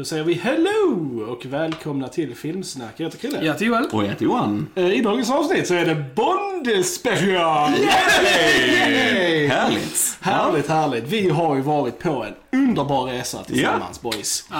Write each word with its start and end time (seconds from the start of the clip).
Då 0.00 0.04
säger 0.04 0.24
vi 0.24 0.34
hello 0.34 1.20
och 1.32 1.46
välkomna 1.46 2.08
till 2.08 2.34
Filmsnack. 2.36 2.92
Jag 2.96 3.04
heter 3.06 3.18
Chrille. 3.18 3.38
Jag 3.44 3.52
heter 3.52 3.64
Joel. 3.64 3.84
Och 3.92 4.04
jag 4.04 4.08
heter 4.08 4.24
Johan. 4.24 4.66
Eh, 4.74 4.92
I 4.92 5.00
dagens 5.00 5.30
avsnitt 5.30 5.66
så 5.68 5.74
är 5.74 5.86
det 5.86 5.94
Bond 6.14 6.84
special! 6.86 7.70
Yay! 7.70 9.46
Härligt. 9.46 10.18
Härligt, 10.20 10.68
härligt. 10.68 11.04
Vi 11.08 11.30
har 11.30 11.56
ju 11.56 11.62
varit 11.62 11.98
på 11.98 12.24
en 12.52 12.60
underbar 12.60 13.04
resa 13.04 13.38
tillsammans 13.44 14.02
boys. 14.02 14.44
Eh, 14.52 14.56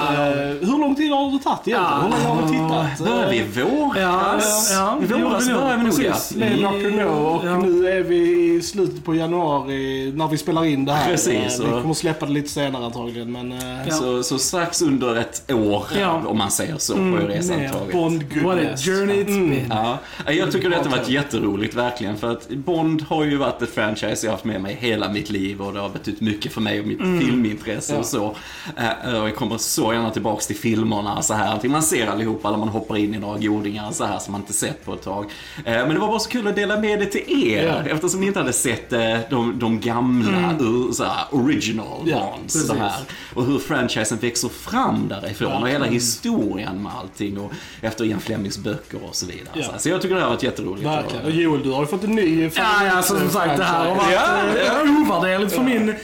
hur 0.61 0.79
lång 0.80 0.95
tid 0.95 1.11
har 1.13 1.30
det 1.33 1.45
tagit 1.45 1.69
egentligen? 1.69 2.02
Hur 2.02 2.11
länge 2.11 2.25
har 2.25 2.43
vi 2.43 2.49
tittat? 2.52 3.09
Börjar 3.09 3.30
vi 3.30 3.37
i 3.37 3.63
våras? 3.63 4.71
Ja, 4.75 4.99
ja, 5.11 5.16
I 5.19 5.23
våras 5.23 5.49
började 5.49 5.77
vi 5.77 5.83
nog 5.85 6.02
ja. 6.05 6.13
Precis. 6.13 6.37
Med. 6.37 6.61
No 6.93 7.05
och 7.09 7.47
Ja. 7.47 7.59
nu 7.59 7.88
är 7.88 8.02
vi 8.02 8.55
i 8.55 8.63
slutet 8.63 9.05
på 9.05 9.15
januari 9.15 10.13
när 10.15 10.29
vi 10.29 10.38
spelar 10.38 10.65
in 10.65 10.85
det 10.85 10.93
här. 10.93 11.11
Precis, 11.11 11.61
Eh, 11.61 11.75
Vi 11.77 11.83
kommer 11.83 11.95
släppa 11.95 12.27
det 12.27 12.33
lite 12.33 12.49
senare 12.49 12.85
antagligen 12.85 13.33
men... 13.33 13.55
Ja. 13.88 13.95
Så, 13.95 14.23
så 14.23 14.38
strax 14.38 14.83
under 14.83 15.16
ett 15.16 15.30
år, 15.48 15.84
Ja. 15.98 16.23
om 16.27 16.39
man 16.39 16.51
säger 16.51 16.79
så, 16.79 16.95
på 16.95 17.01
resan 17.29 17.57
Med 17.57 17.73
tagit. 17.73 17.93
Bond 17.93 18.25
What 18.43 18.59
a 18.59 18.77
journey 18.77 19.25
it's 19.25 19.51
been. 19.51 19.66
Ja, 19.71 19.98
jag 20.33 20.52
tycker 20.52 20.71
detta 20.71 20.88
har 20.91 20.97
varit 20.97 21.09
jätteroligt 21.09 21.75
verkligen 21.75 22.16
för 22.16 22.33
att 22.33 22.48
Bond 22.48 23.02
har 23.02 23.25
ju 23.25 23.37
varit 23.37 23.62
ett 23.62 23.74
franchise 23.74 24.27
jag 24.27 24.30
har 24.30 24.37
haft 24.37 24.45
med 24.45 24.61
mig 24.61 24.77
hela 24.80 25.09
mitt 25.12 25.30
liv 25.30 25.62
och 25.62 25.73
det 25.73 25.80
har 25.80 25.88
betytt 25.88 26.21
mycket 26.21 26.52
för 26.52 26.61
mig 26.61 26.80
och 26.80 26.87
mitt 26.87 26.98
filmintresse 26.98 27.93
Ja. 27.93 27.98
och 27.98 28.07
så. 28.07 28.37
Eh, 28.77 29.21
Och 29.21 29.29
jag 29.29 29.37
kommer 29.37 29.59
så 29.59 29.93
gärna 29.93 30.10
tillbaks 30.10 30.46
till 30.46 30.57
filmerna 30.57 31.23
så 31.23 31.35
här. 31.35 31.52
Antingen 31.52 31.73
man 31.73 31.83
ser 31.83 32.07
allihopa 32.07 32.49
eller 32.49 32.59
man 32.59 32.68
hoppar 32.68 32.96
in 32.96 33.15
i 33.15 33.18
några 33.18 33.38
godingar 33.38 33.90
så 33.93 34.05
här 34.05 34.18
som 34.18 34.33
man 34.33 34.40
inte 34.40 34.52
sett 34.52 34.85
på 34.85 34.95
ett 34.95 35.02
tag. 35.02 35.24
Eh, 35.65 35.73
Men 35.73 35.88
det 35.88 35.99
var 35.99 36.09
bara 36.09 36.18
så 36.18 36.30
kul 36.30 36.46
att 36.49 36.57
dela 36.57 36.80
med 36.80 36.99
det 36.99 37.07
till 37.07 37.46
er 37.55 37.66
Ja. 37.66 37.90
eftersom 37.95 38.21
ni 38.21 38.27
inte 38.27 38.38
hade 38.38 38.52
sett 38.52 38.93
eh, 38.93 39.16
de, 39.30 39.59
de 39.59 39.80
gamla 39.80 40.55
ur, 40.60 40.93
så 40.93 41.05
här, 41.05 41.24
original 41.30 42.02
Ja, 42.05 42.35
Bonds. 42.38 42.68
De 42.68 42.79
här. 42.79 42.93
Och 43.35 43.45
hur 43.46 43.59
franchisen 43.59 44.18
växer 44.18 44.49
fram 44.49 45.09
därifrån 45.21 45.63
och 45.63 45.68
hela 45.68 45.85
historien 45.85 46.82
med 46.82 46.93
allting 46.93 47.38
och 47.38 47.52
efter 47.80 48.04
Ian 48.04 48.21
Flemings 48.21 48.59
böcker 48.59 49.04
och 49.09 49.15
så 49.16 49.27
vidare. 49.27 49.49
Ja. 49.54 49.79
Så, 49.79 49.88
jag 49.88 50.02
tycker 50.02 50.15
det 50.15 50.21
här 50.21 50.29
har 50.29 50.35
varit 50.35 50.43
jätteroligt. 50.43 50.87
Verkligen. 50.87 51.24
Och 51.24 51.30
Joel, 51.30 51.62
du 51.62 51.71
har 51.71 51.80
ju 51.80 51.87
fått 51.87 52.04
en 52.04 52.15
ny 52.15 52.51
Ja, 52.57 52.87
ja, 52.87 53.02
som 53.02 53.30
sagt 53.30 53.57
det 53.57 53.65
här 53.65 53.85
har 53.85 53.95
varit 53.96 54.12
Ja, 54.12 54.82
eh, 54.82 55.02
ovärderligt 55.02 55.52
för 55.52 55.62
min 55.62 55.95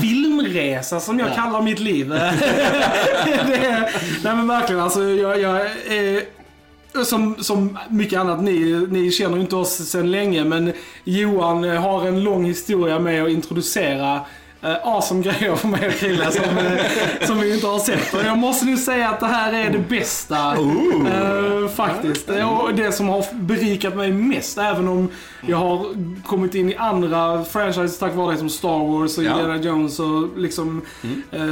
filmresa 0.00 1.00
som 1.00 1.18
jag 1.18 1.34
kallar 1.34 1.62
mitt 1.62 1.78
liv. 1.78 2.08
det 2.08 3.90
nej 4.22 4.36
men 4.36 4.48
verkligen 4.48 4.82
alltså, 4.82 5.02
jag, 5.02 5.40
jag 5.40 5.60
är 5.86 6.22
som, 7.04 7.36
som 7.38 7.78
mycket 7.88 8.18
annat, 8.18 8.42
ni, 8.42 8.86
ni 8.90 9.10
känner 9.10 9.36
ju 9.36 9.42
inte 9.42 9.56
oss 9.56 9.88
sedan 9.88 10.10
länge 10.10 10.44
men 10.44 10.72
Johan 11.04 11.64
eh, 11.64 11.82
har 11.82 12.06
en 12.06 12.24
lång 12.24 12.44
historia 12.44 12.98
med 12.98 13.22
att 13.22 13.30
introducera 13.30 14.20
awesome 14.70 15.22
grejer 15.22 15.56
för 15.56 15.68
mig 15.68 15.86
och 15.88 15.92
Krille 15.94 16.30
som, 16.30 16.44
eh, 16.58 17.26
som 17.26 17.38
vi 17.40 17.54
inte 17.54 17.66
har 17.66 17.78
sett. 17.78 18.14
Och 18.14 18.20
jag 18.24 18.38
måste 18.38 18.66
nu 18.66 18.76
säga 18.76 19.08
att 19.08 19.20
det 19.20 19.26
här 19.26 19.52
är 19.52 19.70
det 19.70 19.78
bästa. 19.78 20.36
eh, 21.06 21.68
faktiskt. 21.68 22.28
Och 22.28 22.74
det 22.74 22.92
som 22.92 23.08
har 23.08 23.24
berikat 23.34 23.96
mig 23.96 24.12
mest. 24.12 24.58
Även 24.58 24.88
om 24.88 25.08
jag 25.46 25.56
har 25.56 25.86
kommit 26.26 26.54
in 26.54 26.70
i 26.70 26.76
andra 26.76 27.44
franchises 27.44 27.98
tack 27.98 28.14
vare 28.14 28.32
det 28.32 28.38
som 28.38 28.48
Star 28.50 28.78
Wars 28.98 29.18
och 29.18 29.24
Ja. 29.24 29.30
Indiana 29.30 29.56
Jones 29.56 30.00
och 30.00 30.28
liksom 30.38 30.82
eh, 31.32 31.42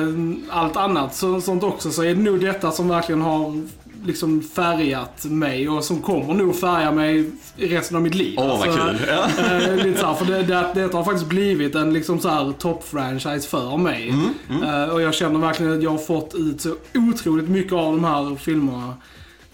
allt 0.58 0.77
annat. 0.77 1.14
Så, 1.14 1.41
sånt 1.41 1.62
också. 1.62 1.91
Så 1.91 2.02
är 2.02 2.14
det 2.14 2.20
nog 2.22 2.41
detta 2.41 2.70
som 2.70 2.89
verkligen 2.89 3.22
har 3.22 3.62
liksom 4.04 4.42
färgat 4.42 5.24
mig 5.24 5.68
och 5.68 5.84
som 5.84 6.02
kommer 6.02 6.34
nog 6.34 6.56
färga 6.56 6.92
mig 6.92 7.30
resten 7.56 7.96
av 7.96 8.02
mitt 8.02 8.14
liv. 8.14 8.34
Åh, 8.38 8.46
vad 8.46 8.68
Alltså, 8.68 8.86
kul. 8.86 8.96
Ja. 9.08 9.44
Eh, 9.56 9.77
lite 9.86 10.00
så 10.00 10.06
här, 10.06 10.14
för 10.14 10.24
det, 10.24 10.42
det, 10.42 10.70
det 10.74 10.92
har 10.94 11.05
faktiskt 11.05 11.27
blivit 11.28 11.74
en 11.74 11.92
liksom 11.92 12.20
så 12.20 12.52
topp-franchise 12.58 13.48
för 13.48 13.77
mig. 13.77 14.08
Mm, 14.08 14.62
Eh, 14.62 14.84
och 14.90 15.02
jag 15.02 15.14
känner 15.14 15.39
verkligen 15.40 15.72
att 15.72 15.83
jag 15.83 15.90
har 15.90 15.98
fått 15.98 16.34
ut 16.34 16.60
så 16.60 16.74
otroligt 16.94 17.48
mycket 17.48 17.72
av 17.72 17.92
de 17.92 18.05
här 18.05 18.36
filmerna. 18.36 18.94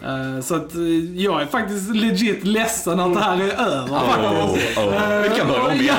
Eh, 0.03 0.41
så 0.43 0.55
att 0.55 0.75
eh, 0.75 0.81
jag 1.23 1.43
är 1.43 1.47
faktiskt 1.47 1.95
legit 1.95 2.45
ledsen 2.45 3.01
att 3.01 3.15
det 3.15 3.21
här 3.21 3.37
är 3.37 3.67
över 3.67 3.99
faktiskt. 3.99 4.79
Oh, 4.79 4.85
oh. 4.85 5.23
Vi 5.23 5.37
kan 5.39 5.49
börja 5.49 5.63
om 5.63 5.73
igen. 5.73 5.97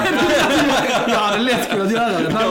jag 1.08 1.20
hade 1.20 1.40
lätt 1.44 1.70
kunnat 1.72 1.92
göra 1.92 2.10
det. 2.10 2.30
Nej, 2.34 2.50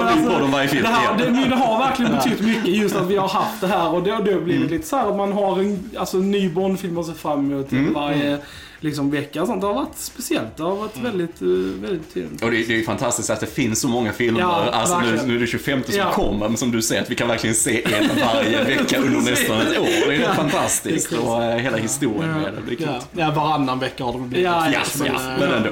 men 0.50 0.68
film 0.68 0.82
det, 0.82 0.88
här, 0.88 1.18
det, 1.18 1.30
men 1.30 1.50
det 1.50 1.56
har 1.56 1.78
verkligen 1.78 2.12
betytt 2.12 2.40
mycket 2.40 2.66
just 2.68 2.96
att 2.96 3.06
vi 3.06 3.16
har 3.16 3.28
haft 3.28 3.60
det 3.60 3.66
här 3.66 3.94
och 3.94 4.02
det 4.02 4.10
har 4.10 4.18
då 4.22 4.40
blivit 4.40 4.56
Mm. 4.56 4.68
lite 4.68 4.86
så 4.86 4.96
här 4.96 5.08
att 5.08 5.16
man 5.16 5.32
har 5.32 5.58
en, 5.58 5.90
alltså, 5.96 6.16
ny 6.16 6.48
Bondfilm 6.48 6.98
att 6.98 7.06
se 7.06 7.12
fram 7.14 7.52
emot 7.52 7.72
Mm. 7.72 7.92
varje 7.94 8.38
liksom, 8.86 9.10
vecka. 9.10 9.42
och 9.42 9.48
Sånt. 9.48 9.60
Det 9.60 9.66
har 9.66 9.74
varit 9.74 9.96
speciellt. 9.98 10.56
Det 10.56 10.62
har 10.62 10.76
varit 10.76 10.96
väldigt, 10.98 11.42
eh, 11.42 11.48
väldigt 11.82 12.14
trevligt. 12.14 12.42
Och 12.42 12.50
det, 12.50 12.56
det 12.56 12.72
är 12.74 12.76
ju 12.78 12.84
fantastiskt 12.84 13.30
att 13.30 13.40
det 13.40 13.46
finns 13.46 13.80
så 13.80 13.88
många 13.88 14.12
filmer. 14.12 14.40
Ja, 14.40 14.70
alltså 14.72 15.00
nu, 15.00 15.20
nu 15.26 15.36
är 15.36 15.40
det 15.40 15.46
25 15.46 15.82
som 15.84 15.94
Ja. 15.94 16.12
kommer, 16.12 16.48
men 16.48 16.56
som 16.56 16.70
du 16.70 16.82
säger 16.82 17.02
att 17.02 17.10
vi 17.10 17.14
kan 17.14 17.28
verkligen 17.28 17.54
se 17.56 17.84
en 17.94 18.08
varje 18.20 18.64
vecka 18.76 18.98
under 19.00 19.30
nästan 19.30 19.60
ett 19.60 19.78
år. 19.78 20.08
Det 20.08 20.14
är 20.16 20.20
Ja. 20.20 20.34
fantastiskt. 20.34 21.10
Det 21.10 21.16
är 21.16 21.28
och 21.28 21.42
eh, 21.44 21.56
hela 21.58 21.76
historien 21.76 22.28
Ja. 22.30 22.34
med 22.36 22.52
det. 22.68 22.76
Det 22.76 22.84
är. 22.84 22.88
Ja, 22.88 23.00
ja, 23.12 23.30
varannan 23.30 23.78
vecka 23.78 24.04
har 24.04 24.12
det 24.12 24.18
blivit. 24.18 24.44
Ja, 24.46 24.70
ja, 24.72 24.80
Men, 24.98 25.06
ja, 25.06 25.14
eh, 25.14 25.38
men 25.40 25.52
ändå. 25.52 25.68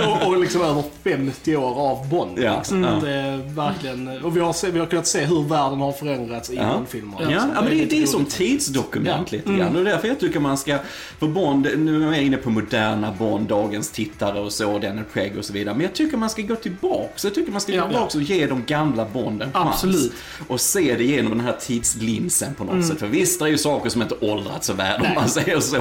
ja. 0.00 0.18
och, 0.22 0.28
och 0.28 0.40
liksom 0.40 0.62
över 0.62 0.82
50 1.04 1.56
år 1.56 1.74
av 1.90 2.08
Bond. 2.08 2.38
Ja, 2.38 2.56
Liksom. 2.56 2.82
ja. 2.82 2.90
Det 3.02 3.10
är 3.12 3.54
verkligen, 3.54 4.24
och 4.24 4.36
vi 4.36 4.40
har, 4.40 4.52
se, 4.52 4.70
vi 4.70 4.78
har 4.78 4.86
kunnat 4.86 5.06
se 5.06 5.24
hur 5.24 5.42
världen 5.48 5.80
har 5.80 5.92
förändrats 5.92 6.50
i. 6.50 6.56
Bond-filmer. 6.56 7.14
Ja, 7.20 7.26
Så 7.26 7.32
ja, 7.32 7.46
men 7.54 7.64
det, 7.64 7.70
lite 7.70 7.96
det 7.96 8.02
är 8.02 8.06
som 8.06 8.24
tidsdokument 8.24 9.32
Ja. 9.32 9.36
lite 9.36 9.52
grann. 9.52 9.68
Och 9.76 9.84
det 9.84 9.90
är 9.90 9.94
därför 9.94 10.08
jag 10.08 10.20
tycker 10.20 10.40
man 10.40 10.58
ska, 10.58 10.78
för 11.18 11.26
Bond, 11.26 11.68
nu 11.78 12.02
är 12.02 12.06
jag 12.06 12.18
inne 12.34 12.42
på 12.42 12.50
moderna 12.50 13.12
Bond, 13.18 13.48
dagens 13.48 13.90
tittare 13.90 14.40
och 14.40 14.52
så, 14.52 14.78
Daniel 14.78 15.04
Craig 15.12 15.38
och 15.38 15.44
så 15.44 15.52
vidare. 15.52 15.74
Men 15.74 15.82
jag 15.84 15.94
tycker 15.94 16.16
man 16.16 16.30
ska 16.30 16.42
gå 16.42 16.56
tillbaks. 16.56 17.24
Jag 17.24 17.34
tycker 17.34 17.52
man 17.52 17.60
ska 17.60 17.72
gå 17.72 17.78
Ja. 17.78 17.88
tillbaks 17.88 18.14
och 18.14 18.22
ge 18.22 18.46
de 18.46 18.64
gamla 18.66 19.04
Bonden 19.12 19.52
chans. 19.52 19.68
Absolut. 19.74 20.12
Och 20.48 20.60
se 20.60 20.94
det 20.98 21.04
genom 21.04 21.30
den 21.30 21.40
här 21.40 21.56
tidslinsen 21.60 22.54
på 22.54 22.64
något 22.64 22.86
sätt. 22.86 22.98
För 22.98 23.06
visst, 23.06 23.38
det 23.40 23.44
är 23.44 23.48
ju 23.48 23.58
saker 23.58 23.90
som 23.90 24.02
inte 24.02 24.14
åldrats 24.20 24.66
så 24.66 24.72
väl 24.72 25.00
om 25.00 25.14
man 25.14 25.28
säger 25.28 25.60
så. 25.60 25.76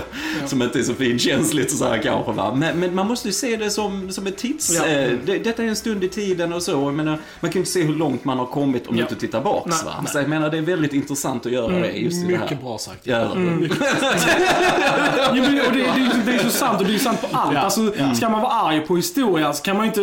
Som 0.46 0.62
inte 0.62 0.80
är 0.80 0.84
så 0.84 0.94
finkänsligt 0.94 1.72
och 1.72 1.78
så 1.78 1.86
här 1.86 1.98
kanske 2.04 2.32
va. 2.32 2.56
Men, 2.56 2.80
men 2.80 2.96
man 2.96 3.08
måste 3.08 3.28
ju 3.28 3.34
se 3.34 3.56
det 3.58 3.70
som, 3.70 4.12
som 4.12 4.28
ett 4.28 4.38
tids... 4.38 4.72
Ja. 4.76 4.86
Eh, 4.88 5.12
det, 5.26 5.38
detta 5.38 5.64
är 5.64 5.68
en 5.68 5.76
stund 5.76 6.04
i 6.04 6.10
tiden 6.10 6.54
och 6.54 6.64
så. 6.64 6.72
Jag 6.72 6.94
menar, 6.94 7.12
man 7.40 7.52
kan 7.52 7.54
ju 7.54 7.60
inte 7.60 7.72
se 7.72 7.82
hur 7.84 7.96
långt 7.96 8.26
man 8.26 8.38
har 8.40 8.46
kommit 8.46 8.88
om 8.88 8.96
Ja. 8.98 9.06
du 9.06 9.10
inte 9.10 9.16
tittar 9.26 9.42
baks 9.42 9.70
Nej, 9.86 9.86
va. 9.86 10.06
Så 10.12 10.18
jag 10.18 10.30
menar, 10.30 10.50
det 10.50 10.58
är 10.58 10.62
väldigt 10.62 10.94
intressant 10.94 11.46
att 11.46 11.52
göra 11.52 11.80
det 11.80 11.92
just 11.92 12.24
i 12.26 12.28
det 12.28 12.36
här. 12.38 12.44
Mycket 12.44 12.62
bra 12.62 12.78
sagt. 12.78 13.00
Ja, 13.04 13.32
Jo, 15.36 15.44
men, 15.44 15.62
och 15.68 15.74
det, 15.74 15.84
det, 16.26 16.32
är- 16.32 16.33
det 16.34 16.40
är 16.40 16.44
så 16.44 16.58
sant 16.58 16.82
och 16.82 16.88
det 16.88 16.94
är 16.96 17.00
sant 17.00 17.22
på 17.22 17.38
allt. 17.38 17.54
Ja, 17.54 17.60
Alltså, 17.60 17.92
Ska 18.16 18.30
man 18.30 18.42
vara 18.42 18.52
arg 18.54 18.82
på 18.88 18.96
historia 18.96 19.54
så 19.54 19.64
kan 19.64 19.78
man 19.78 19.86
inte 19.86 20.02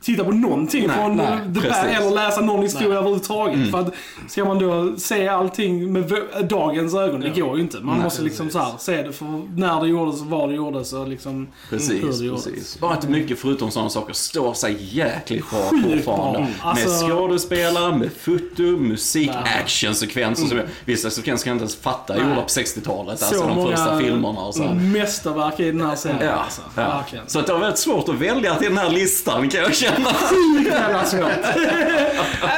titta 0.00 0.24
på 0.24 0.30
någonting 0.30 0.86
Nej, 0.86 0.96
från 0.96 1.16
nej, 1.16 1.38
The. 1.62 1.68
Bad 1.68 1.86
eller 2.00 2.10
läsa 2.10 2.40
någon 2.40 2.62
historia 2.62 2.88
överhuvudtaget. 2.98 3.70
För 3.70 3.80
att 3.80 3.92
ska 4.28 4.44
man 4.44 4.58
då 4.58 4.94
se 4.98 5.28
allting 5.28 5.92
med 5.92 6.12
dagens 6.48 6.94
ögon, 6.94 7.20
det 7.20 7.40
går 7.40 7.56
ju 7.56 7.62
inte. 7.62 7.80
Man 7.80 7.94
Nej, 7.94 8.04
måste 8.04 8.22
liksom 8.22 8.50
så 8.50 8.58
här, 8.58 8.72
se 8.78 9.02
det 9.02 9.12
för 9.12 9.26
när 9.56 9.80
det 9.80 9.88
gjordes 9.88 10.20
var 10.20 10.48
det 10.48 10.54
gjordes 10.54 10.92
och 10.92 11.08
liksom 11.08 11.46
hur 11.70 11.78
Precis, 11.78 12.18
det 12.18 12.24
gjordes. 12.26 12.44
precis. 12.44 12.78
Bara 12.80 12.92
att 12.92 13.08
mycket 13.08 13.38
förutom 13.38 13.70
sådana 13.70 13.90
saker 13.90 14.12
står 14.14 14.54
sig 14.54 14.76
jäkligt 14.80 15.50
bra 15.50 15.58
fortfarande. 15.90 16.46
Alltså- 16.62 17.06
Med 17.06 17.12
skådespelare, 17.16 17.96
med 17.96 18.10
foto, 18.20 18.62
musik, 18.62 19.30
Ja. 19.34 19.60
actionsekvenser. 19.62 20.56
jag- 20.56 20.64
Vissa 20.84 21.10
sekvenser 21.10 21.44
kan 21.44 21.50
jag 21.50 21.54
inte 21.54 21.62
ens 21.62 21.76
fatta 21.76 22.12
Nej. 22.14 22.22
gjorda 22.22 22.42
på 22.42 22.48
60-talet. 22.48 23.18
Så 23.18 23.24
Alltså 23.26 23.46
de 23.48 23.54
många 23.56 23.76
första 23.76 23.98
filmerna 23.98 24.40
och 24.40 24.54
så. 24.54 24.62
här. 24.62 24.74
mästerverk 24.74 25.55
i 25.60 25.72
den 25.72 25.80
här 25.80 25.96
serien. 25.96 26.18
Ja, 26.24 26.32
Alltså. 26.32 26.60
ja. 26.76 27.04
Så 27.26 27.38
att 27.38 27.46
det 27.46 27.52
var 27.52 27.60
väldigt 27.60 27.78
svårt 27.78 28.08
att 28.08 28.14
välja 28.14 28.54
till 28.54 28.68
den 28.68 28.78
här 28.78 28.90
listan 28.90 29.48
kan 29.48 29.60
jag 29.60 29.74
känna. 29.74 30.14
Sjukt 30.14 30.70
jävla 30.72 31.04
svårt. 31.04 31.22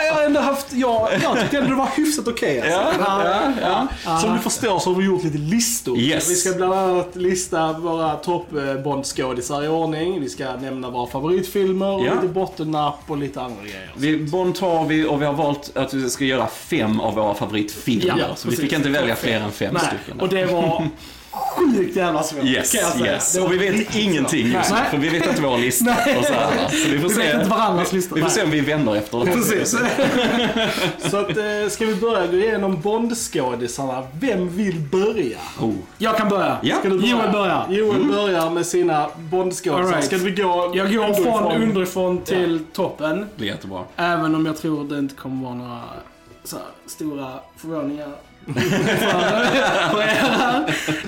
Jag 0.06 0.14
har 0.14 0.22
ändå 0.22 0.40
haft, 0.40 0.66
jag, 0.72 1.08
jag 1.22 1.40
tyckte 1.40 1.56
ändå 1.58 1.70
det 1.70 1.76
var 1.76 1.88
hyfsat 1.96 2.28
okej 2.28 2.60
alltså. 2.60 3.02
Ja, 3.04 3.42
ja, 3.62 3.86
ja. 4.04 4.18
Som 4.18 4.32
du 4.32 4.38
förstår 4.38 4.78
så 4.78 4.90
har 4.92 5.00
vi 5.00 5.06
gjort 5.06 5.24
lite 5.24 5.38
listor. 5.38 5.98
Yes. 5.98 6.30
Vi 6.30 6.34
ska 6.34 6.52
bland 6.56 6.72
annat 6.74 7.16
lista 7.16 7.72
våra 7.72 8.14
topp 8.14 8.46
Bond-skådisar 8.84 9.64
i 9.64 9.68
ordning. 9.68 10.20
Vi 10.20 10.28
ska 10.28 10.56
nämna 10.56 10.90
våra 10.90 11.06
favoritfilmer 11.06 11.88
och 11.90 12.06
Ja. 12.06 12.14
lite 12.14 12.28
bottennapp 12.34 12.98
och 13.06 13.16
lite 13.18 13.40
andra 13.40 13.62
grejer. 13.62 13.92
Vi, 13.96 14.18
Bond 14.18 14.54
tar 14.54 14.84
vi 14.84 15.04
och 15.04 15.22
vi 15.22 15.26
har 15.26 15.32
valt 15.32 15.76
att 15.76 15.94
vi 15.94 16.10
ska 16.10 16.24
göra 16.24 16.46
fem 16.46 17.00
av 17.00 17.14
våra 17.14 17.34
favoritfilmer. 17.34 18.14
Ja, 18.18 18.34
så 18.36 18.48
vi 18.48 18.56
precis. 18.56 18.60
fick 18.60 18.72
inte 18.72 18.88
välja 18.88 19.16
fler 19.16 19.40
än 19.40 19.50
fem 19.52 19.74
Nej, 19.74 19.82
stycken. 19.86 20.20
och 20.20 20.28
det 20.28 20.44
var 20.44 20.88
sjukt 21.30 21.96
jävla 21.96 22.22
svårt. 22.22 22.44
Yes, 22.44 22.72
kan 22.72 22.80
jag 22.80 22.92
säga. 22.92 23.12
yes. 23.12 23.36
Och 23.38 23.52
vi 23.52 23.58
vet 23.58 23.96
ingenting 23.96 24.46
just 24.52 24.70
nu, 24.70 24.76
för 24.90 24.98
vi 24.98 25.08
vet 25.08 25.26
inte 25.26 25.42
våra 25.42 25.56
listor. 25.56 25.86
Nej. 25.86 26.16
Och 26.18 26.24
så 26.24 26.32
här, 26.32 26.68
så 26.68 26.88
vi 26.88 26.98
får 26.98 27.08
Vi 27.08 27.14
se. 27.14 27.20
vet 27.22 27.34
inte 27.34 27.48
varandras 27.50 27.92
listor. 27.92 28.16
Vi 28.16 28.22
får 28.22 28.28
se 28.28 28.42
om 28.42 28.50
vi 28.50 28.60
vänder 28.60 28.94
efter 28.96 29.18
det. 29.24 29.32
Precis. 29.32 29.70
Så 31.10 31.16
att, 31.16 31.28
eh, 31.36 31.68
ska 31.70 31.86
vi 31.86 31.94
börja 31.94 32.26
gå 32.26 32.36
igenom 32.36 32.80
Bond-skådisarna? 32.80 34.06
Vem 34.20 34.48
vill 34.56 34.80
börja? 34.80 35.38
Oh. 35.60 35.74
Jag 35.98 36.16
kan 36.16 36.28
börja. 36.28 36.58
Ja. 36.62 36.76
Ska 36.76 36.88
du 36.88 36.98
börja? 36.98 37.10
Joel 37.10 37.32
börjar. 37.32 37.66
Joel 37.70 38.04
börjar 38.04 38.50
med 38.50 38.66
sina 38.66 39.08
Bond-skådisar. 39.18 39.78
All 39.82 39.86
right. 39.92 40.04
Ska 40.04 40.16
vi 40.16 40.30
gå 40.30 40.72
Jag 40.74 40.94
går 40.94 41.14
från 41.14 41.26
underifrån? 41.26 41.62
underifrån 41.62 42.20
till 42.24 42.64
toppen. 42.72 43.26
Det 43.36 43.44
är 43.44 43.48
jättebra. 43.48 43.84
Även 43.96 44.34
om 44.34 44.46
jag 44.46 44.56
tror 44.56 44.84
det 44.88 44.98
inte 44.98 45.14
kommer 45.14 45.44
vara 45.44 45.54
några 45.54 45.80
så 46.44 46.56
här, 46.56 46.64
stora 46.86 47.32
förvåningar 47.56 48.08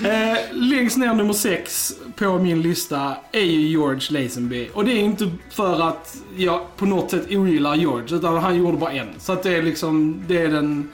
Eh, 0.03 0.37
längst 0.51 0.97
ner 0.97 1.13
nummer 1.13 1.33
sex 1.33 1.93
på 2.15 2.39
min 2.39 2.61
lista 2.61 3.15
är 3.31 3.41
ju 3.41 3.67
George 3.67 4.01
Lazenby. 4.09 4.69
Och 4.73 4.85
det 4.85 4.91
är 4.91 4.99
inte 4.99 5.31
för 5.51 5.81
att 5.81 6.15
jag 6.37 6.77
på 6.77 6.85
något 6.85 7.11
sätt 7.11 7.25
ogillar 7.29 7.75
George, 7.75 8.15
utan 8.15 8.37
han 8.37 8.57
gjorde 8.57 8.77
bara 8.77 8.91
en. 8.91 9.07
Så 9.17 9.33
att 9.33 9.43
det 9.43 9.55
är 9.55 9.61
liksom, 9.61 10.23
det 10.27 10.41
är 10.41 10.47
den 10.47 10.89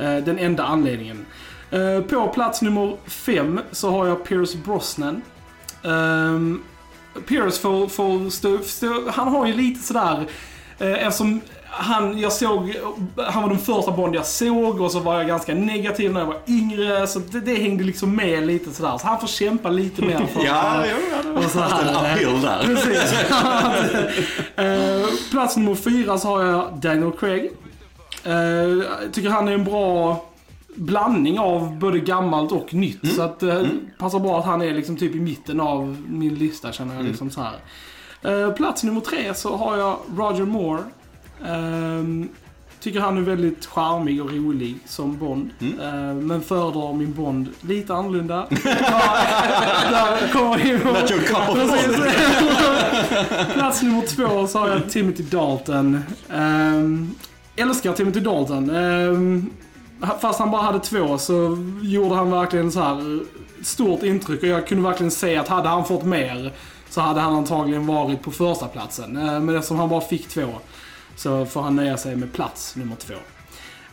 eh, 0.00 0.16
den 0.16 0.38
enda 0.38 0.64
anledningen. 0.64 1.26
Eh, 1.70 2.00
på 2.00 2.28
plats 2.28 2.62
nummer 2.62 2.96
fem 3.06 3.60
så 3.72 3.90
har 3.90 4.06
jag 4.06 4.24
Pierce 4.24 4.54
Brosnan. 4.64 5.22
Um, 5.82 6.62
Pierce 7.28 7.58
får, 7.58 7.86
får 7.86 8.30
stå, 8.30 8.58
stå, 8.58 9.10
han 9.10 9.28
har 9.28 9.46
ju 9.46 9.54
lite 9.54 9.82
sådär, 9.82 10.26
eh, 10.78 11.06
eftersom 11.06 11.40
han, 11.70 12.18
jag 12.18 12.32
såg, 12.32 12.74
han 13.16 13.42
var 13.42 13.48
den 13.50 13.58
första 13.58 13.90
Bond 13.92 14.14
jag 14.14 14.26
såg 14.26 14.80
och 14.80 14.90
så 14.92 15.00
var 15.00 15.16
jag 15.18 15.26
ganska 15.26 15.54
negativ 15.54 16.12
när 16.12 16.20
jag 16.20 16.26
var 16.26 16.38
yngre. 16.48 17.06
Så 17.06 17.18
det, 17.18 17.40
det 17.40 17.54
hängde 17.54 17.84
liksom 17.84 18.16
med 18.16 18.46
lite 18.46 18.70
sådär. 18.70 18.98
Så 18.98 19.06
han 19.06 19.20
får 19.20 19.26
kämpa 19.26 19.68
lite 19.70 20.02
mer 20.02 20.26
för 20.26 20.40
Ja, 20.44 20.84
jo, 20.90 20.96
ja, 21.16 21.22
det 21.22 21.30
var 21.30 21.44
och 21.44 21.50
så 21.50 21.58
haft 21.60 21.82
en 21.82 21.96
appeal 21.96 22.40
där. 22.42 22.62
Precis. 22.62 23.14
Eh, 24.56 25.06
plats 25.30 25.56
nummer 25.56 25.74
fyra 25.74 26.18
så 26.18 26.28
har 26.28 26.44
jag 26.44 26.72
Daniel 26.82 27.12
Craig. 27.12 27.50
Eh, 28.24 28.32
Jag 28.34 29.12
tycker 29.12 29.28
han 29.30 29.48
är 29.48 29.52
en 29.52 29.64
bra 29.64 30.24
blandning 30.74 31.38
av 31.38 31.78
både 31.78 31.98
gammalt 31.98 32.52
och 32.52 32.74
nytt. 32.74 33.14
Så 33.16 33.22
att 33.22 33.40
det 33.40 33.68
passar 33.98 34.18
bra 34.18 34.38
att 34.38 34.44
han 34.44 34.62
är 34.62 34.74
liksom 34.74 34.96
typ 34.96 35.14
i 35.14 35.20
mitten 35.20 35.60
av 35.60 35.96
min 36.08 36.34
lista 36.34 36.72
känner 36.72 36.94
jag 36.96 37.04
liksom 37.04 37.30
så 37.30 37.40
här. 37.40 37.54
Eh, 38.46 38.52
Plats 38.52 38.82
nummer 38.84 39.00
tre 39.00 39.34
så 39.34 39.56
har 39.56 39.76
jag 39.76 39.96
Roger 40.16 40.44
Moore. 40.44 40.82
Ehm, 41.46 42.28
tycker 42.80 43.00
han 43.00 43.16
är 43.16 43.22
väldigt 43.22 43.66
charmig 43.66 44.22
och 44.22 44.30
rolig 44.30 44.78
som 44.86 45.18
Bond. 45.18 45.50
Eh, 45.60 46.14
men 46.14 46.42
föredrar 46.42 46.92
min 46.92 47.12
Bond 47.12 47.48
lite 47.60 47.94
annorlunda. 47.94 48.46
Där 49.90 50.32
kommer 50.32 50.58
vi 50.58 50.72
Not 50.72 51.10
your 51.10 51.20
cup 51.20 51.48
of 51.48 51.54
Precis. 51.54 51.96
Bond. 51.96 53.52
Plats 53.52 53.82
nummer 53.82 54.02
två 54.02 54.46
så 54.46 54.58
har 54.58 54.68
jag 54.68 54.90
Timothy 54.90 55.22
Dalton. 55.22 56.00
Um, 56.28 57.14
älskar 57.56 57.92
Timothy 57.92 58.20
Dalton. 58.20 58.70
Ehm, 58.70 59.50
fast 60.20 60.38
han 60.38 60.50
bara 60.50 60.62
hade 60.62 60.80
två 60.80 61.18
så 61.18 61.58
gjorde 61.82 62.14
han 62.14 62.30
verkligen 62.30 62.72
så 62.72 62.80
här 62.80 63.20
stort 63.62 64.02
intryck 64.02 64.42
och 64.42 64.48
jag 64.48 64.66
kunde 64.66 64.88
verkligen 64.88 65.10
se 65.10 65.36
att 65.36 65.48
hade 65.48 65.68
han 65.68 65.84
fått 65.84 66.04
mer 66.04 66.52
så 66.90 67.00
hade 67.00 67.20
han 67.20 67.34
antagligen 67.34 67.86
varit 67.86 68.22
på 68.22 68.30
första 68.30 68.66
platsen. 68.66 69.12
Men 69.12 69.56
eftersom 69.56 69.78
han 69.78 69.88
bara 69.88 70.00
fick 70.00 70.28
två 70.28 70.46
så 71.20 71.46
får 71.46 71.62
han 71.62 71.76
nöja 71.76 71.96
sig 71.96 72.16
med 72.16 72.32
plats 72.32 72.76
nummer 72.76 72.96
två. 72.96 73.14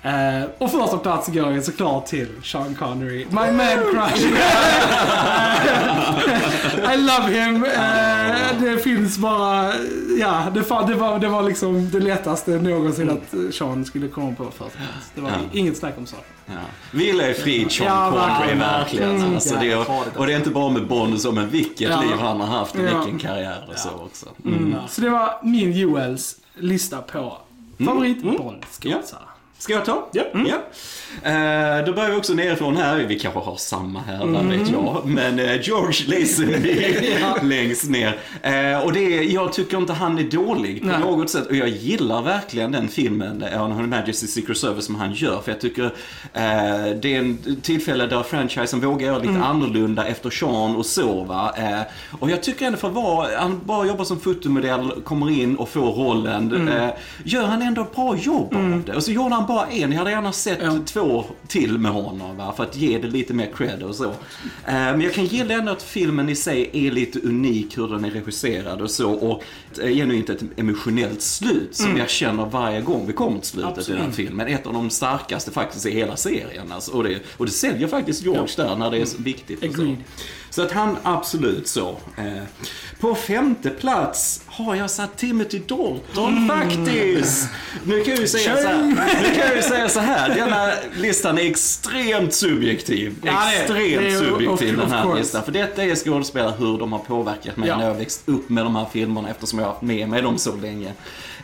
Eh, 0.01 0.43
och 0.57 0.71
första 0.71 0.97
plats 0.97 1.27
går 1.27 1.51
ju 1.51 1.61
såklart 1.61 2.05
till 2.05 2.27
Sean 2.43 2.75
Connery. 2.75 3.25
My 3.29 3.51
man 3.51 3.67
crush. 3.93 4.25
I 6.93 6.97
love 6.97 7.33
him. 7.33 7.63
Eh, 7.65 8.61
det 8.61 8.77
finns 8.83 9.17
bara, 9.17 9.73
ja, 10.19 10.43
det, 10.53 10.59
det, 10.87 10.95
var, 10.95 11.19
det 11.19 11.27
var 11.27 11.43
liksom 11.43 11.89
det 11.91 11.99
lättaste 11.99 12.51
någonsin 12.51 13.09
att 13.09 13.33
Sean 13.55 13.85
skulle 13.85 14.07
komma 14.07 14.35
på 14.37 14.43
första 14.45 14.63
plats. 14.63 15.11
Det 15.15 15.21
var 15.21 15.29
Ja. 15.29 15.35
inget 15.51 15.77
snack 15.77 15.93
om 15.97 16.05
saken. 16.05 16.25
Ja. 16.45 16.53
Vila 16.91 17.29
i 17.29 17.33
frid 17.33 17.71
Sean 17.71 17.87
Ja, 17.87 18.11
Connery, 18.39 18.55
verkligen. 18.59 19.15
Mm. 19.15 19.33
Alltså, 19.35 19.55
det 19.59 19.71
är, 19.71 19.85
och 20.17 20.27
det 20.27 20.33
är 20.33 20.37
inte 20.37 20.49
bara 20.49 20.69
med 20.69 20.87
Bond 20.87 21.21
som 21.21 21.35
men 21.35 21.49
vilket 21.49 21.89
Ja. 21.89 22.01
liv 22.01 22.11
han 22.19 22.41
har 22.41 22.47
haft 22.59 22.75
och 22.75 22.81
vilken 22.81 23.19
karriär 23.19 23.67
och 23.73 23.79
så 23.79 23.89
också. 23.89 24.25
Mm. 24.45 24.75
Så 24.89 25.01
det 25.01 25.09
var 25.09 25.39
min 25.43 25.71
Joels 25.71 26.35
lista 26.59 27.01
på 27.01 27.37
Mm. 28.23 28.35
Bond-skådisar. 28.37 29.26
Ska 29.59 29.73
jag 29.73 29.85
ta? 29.85 30.07
Ja. 30.11 30.23
ja. 30.33 30.55
Eh, 31.23 31.85
då 31.85 31.93
börjar 31.93 32.09
vi 32.11 32.17
också 32.17 32.33
nerifrån 32.33 32.77
här. 32.77 32.97
Vi 32.97 33.19
kanske 33.19 33.39
har 33.39 33.55
samma 33.55 33.99
här, 33.99 34.25
vad 34.25 34.45
vet 34.45 34.69
jag. 34.69 35.01
Men 35.05 35.39
eh, 35.39 35.61
George 35.61 36.19
Lazenby 36.19 36.95
längst 37.43 37.89
ner. 37.89 38.19
Eh, 38.41 38.83
och 38.83 38.93
det 38.93 39.17
är, 39.17 39.33
jag 39.33 39.53
tycker 39.53 39.77
inte 39.77 39.93
han 39.93 40.17
är 40.17 40.23
dålig 40.23 40.81
på 40.81 40.87
Nej. 40.87 40.99
något 40.99 41.29
sätt. 41.29 41.47
Och 41.47 41.55
jag 41.55 41.69
gillar 41.69 42.21
verkligen 42.21 42.71
den 42.71 42.87
filmen, 42.87 43.43
On 43.43 43.71
Her 43.71 43.83
Majesty's 43.83 44.27
Secret 44.27 44.57
Service, 44.57 44.85
som 44.85 44.95
han 44.95 45.13
gör. 45.13 45.41
För 45.41 45.51
jag 45.51 45.61
tycker 45.61 45.93
det 47.01 47.15
är 47.15 47.19
en 47.19 47.61
tillfälle 47.61 48.05
där 48.07 48.23
franchisen 48.23 48.79
vågar 48.79 49.07
göra 49.07 49.17
lite 49.19 49.43
annorlunda 49.43 50.05
efter 50.05 50.29
Sean 50.29 50.75
och 50.75 50.85
så 50.85 51.23
va. 51.23 51.55
Och 52.19 52.29
jag 52.29 52.43
tycker 52.43 52.65
ändå 52.65 52.77
för 52.77 52.89
vara, 52.89 53.39
han 53.39 53.61
bara 53.63 53.87
jobbar 53.87 54.05
som 54.05 54.19
fotomodell, 54.19 54.91
kommer 55.03 55.31
in 55.31 55.55
och 55.55 55.69
får 55.69 55.91
rollen. 55.91 56.67
Eh, 56.67 56.89
gör 57.23 57.45
han 57.45 57.61
ändå 57.61 57.81
ett 57.81 57.95
bra 57.95 58.15
jobb 58.17 58.55
av 58.55 58.83
det. 58.85 58.93
Och 58.95 59.03
så 59.03 59.11
gjorde 59.11 59.35
han 59.35 59.46
bara 59.47 59.67
en. 59.67 59.91
Jag 59.91 59.99
hade 59.99 60.11
gärna 60.11 60.31
sett 60.31 60.59
Ja. 60.61 60.79
två 60.85 61.25
till 61.47 61.77
med 61.77 61.91
honom 61.91 62.37
va? 62.37 62.53
för 62.57 62.63
att 62.63 62.77
ge 62.77 62.97
det 62.97 63.07
lite 63.07 63.33
mer 63.33 63.51
cred 63.57 63.83
och 63.83 63.95
så. 63.95 64.03
Eh, 64.05 64.13
men 64.65 65.01
jag 65.01 65.13
kan 65.13 65.25
gilla 65.25 65.53
ändå 65.53 65.71
att 65.71 65.83
filmen 65.83 66.29
i 66.29 66.35
sig 66.35 66.69
är 66.73 66.91
lite 66.91 67.19
unik 67.19 67.77
hur 67.77 67.87
den 67.87 68.05
är 68.05 68.11
regisserad 68.11 68.81
och 68.81 68.91
så. 68.91 69.11
Och 69.11 69.43
eh, 69.83 69.89
genuint 69.95 70.29
ett 70.29 70.43
emotionellt 70.57 71.21
slut 71.21 71.75
som 71.75 71.97
jag 71.97 72.09
känner 72.09 72.45
varje 72.45 72.81
gång 72.81 73.07
vi 73.07 73.13
kommer 73.13 73.39
till 73.39 73.49
slutet 73.49 73.89
i 73.89 73.91
den 73.91 74.01
här 74.01 74.11
filmen. 74.11 74.47
Ett 74.47 74.67
av 74.67 74.73
de 74.73 74.89
starkaste 74.89 75.51
faktiskt 75.51 75.85
i 75.85 75.91
hela 75.91 76.15
serien. 76.15 76.71
Alltså. 76.71 76.91
Och, 76.91 77.03
det, 77.03 77.19
och 77.37 77.45
det 77.45 77.51
säljer 77.51 77.87
faktiskt 77.87 78.23
George 78.23 78.53
där 78.57 78.75
när 78.75 78.91
det 78.91 78.97
är 78.97 79.05
så 79.05 79.21
viktigt. 79.21 79.63
Så. 80.57 80.63
Att 80.63 80.71
han 80.71 80.97
absolut 81.03 81.67
så. 81.67 81.89
Eh, 82.17 82.43
på 82.99 83.15
femte 83.15 83.69
plats 83.69 84.41
har 84.45 84.75
jag 84.75 84.89
satt 84.91 85.17
Timothy 85.17 85.59
Dalton 85.59 86.47
faktiskt. 86.47 87.47
Nu 87.83 88.03
kan 88.03 88.13
jag 88.13 88.21
ju 88.21 88.27
säga 88.27 88.57
så 88.57 88.67
här, 88.67 88.83
nu 89.21 89.35
kan 89.41 89.55
jag 89.55 89.63
säga 89.63 89.89
så 89.89 89.99
här. 89.99 90.35
Denna 90.35 90.71
listan 90.97 91.37
är 91.37 91.41
extremt 91.49 92.33
subjektiv. 92.33 93.15
Ja, 93.23 93.51
extremt 93.53 94.05
är- 94.05 94.19
subjektiv 94.29 94.77
den 94.77 94.91
här 94.91 95.15
listan. 95.15 95.43
För 95.43 95.51
detta 95.51 95.83
är 95.83 95.95
skådespelare, 95.95 96.53
hur 96.59 96.77
de 96.77 96.91
har 96.91 96.99
påverkat 96.99 97.57
mig 97.57 97.69
Ja. 97.69 97.77
när 97.77 97.87
jag 97.87 97.93
växt 97.95 98.21
upp 98.25 98.49
med 98.49 98.65
de 98.65 98.75
här 98.75 98.85
filmerna 98.93 99.29
eftersom 99.29 99.59
jag 99.59 99.65
har 99.65 99.71
haft 99.73 99.83
med 99.83 100.09
mig 100.09 100.21
dem 100.21 100.37
så 100.37 100.55
länge. 100.55 100.93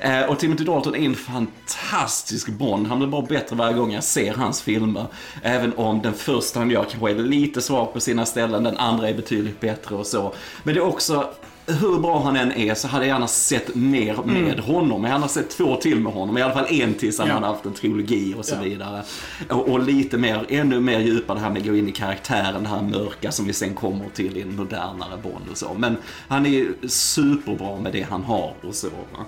Eh, 0.04 0.22
och 0.30 0.40
Timothy 0.40 0.64
Dalton 0.64 0.96
är 0.96 1.00
en 1.06 1.16
fantastisk 1.16 2.50
Bond. 2.50 2.88
Han 2.88 2.98
blir 3.00 3.08
bara 3.08 3.22
bättre 3.22 3.56
varje 3.56 3.74
gång 3.74 3.94
jag 3.94 4.04
ser 4.04 4.34
hans 4.34 4.62
filmer. 4.62 5.06
Även 5.42 5.74
om 5.78 6.02
den 6.02 6.14
första 6.14 6.60
han 6.60 6.70
gör 6.70 6.84
kanske 6.84 7.12
är 7.12 7.16
lite 7.16 7.62
svag 7.62 7.94
på 7.94 8.00
sina 8.00 8.26
ställen, 8.26 8.64
den 8.64 8.78
andra 8.78 9.10
är 9.10 9.14
betydligt 9.14 9.60
bättre 9.60 9.96
och 9.96 10.08
så. 10.08 10.34
Men 10.64 10.76
det 10.76 10.80
är 10.82 10.86
också 10.86 11.30
hur 11.66 12.00
bra 12.00 12.24
han 12.24 12.36
än 12.36 12.52
är 12.52 12.74
så 12.74 12.88
hade 12.88 13.06
jag 13.06 13.14
gärna 13.14 13.28
sett 13.28 13.76
mer 13.76 14.18
med 14.26 14.60
honom. 14.60 15.04
Jag 15.04 15.12
hade 15.12 15.28
sett 15.28 15.50
två 15.50 15.76
till 15.76 16.00
med 16.00 16.14
honom. 16.14 16.38
I 16.38 16.42
alla 16.42 16.54
fall 16.54 16.66
en 16.70 16.94
till 16.94 17.16
så 17.16 17.22
han 17.22 17.30
Ja. 17.30 17.34
hade 17.36 17.48
haft 17.48 17.66
en 17.66 17.74
trilogi 17.74 18.36
och 18.38 18.46
så 18.46 18.56
Ja. 18.56 18.62
vidare. 18.62 19.04
Och, 19.50 19.70
och 19.70 19.80
lite 19.84 20.18
mer, 20.18 20.46
ännu 20.50 20.80
mer 20.80 21.00
djupa 21.00 21.34
det 21.34 21.40
här 21.40 21.50
med 21.50 21.62
att 21.62 21.68
gå 21.68 21.76
in 21.76 21.90
i 21.90 21.92
karaktären, 21.92 22.64
det 22.64 22.70
här 22.70 22.82
mörka 22.82 23.32
som 23.32 23.46
vi 23.48 23.54
sen 23.54 23.74
kommer 23.76 24.10
till 24.10 24.38
i 24.38 24.42
en 24.42 24.56
modernare 24.56 25.18
Bond 25.24 25.46
och 25.52 25.58
så. 25.58 25.74
Men 25.78 25.98
han 26.28 26.46
är 26.46 26.88
superbra 26.88 27.80
med 27.80 27.94
det 27.94 28.02
han 28.10 28.24
har 28.24 28.54
och 28.68 28.76
så. 28.76 28.88
Va? 28.88 29.26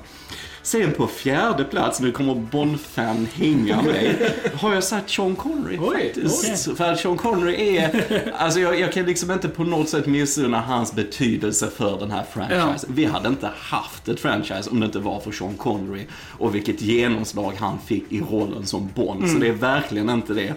Sen 0.65 0.91
på 0.91 1.07
fjärde 1.07 1.63
plats, 1.63 1.99
nu 1.99 2.11
kommer 2.11 2.35
Bond-fan 2.35 3.27
hänga 3.33 3.81
mig, 3.81 4.31
har 4.53 4.73
jag 4.73 4.83
satt 4.83 5.09
Sean 5.09 5.35
Connery 5.35 5.77
Oj, 5.81 6.13
faktiskt. 6.13 6.77
För 6.77 6.91
att 6.91 6.99
Sean 6.99 7.17
Connery 7.17 7.77
är, 7.77 8.33
alltså 8.37 8.59
jag, 8.59 8.79
jag 8.79 8.93
kan 8.93 9.05
liksom 9.05 9.31
inte 9.31 9.47
på 9.49 9.63
något 9.63 9.89
sätt 9.89 10.05
missunna 10.05 10.61
hans 10.61 10.93
betydelse 10.93 11.69
för 11.77 11.99
den 11.99 12.11
här 12.11 12.23
franchisen. 12.33 12.89
Vi 12.93 13.05
hade 13.05 13.29
inte 13.29 13.49
haft 13.57 14.07
ett 14.07 14.19
franchise 14.19 14.69
om 14.69 14.79
det 14.79 14.85
inte 14.85 14.99
var 14.99 15.19
för 15.19 15.31
Sean 15.31 15.53
Connery 15.57 16.05
och 16.37 16.55
vilket 16.55 16.81
genomslag 16.81 17.53
han 17.59 17.79
fick 17.85 18.11
i 18.11 18.21
rollen 18.21 18.65
som 18.65 18.89
Bond. 18.95 19.29
Så 19.29 19.37
det 19.37 19.47
är 19.47 19.53
verkligen 19.53 20.09
inte 20.09 20.33
det. 20.33 20.53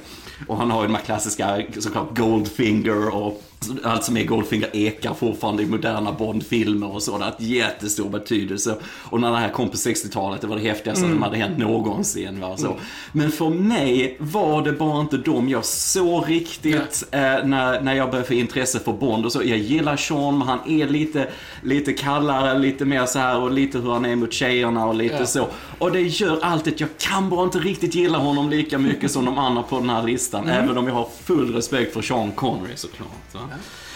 Och 0.47 0.57
han 0.57 0.71
har 0.71 0.83
ju 0.83 0.87
de 0.87 0.95
här 0.95 1.03
klassiska, 1.03 1.62
såklart 1.79 2.17
Goldfinger 2.19 3.15
och 3.15 3.43
allt 3.85 4.05
som 4.05 4.17
är 4.17 4.25
Goldfinger 4.25 4.69
ekar 4.73 5.15
fortfarande 5.15 5.62
i 5.62 5.67
moderna 5.67 6.12
Bond-filmer 6.12 6.95
och 6.95 7.03
så. 7.03 7.11
Det 7.12 7.25
har 7.25 7.31
haft 7.31 7.41
jättestor 7.41 8.09
betydelse. 8.11 8.77
Och 8.85 9.21
när 9.21 9.31
det 9.31 9.37
här 9.37 9.49
kom 9.49 9.69
på 9.69 9.77
60-talet, 9.77 10.41
det 10.41 10.47
var 10.47 10.57
det 10.57 10.62
häftigaste 10.62 11.00
som 11.03 11.23
hade 11.23 11.37
hänt 11.37 11.59
någonsin. 11.59 12.41
Va? 12.41 12.57
Så. 12.57 12.77
Men 13.12 13.31
för 13.31 13.49
mig 13.50 14.17
var 14.21 14.62
det 14.62 14.73
bara 14.73 15.00
inte 15.00 15.17
de 15.17 15.49
jag 15.49 15.65
såg 15.65 16.31
riktigt 16.31 17.05
eh, 17.11 17.21
när, 17.21 17.81
när 17.81 17.95
jag 17.95 18.11
började 18.11 18.29
få 18.29 18.35
intresse 18.35 18.79
för 18.79 18.93
Bond 18.93 19.25
och 19.27 19.33
så. 19.33 19.43
Jag 19.45 19.59
gillar 19.59 19.97
Sean, 19.97 20.38
men 20.38 20.49
han 20.49 20.59
är 20.67 20.87
lite, 20.88 21.29
lite 21.62 21.93
kallare, 21.93 22.59
lite 22.59 22.85
mer 22.85 23.07
så 23.07 23.19
här 23.19 23.41
och 23.41 23.50
lite 23.50 23.79
hur 23.79 23.93
han 23.93 24.05
är 24.05 24.17
mot 24.17 24.33
tjejerna 24.33 24.87
och 24.87 24.95
lite 24.95 25.15
Ja. 25.19 25.27
så. 25.27 25.47
Och 25.79 25.93
det 25.93 26.00
gör 26.00 26.38
alltid 26.45 26.75
att 26.75 26.81
jag 26.81 26.88
kan 26.99 27.31
bara 27.31 27.45
inte 27.45 27.59
riktigt 27.59 27.95
gilla 27.95 28.19
honom 28.19 28.50
lika 28.50 28.79
mycket 28.79 29.11
som 29.11 29.25
de 29.25 29.38
andra 29.38 29.62
på 29.62 29.79
den 29.79 29.91
här 29.91 30.03
listan. 30.03 30.49
Även 30.49 30.79
om 30.79 30.87
jag 30.87 30.95
har 30.95 31.09
full 31.25 31.55
respekt 31.55 31.95
för 31.95 32.03
Sean 32.03 32.33
Connery 32.33 32.77
såklart. 32.77 33.09
Va? 33.33 33.41
Eh, 33.50 33.88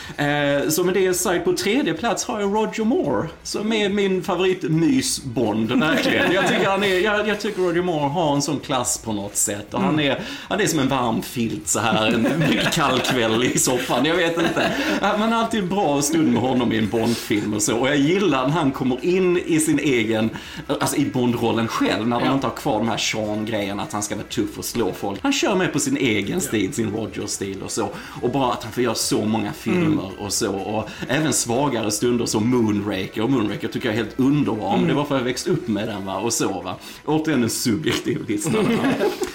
så 0.70 0.84
med 0.84 0.94
det 0.94 1.14
sagt, 1.14 1.44
på 1.44 1.52
tredje 1.52 1.94
plats 1.94 2.24
har 2.24 2.40
jag 2.40 2.54
Roger 2.54 2.84
Moore. 2.84 3.28
Som 3.42 3.72
är 3.72 3.88
min 3.88 4.22
favorit 4.22 4.62
mys-Bond, 4.64 5.80
verkligen. 5.80 6.32
Jag 6.32 6.48
tycker, 6.48 6.70
han 6.70 6.84
är, 6.84 6.98
jag, 7.00 7.28
jag 7.28 7.40
tycker 7.40 7.62
Roger 7.62 7.82
Moore 7.82 8.08
har 8.08 8.34
en 8.34 8.42
sån 8.42 8.60
klass 8.60 8.98
på 9.04 9.12
något 9.12 9.36
sätt. 9.36 9.74
Och 9.74 9.80
han, 9.80 10.00
är, 10.00 10.20
han 10.48 10.60
är 10.60 10.66
som 10.66 10.78
en 10.78 10.88
varm 10.88 11.22
filt 11.22 11.68
så 11.68 11.78
här 11.78 12.06
en 12.06 12.22
mycket 12.38 12.72
kall 12.72 12.98
kväll 13.00 13.44
i 13.44 13.58
soffan. 13.58 14.04
Jag 14.04 14.16
vet 14.16 14.38
inte. 14.38 14.72
Man 15.00 15.32
har 15.32 15.42
alltid 15.42 15.62
en 15.62 15.68
bra 15.68 16.02
stund 16.02 16.32
med 16.32 16.42
honom 16.42 16.72
i 16.72 16.78
en 16.78 16.88
Bond-film 16.88 17.54
och 17.54 17.62
så. 17.62 17.76
Och 17.76 17.88
jag 17.88 17.96
gillar 17.96 18.42
när 18.48 18.54
han 18.54 18.72
kommer 18.72 19.04
in 19.04 19.38
i 19.46 19.60
sin 19.60 19.78
egen, 19.78 20.30
alltså 20.80 20.96
i 20.96 21.04
Bond-rollen 21.04 21.68
själv. 21.68 22.08
När 22.08 22.20
de 22.20 22.26
Ja. 22.26 22.34
inte 22.34 22.46
har 22.46 22.54
kvar 22.54 22.78
de 22.78 22.88
här 22.88 22.96
Sean-grejen 22.96 23.80
att 23.80 23.92
han 23.92 24.02
ska 24.02 24.14
vara 24.14 24.26
tuff 24.26 24.58
och 24.58 24.64
slå 24.64 24.92
folk. 24.92 25.20
Han 25.22 25.32
kör 25.32 25.54
med 25.54 25.72
på 25.72 25.78
sin 25.78 25.96
egen 25.96 26.40
stil, 26.40 26.72
sin 26.74 26.90
Roger-stil 26.92 27.62
och 27.64 27.70
så. 27.70 27.88
Och 28.22 28.30
bara 28.30 28.52
att 28.52 28.62
han 28.64 28.72
får 28.72 28.82
göra 28.82 28.94
så 28.94 29.24
många 29.24 29.52
filmer 29.52 30.01
och 30.18 30.32
så. 30.32 30.54
Och 30.54 30.88
även 31.08 31.32
svagare 31.32 31.90
stunder 31.90 32.26
som 32.26 32.50
Moonraker. 32.50 33.22
Och 33.22 33.30
Moonraker 33.30 33.68
tycker 33.68 33.88
jag 33.88 33.98
är 33.98 34.02
helt 34.02 34.20
underbar. 34.20 34.76
Men 34.76 34.88
det 34.88 34.94
var 34.94 35.04
för 35.04 35.14
att 35.14 35.20
jag 35.20 35.24
växte 35.24 35.50
upp 35.50 35.68
med 35.68 35.88
den 35.88 36.04
va. 36.04 36.18
Och 36.18 36.32
så 36.32 36.62
va. 36.62 36.76
Återigen 37.04 37.42
en 37.42 37.50
subjektiv 37.50 38.28
lista. 38.28 38.50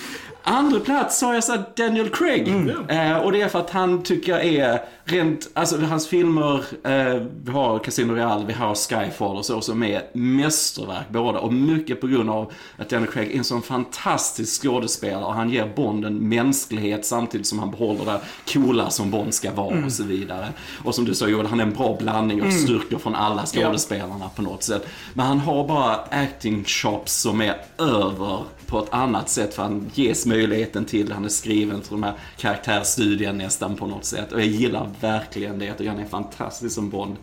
Andra 0.49 0.79
plats 0.79 1.21
har 1.21 1.33
jag 1.33 1.43
satt 1.43 1.75
Daniel 1.75 2.09
Craig. 2.09 2.47
Eh, 2.87 3.17
och 3.17 3.31
det 3.31 3.41
är 3.41 3.47
för 3.47 3.59
att 3.59 3.69
han 3.69 4.03
tycker 4.03 4.31
jag 4.31 4.45
är 4.45 4.81
rent, 5.03 5.49
alltså 5.53 5.77
hans 5.77 6.07
filmer, 6.07 6.63
eh, 6.83 7.21
vi 7.43 7.51
har 7.51 7.79
Casino 7.79 8.13
Real, 8.13 8.45
vi 8.45 8.53
har 8.53 8.75
Skyfall 8.75 9.37
och 9.37 9.45
så, 9.45 9.61
som 9.61 9.83
är 9.83 10.03
mästerverk 10.13 11.09
båda. 11.09 11.39
Och 11.39 11.53
mycket 11.53 12.01
på 12.01 12.07
grund 12.07 12.29
av 12.29 12.51
att 12.77 12.89
Daniel 12.89 13.11
Craig 13.11 13.31
är 13.31 13.37
en 13.37 13.43
sån 13.43 13.61
fantastisk 13.61 14.63
skådespelare 14.63 15.25
och 15.25 15.33
han 15.33 15.49
ger 15.49 15.71
Bond 15.75 16.05
en 16.05 16.29
mänsklighet 16.29 17.05
samtidigt 17.05 17.47
som 17.47 17.59
han 17.59 17.71
behåller 17.71 18.05
det 18.05 18.19
coola 18.53 18.89
som 18.89 19.11
Bond 19.11 19.33
ska 19.33 19.51
vara 19.51 19.85
och 19.85 19.91
så 19.91 20.03
vidare. 20.03 20.47
Och 20.83 20.95
som 20.95 21.05
du 21.05 21.15
sa 21.15 21.27
Joel, 21.27 21.45
han 21.45 21.59
är 21.59 21.63
en 21.63 21.73
bra 21.73 21.97
blandning 21.99 22.41
av 22.41 22.49
styrkor 22.49 22.99
från 22.99 23.15
alla 23.15 23.45
skådespelarna 23.45 24.29
på 24.35 24.41
något 24.41 24.63
sätt. 24.63 24.87
Men 25.13 25.25
han 25.25 25.39
har 25.39 25.67
bara 25.67 25.95
acting 25.95 26.63
chops 26.63 27.13
som 27.13 27.41
är 27.41 27.55
över 27.77 28.39
på 28.67 28.79
ett 28.79 28.93
annat 28.93 29.29
sätt 29.29 29.53
för 29.53 29.63
han 29.63 29.91
ges 29.93 30.25
möjligheten 30.37 30.85
till. 30.85 31.11
Han 31.11 31.25
är 31.25 31.29
skriven 31.29 31.81
till 31.81 31.91
de 31.91 32.03
här 32.03 32.13
karaktärsstudien 32.37 33.37
nästan 33.37 33.75
på 33.75 33.87
något 33.87 34.05
sätt. 34.05 34.31
Och 34.31 34.39
jag 34.39 34.47
gillar 34.47 34.89
verkligen 35.01 35.59
det. 35.59 35.73
Tycker 35.73 35.89
han 35.89 35.99
är 35.99 36.05
fantastisk 36.05 36.75
som 36.75 36.89
Bond. 36.89 37.15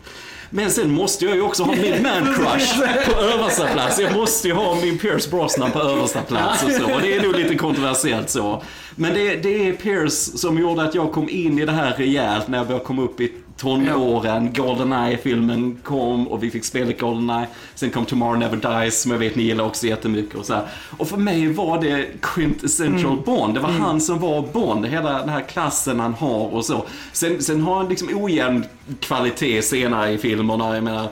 Men 0.49 0.71
sen 0.71 0.91
måste 0.91 1.25
jag 1.25 1.35
ju 1.35 1.41
också 1.41 1.63
ha 1.63 1.75
min 1.75 2.03
man 2.03 2.35
crush 2.35 2.79
på 3.05 3.21
översta 3.21 3.67
plats. 3.67 3.99
Jag 3.99 4.15
måste 4.15 4.47
ju 4.47 4.53
ha 4.53 4.75
min 4.75 4.97
Pierce 4.97 5.29
Brosnan 5.29 5.71
på 5.71 5.79
översta 5.79 6.21
plats 6.21 6.63
och 6.63 6.71
så. 6.71 6.95
Och 6.95 7.01
det 7.01 7.15
är 7.15 7.21
nog 7.21 7.35
lite 7.35 7.55
kontroversiellt 7.55 8.29
så. 8.29 8.63
Men 8.95 9.13
det, 9.13 9.35
det 9.35 9.67
är 9.67 9.73
Pierce 9.73 10.37
som 10.37 10.59
gjorde 10.59 10.83
att 10.83 10.95
jag 10.95 11.11
kom 11.11 11.29
in 11.29 11.59
i 11.59 11.65
det 11.65 11.71
här 11.71 11.93
rejält 11.97 12.47
när 12.47 12.57
jag 12.57 12.67
började 12.67 12.85
komma 12.85 13.01
upp 13.01 13.21
i 13.21 13.31
tonåren. 13.57 14.53
Goldeneye-filmen 14.53 15.77
kom 15.83 16.27
och 16.27 16.43
vi 16.43 16.51
fick 16.51 16.65
spelet 16.65 16.99
Goldeneye. 16.99 17.47
Sen 17.75 17.89
kom 17.89 18.05
Tomorrow 18.05 18.37
Never 18.37 18.57
Dies 18.57 19.01
som 19.01 19.11
jag 19.11 19.19
vet 19.19 19.35
ni 19.35 19.43
gillar 19.43 19.63
också 19.63 19.87
jättemycket. 19.87 20.35
Och, 20.35 20.45
så 20.45 20.53
här. 20.53 20.67
och 20.97 21.07
för 21.07 21.17
mig 21.17 21.47
var 21.47 21.81
det 21.81 22.21
quintessential 22.21 23.17
Bond. 23.25 23.53
Det 23.53 23.59
var 23.59 23.69
han 23.69 24.01
som 24.01 24.19
var 24.19 24.41
Bond. 24.41 24.85
Hela 24.85 25.19
den 25.19 25.29
här 25.29 25.41
klassen 25.41 25.99
han 25.99 26.13
har 26.13 26.53
och 26.53 26.65
så. 26.65 26.85
Sen, 27.11 27.41
sen 27.41 27.61
har 27.61 27.75
han 27.75 27.89
liksom 27.89 28.23
ojämn 28.23 28.65
kvalitet 28.99 29.61
senare 29.61 30.11
i 30.11 30.17
filmerna. 30.17 30.75
Jag 30.75 30.83
menar, 30.83 31.09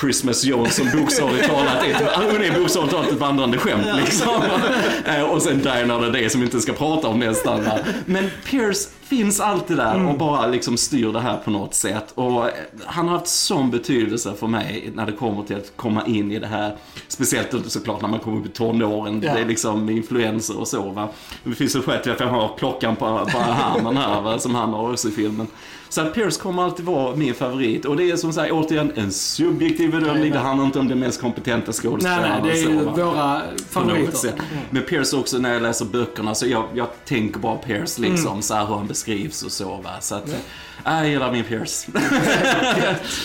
Christmas 0.00 0.44
Jones 0.44 0.76
som 0.76 1.00
bokstavligt 1.00 1.46
talat 1.46 1.84
är, 1.84 2.32
hon 2.32 2.42
är 2.42 2.60
bokstavligt 2.60 2.94
talat 2.94 3.12
ett 3.12 3.18
vandrande 3.18 3.58
skämt 3.58 3.86
liksom. 3.96 4.28
Eh, 5.06 5.22
och 5.22 5.42
sen 5.42 5.58
Die 5.58 5.82
Another 5.82 6.10
Day 6.10 6.30
som 6.30 6.40
vi 6.40 6.46
inte 6.46 6.60
ska 6.60 6.72
prata 6.72 7.08
om 7.08 7.18
nästan. 7.18 7.64
Men 8.06 8.30
Pierce 8.44 8.88
finns 9.16 9.40
alltid 9.40 9.76
där 9.76 10.08
och 10.08 10.18
bara 10.18 10.46
liksom 10.46 10.76
styr 10.76 11.12
det 11.12 11.20
här 11.20 11.36
på 11.44 11.50
något 11.50 11.74
sätt. 11.74 12.12
Och 12.14 12.44
eh, 12.46 12.52
han 12.84 13.08
har 13.08 13.18
haft 13.18 13.26
sån 13.30 13.70
betydelse 13.70 14.34
för 14.40 14.46
mig 14.46 14.90
när 14.94 15.06
det 15.06 15.12
kommer 15.12 15.42
till 15.42 15.56
att 15.56 15.72
komma 15.76 16.06
in 16.06 16.32
i 16.32 16.38
det 16.38 16.46
här. 16.46 16.76
Speciellt 17.08 17.70
såklart 17.72 18.00
när 18.02 18.08
man 18.08 18.20
kommer 18.20 18.40
upp 18.40 18.46
i 18.46 18.48
tonåren. 18.48 19.22
Ja. 19.24 19.34
Det 19.34 19.40
är 19.40 19.44
liksom 19.46 19.90
influenser 19.90 20.58
och 20.60 20.68
så 20.68 20.82
va. 20.90 21.08
Det 21.44 21.54
finns 21.54 21.76
ju 21.76 21.82
skäl 21.82 22.02
till 22.02 22.12
att 22.12 22.20
jag 22.20 22.26
har 22.28 22.50
klockan 22.58 22.96
på, 22.96 23.04
på 23.32 23.38
armen 23.38 23.96
här 23.96 24.20
va, 24.20 24.38
som 24.38 24.54
han 24.54 24.72
har 24.72 24.90
också 24.92 25.08
i 25.08 25.10
filmen. 25.10 25.46
Så 25.88 26.00
att 26.00 26.14
Pierce 26.14 26.36
kommer 26.40 26.62
alltid 26.62 26.84
vara 26.86 27.16
min 27.16 27.34
favorit. 27.34 27.84
Och 27.84 27.96
det 27.96 28.10
är 28.10 28.16
som 28.16 28.32
sagt 28.32 28.52
återigen 28.52 28.92
en 28.94 29.12
subjektiv 29.12 29.90
bedömning. 29.90 30.30
Det 30.32 30.38
handlar 30.38 30.66
inte 30.66 30.78
om 30.78 30.88
den 30.88 30.98
mest 30.98 31.20
kompetenta 31.20 31.66
Nej, 31.66 31.74
skådespelaren. 31.74 32.42
nej, 32.42 32.52
det 32.52 32.60
är 32.60 32.84
så, 32.84 32.90
våra 32.90 33.40
favoriter. 33.70 34.12
sätt. 34.18 34.34
Men 34.70 34.82
Pierce 34.82 35.16
också 35.16 35.38
när 35.38 35.52
jag 35.52 35.62
läser 35.62 35.84
böckerna 35.84 36.34
så 36.34 36.46
jag, 36.46 36.64
jag 36.74 36.86
tänker 37.04 37.40
bara 37.40 37.56
Pierce 37.56 37.98
liksom, 38.00 38.30
Mm. 38.32 38.42
så 38.42 38.54
här 38.54 38.66
hur 38.66 38.74
han 38.74 38.86
beskrivs 39.02 39.42
och 39.42 39.52
så 39.52 39.76
va. 39.76 39.90
Så 40.00 40.14
att, 40.14 40.28
äh, 40.28 40.34
jag 40.84 41.08
gillar 41.08 41.32
min 41.32 41.44
Pierce. 41.44 41.86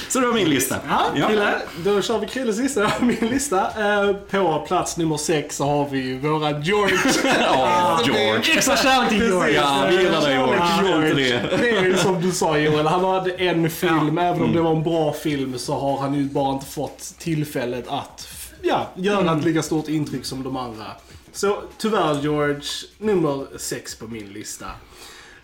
så 0.10 0.20
det 0.20 0.28
var 0.28 0.34
min 0.34 0.50
lista. 0.50 0.76
Ja, 0.90 1.28
Krille, 1.28 1.54
då 1.84 2.02
kör 2.02 2.20
vi 2.20 2.28
Krilles 2.28 2.58
lista. 2.58 2.92
Min 3.00 3.30
lista. 3.30 3.60
Eh, 3.60 4.14
På 4.14 4.66
plats 4.68 4.98
nummer 4.98 5.18
sex 5.18 5.56
så 5.56 5.66
har 5.66 5.90
vi 5.90 6.18
våra 6.18 6.60
George. 6.60 6.98
Ja, 7.40 8.00
George. 8.06 8.54
Extra 8.58 8.78
kärlek 8.78 9.10
till 9.10 9.20
George. 9.20 9.56
Ja, 9.56 9.86
vi 9.90 9.98
gillar 9.98 10.22
dig 10.22 10.34
George. 10.34 10.62
George. 10.84 11.36
Inte 11.36 11.58
det. 11.58 11.70
Är 11.70 11.84
ju 11.84 11.98
som 11.98 12.22
du 12.22 12.32
sa 12.32 12.58
Joel, 12.58 12.88
han 12.88 13.06
hade 13.06 13.32
en 13.32 13.70
film, 13.70 14.18
även 14.18 14.42
om 14.42 14.54
det 14.54 14.62
var 14.62 14.72
en 14.72 14.84
bra 14.84 15.14
film 15.14 15.58
så 15.58 15.80
har 15.80 15.98
han 15.98 16.14
ju 16.14 16.24
bara 16.24 16.54
inte 16.54 16.66
fått 16.66 17.14
tillfället 17.20 17.88
att 17.88 18.28
ja, 18.62 18.88
göra 18.96 19.38
ett 19.38 19.44
lika 19.44 19.62
stort 19.64 19.88
intryck 19.88 20.26
som 20.26 20.44
de 20.44 20.58
andra. 20.58 20.86
Så 21.32 21.62
tyvärr 21.78 22.22
George, 22.22 22.62
nummer 22.98 23.58
sex 23.58 23.96
på 23.96 24.08
min 24.08 24.28
lista. 24.28 24.66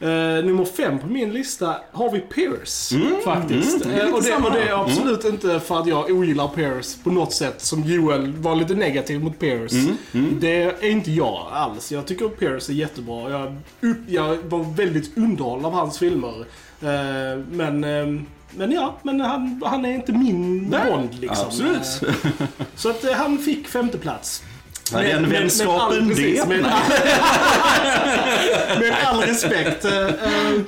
Eh, 0.03 0.45
nummer 0.45 0.65
fem 0.65 1.00
på 1.00 1.07
min 1.07 1.33
lista 1.33 1.75
har 1.91 2.12
vi 2.12 2.19
Pierce, 2.19 2.95
faktiskt. 3.24 3.86
Mm, 3.86 3.98
det 3.98 4.03
Eh, 4.03 4.13
och, 4.13 4.24
det, 4.24 4.36
och 4.36 4.51
det 4.51 4.62
är 4.62 4.83
absolut 4.83 5.25
inte 5.25 5.60
för 5.60 5.79
att 5.79 5.88
jag 5.88 6.10
ogillar 6.12 6.48
Pierce 6.48 6.98
på 7.03 7.10
något 7.12 7.33
sätt, 7.33 7.62
som 7.62 7.83
Joel 7.83 8.31
var 8.33 8.55
lite 8.55 8.74
negativ 8.74 9.24
mot 9.24 9.39
Pierce. 9.39 9.74
Mm, 10.13 10.38
Det 10.39 10.63
är 10.63 10.86
inte 10.91 11.12
jag 11.12 11.48
alls. 11.51 11.91
Jag 11.91 12.05
tycker 12.05 12.29
Pierce 12.29 12.69
är 12.69 12.74
jättebra. 12.74 13.29
Jag, 13.29 13.55
upp, 13.81 13.98
jag 14.07 14.38
var 14.38 14.75
väldigt 14.75 15.17
underhållen 15.17 15.65
av 15.65 15.74
hans 15.74 16.00
filmer. 16.00 16.45
Eh, 16.81 17.39
men, 17.51 17.83
eh, 17.83 18.22
men 18.51 18.72
ja, 18.72 18.95
men 19.03 19.22
han, 19.22 19.62
han 19.65 19.86
är 19.86 19.93
inte 19.93 20.12
min 20.12 20.69
Bond 20.69 21.10
liksom. 21.19 21.45
absolut. 21.48 22.01
Eh, 22.07 22.48
så 22.75 22.89
att 22.89 23.03
eh, 23.03 23.13
han 23.13 23.38
fick 23.38 23.67
femte 23.67 23.98
plats. 23.98 24.43
Är 24.92 25.04
den 25.04 25.30
vänskapen 25.30 26.08
det? 26.16 26.48
med, 26.48 26.62
med 28.80 28.96
all 29.04 29.22
respekt. 29.22 29.86
Eh, 29.86 30.06
eh, 30.06 30.62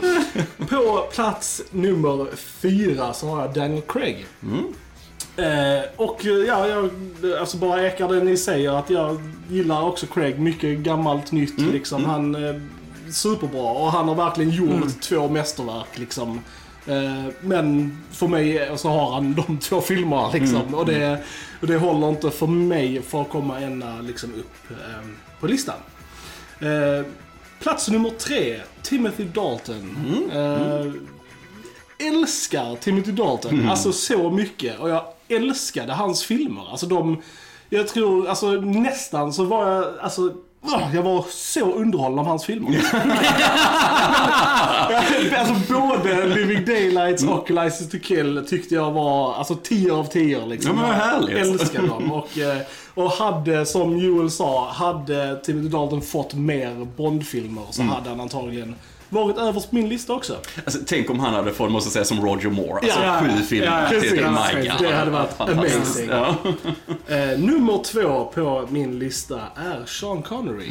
på 0.70 1.08
plats 1.14 1.62
nummer 1.72 2.28
fyra 2.36 3.14
så 3.14 3.28
har 3.28 3.42
jag 3.42 3.54
Daniel 3.54 3.82
Craig. 3.88 4.26
Eh, 5.38 5.84
och 5.96 6.26
eh, 6.26 6.32
ja, 6.32 6.68
jag 6.68 6.90
alltså 7.40 7.58
bara 7.58 7.88
ekar 7.88 8.10
det 8.10 8.24
ni 8.24 8.38
säger 8.38 8.80
att 8.80 8.90
jag 8.90 9.18
gillar 9.50 9.82
också 9.82 10.06
Craig. 10.08 10.40
Mycket 10.40 10.80
gammalt 10.80 11.32
nytt 11.32 11.60
liksom. 11.60 12.06
Han 12.06 12.36
är 12.36 12.62
superbra 13.12 13.72
och 13.72 13.92
han 13.92 14.08
har 14.08 14.16
verkligen 14.16 14.52
gjort 14.52 15.02
två 15.02 15.30
mästerverk 15.30 15.98
liksom. 15.98 16.42
Eh, 16.88 17.25
men 17.42 17.98
för 18.12 18.27
mig 18.27 18.72
så 18.77 18.89
har 18.89 19.12
han 19.12 19.34
de 19.34 19.58
två 19.62 19.82
filmerna 19.82 20.32
liksom. 20.32 20.75
Och, 20.75 20.86
det, 20.86 21.24
och 21.62 21.68
det 21.68 21.77
håller 21.77 22.10
inte 22.10 22.32
för 22.32 22.48
mig 22.48 23.01
för 23.01 23.22
att 23.22 23.30
komma 23.30 23.60
ända 23.60 24.01
liksom 24.01 24.34
upp 24.34 24.72
eh, 24.72 25.08
på 25.39 25.48
listan. 25.48 25.75
Eh, 26.60 27.06
plats 27.60 27.89
nummer 27.89 28.10
tre, 28.10 28.60
Timothy 28.82 29.24
Dalton. 29.24 29.98
Eh, 30.34 30.92
älskar 32.08 32.75
Timothy 32.75 33.12
Dalton, 33.12 33.70
alltså 33.70 33.92
så 33.92 34.30
mycket. 34.30 34.80
Och 34.80 34.89
jag 34.89 35.06
älskade 35.27 35.94
hans 35.94 36.24
filmer. 36.24 36.72
Alltså 36.72 36.86
de, 36.86 37.22
jag 37.70 37.88
tror, 37.88 38.27
alltså 38.27 38.51
nästan 38.51 39.34
så 39.34 39.44
var 39.44 39.72
jag, 39.72 39.86
alltså 40.01 40.34
jag 40.94 41.04
var 41.04 41.26
så 41.30 41.72
underhållen 41.72 42.20
av 42.20 42.26
hans 42.26 42.46
filmer. 42.46 42.70
alltså 45.38 45.74
både 45.74 46.28
Living 46.28 46.66
Daylights 46.66 47.24
och 47.24 47.52
License 47.52 47.86
to 47.92 47.98
Kill 48.04 48.46
tyckte 48.50 48.76
jag 48.76 48.92
var 48.92 49.34
alltså 49.34 49.56
10 49.56 49.94
av 49.94 50.04
10 50.04 50.46
liksom. 50.46 50.78
Ja, 50.78 50.82
men 50.82 50.94
härligt. 50.94 51.38
Jag 51.38 51.48
älskar 51.48 51.82
dem. 51.82 52.12
Och, 52.12 52.38
eh, 52.38 52.58
och 52.94 53.12
hade, 53.12 53.66
som 53.66 53.98
Joel 53.98 54.32
sa, 54.32 54.72
hade 54.72 55.42
Timothy 55.44 55.70
Dalton 55.70 56.02
fått 56.02 56.34
mer 56.34 56.88
Bond-filmer 56.98 57.64
så 57.72 57.84
hade 57.84 58.10
han 58.10 58.20
antagligen 58.20 58.76
varit 59.10 59.38
överst 59.38 59.70
på 59.70 59.76
min 59.76 59.90
lista 59.90 60.14
också. 60.14 60.38
Alltså, 60.66 60.80
tänk 60.88 61.10
om 61.10 61.20
han 61.20 61.34
hade 61.34 61.54
fått, 61.54 61.72
måste 61.72 61.90
säga, 61.92 62.06
som 62.06 62.26
Roger 62.26 62.50
Moore. 62.50 62.74
Alltså 62.74 63.00
Ja, 63.00 63.20
sju 63.20 63.26
ja, 63.30 63.36
filmer 63.44 63.68
ja, 64.24 64.48
till 64.62 64.72
God. 64.72 64.82
Det 64.90 64.96
hade 64.96 65.12
varit 65.12 65.42
amazing. 65.42 66.10
Ja. 66.10 66.36
Eh, 67.08 67.40
nummer 67.40 67.84
två 67.84 68.32
på 68.34 68.68
min 68.70 69.00
lista 69.00 69.40
är 69.56 69.86
Sean 69.86 70.22
Connery. 70.22 70.68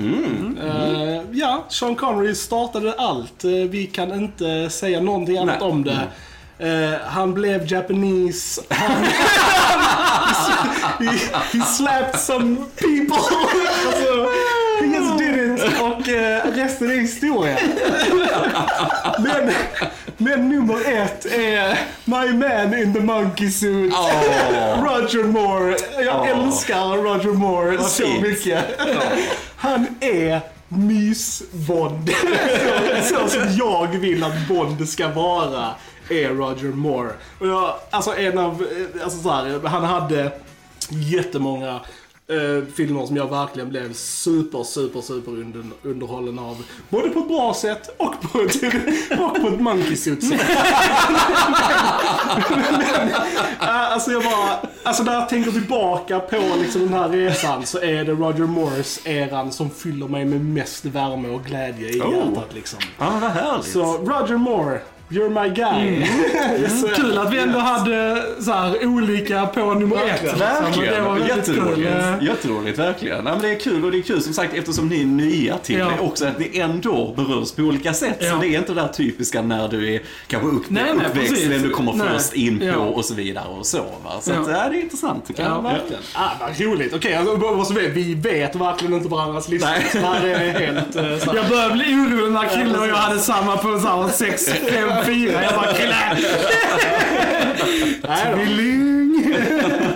Eh, 0.63 1.23
ja, 1.33 1.65
Sean 1.69 1.95
Connery 1.97 2.35
startade 2.35 2.93
allt. 2.93 3.45
Eh, 3.45 3.51
vi 3.51 3.87
kan 3.87 4.15
inte 4.15 4.71
säga 4.71 5.01
någonting 5.01 5.39
annat 5.39 5.61
Nej. 5.61 5.69
om 5.71 5.85
det. 5.85 5.99
Eh, 6.59 6.95
han 7.07 7.35
blev 7.35 7.73
Japanese. 7.73 8.61
Han, 8.71 9.05
he, 10.99 11.19
he 11.53 11.61
slapped 11.65 12.21
some 12.21 12.57
people. 12.77 13.17
alltså, 13.87 14.29
he 14.81 14.87
just 14.97 15.19
did 15.19 15.37
it. 15.37 15.61
Och 15.81 16.09
eh, 16.09 16.53
resten 16.53 16.91
är 16.91 16.95
historia. 16.95 17.59
Men, 19.19 19.53
men 20.19 20.49
nummer 20.49 20.75
ett 21.03 21.27
är 21.27 21.79
My 22.05 22.33
Man 22.33 22.79
in 22.79 22.95
the 22.95 23.01
Monkey 23.01 23.51
Suit. 23.51 23.93
Roger 24.77 25.25
Moore. 25.25 25.77
Jag 26.05 26.21
Åh. 26.21 26.29
älskar 26.29 26.97
Roger 26.97 27.33
Moore 27.33 27.79
så 27.83 28.03
fint. 28.03 28.23
mycket. 28.23 28.65
Han 29.57 29.87
är 30.01 30.41
mys-Bond. 30.69 32.11
så, 33.03 33.15
så 33.15 33.29
som 33.29 33.57
jag 33.59 33.87
vill 33.87 34.25
att 34.25 34.49
Bond 34.49 34.89
ska 34.89 35.09
vara 35.09 35.69
är 36.11 36.29
Roger 36.29 36.69
Moore. 36.73 37.13
Och 37.41 37.47
jag, 37.47 37.75
alltså 37.91 38.17
en 38.17 38.39
av, 38.39 38.67
alltså 39.05 39.19
så 39.19 39.31
här, 39.31 39.61
han 39.69 39.85
hade 39.85 40.33
jättemånga 40.89 41.81
eh, 42.29 42.65
filmer 42.75 43.07
som 43.07 43.17
jag 43.17 43.31
verkligen 43.31 43.69
blev 43.69 43.93
super, 43.93 44.63
super, 44.65 45.01
super 45.01 45.31
under, 45.33 45.65
underhållen 45.83 46.39
av. 46.39 46.65
Både 46.89 47.09
på 47.09 47.21
ett 47.21 47.29
bra 47.29 47.55
sätt 47.55 47.95
och 47.99 48.15
på 48.23 48.41
ett, 48.41 48.55
och 49.21 49.41
på 49.41 49.49
ett 49.49 49.61
monkey 49.61 49.97
suit 49.97 50.29
sätt. 50.29 50.41
Eh, 53.61 53.93
alltså 53.93 54.11
jag 54.13 54.23
bara, 54.23 54.59
alltså 54.83 55.03
när 55.03 55.13
jag 55.15 55.29
tänker 55.29 55.51
tillbaka 55.51 56.21
på 56.21 56.37
liksom 56.59 56.81
den 56.81 56.93
här 56.95 57.09
resan 57.09 57.67
så 57.67 57.79
är 57.79 58.05
det 58.05 58.13
Roger 58.13 58.45
Moores-eran 58.47 59.51
som 59.53 59.71
fyller 59.71 60.09
mig 60.09 60.25
med 60.25 60.45
mest 60.45 60.85
värme 60.85 61.29
och 61.29 61.45
glädje 61.45 61.89
i 61.89 62.01
Oh. 62.01 62.11
hjärtat 62.15 62.55
liksom. 62.55 62.79
Ja, 62.99 63.19
vad 63.21 63.31
härligt. 63.31 63.67
Så 63.73 63.85
Roger 63.85 64.37
Moore, 64.37 64.81
you're 65.09 65.43
my 65.43 65.49
guy. 65.55 66.07
Så- 66.81 66.89
Kul 66.89 67.19
att 67.19 67.33
vi 67.33 67.39
ändå 67.39 67.59
hade 67.59 68.23
så 68.41 68.53
här, 68.53 68.87
olika 68.87 69.47
på 69.47 69.75
nummer 69.75 69.97
ett. 69.97 70.41
Verkligen. 70.41 70.67
liksom. 70.67 70.85
Det 70.85 71.01
var 71.01 71.17
kul. 71.19 71.29
Jätteroligt. 71.29 71.91
Eh, 71.95 72.23
Jätteroligt, 72.27 72.79
verkligen. 72.79 73.17
Ja, 73.17 73.23
men 73.23 73.39
det 73.43 73.49
är 73.51 73.59
kul 73.61 73.85
och 73.85 73.93
det 73.93 73.99
är 73.99 74.03
kul 74.03 74.23
som 74.23 74.33
sagt 74.35 74.55
eftersom 74.55 74.89
ni 74.89 75.01
är 75.03 75.07
nya 75.07 75.59
till 75.59 75.79
Ja. 75.79 75.85
det 75.97 76.01
också 76.01 76.27
att 76.27 76.39
ni 76.39 76.59
ändå 76.59 77.15
berörs 77.17 77.53
på 77.53 77.63
olika 77.63 77.93
sätt. 77.95 78.17
Ja. 78.21 78.31
Så 78.31 78.37
det 78.37 78.47
är 78.47 78.59
inte 78.59 78.73
det 78.75 78.81
där 78.81 78.89
typiska 78.89 79.43
när 79.43 79.69
du 79.69 79.95
är 79.95 80.01
kanske 80.27 80.49
upp, 80.49 80.63
Nej, 80.69 80.83
nej, 80.97 81.07
uppväxt, 81.07 81.31
precis. 81.31 81.49
vem 81.49 81.63
du 81.63 81.71
kommer 81.71 81.93
Nej. 81.93 82.07
först 82.17 82.33
in 82.33 82.59
på 82.59 82.65
Ja. 82.65 82.77
och 82.77 83.05
så 83.05 83.15
vidare 83.15 83.45
och 83.59 83.67
så. 83.67 83.79
Va? 84.05 84.11
Så 84.21 84.33
Ja. 84.33 84.41
att, 84.41 84.47
det 84.47 84.53
är 84.79 84.81
intressant 84.83 85.27
tycker 85.27 85.43
Ja, 85.43 85.49
jag. 85.49 85.63
Verkligen. 85.63 86.03
Ah, 86.15 86.31
vad 86.41 86.61
roligt. 86.61 86.95
Okej, 86.95 87.15
alltså, 87.15 87.65
som 87.65 87.77
är, 87.77 87.89
vi 87.89 88.15
vet 88.15 88.57
verkligen 88.57 88.95
inte 88.95 89.09
varandras 89.09 89.49
listor. 89.49 89.69
Nej. 90.03 90.19
Det 90.23 90.33
är 90.33 90.67
helt... 90.67 90.97
Uh, 90.97 91.19
så 91.25 91.31
här. 91.31 91.37
Jag 91.37 91.49
började 91.49 91.75
bli 91.75 91.85
orolig 91.95 92.33
när 92.33 92.49
Krille 92.49 92.79
och 92.79 92.87
jag 92.87 92.95
hade 92.95 93.19
samma 93.21 93.57
på 93.57 93.79
så 93.81 93.89
här 93.89 94.09
6, 94.09 94.49
5, 94.95 95.05
4. 95.05 95.43
Jag 95.43 95.55
bara 95.55 95.67
då. 95.73 95.77
Tvilling! 98.45 99.35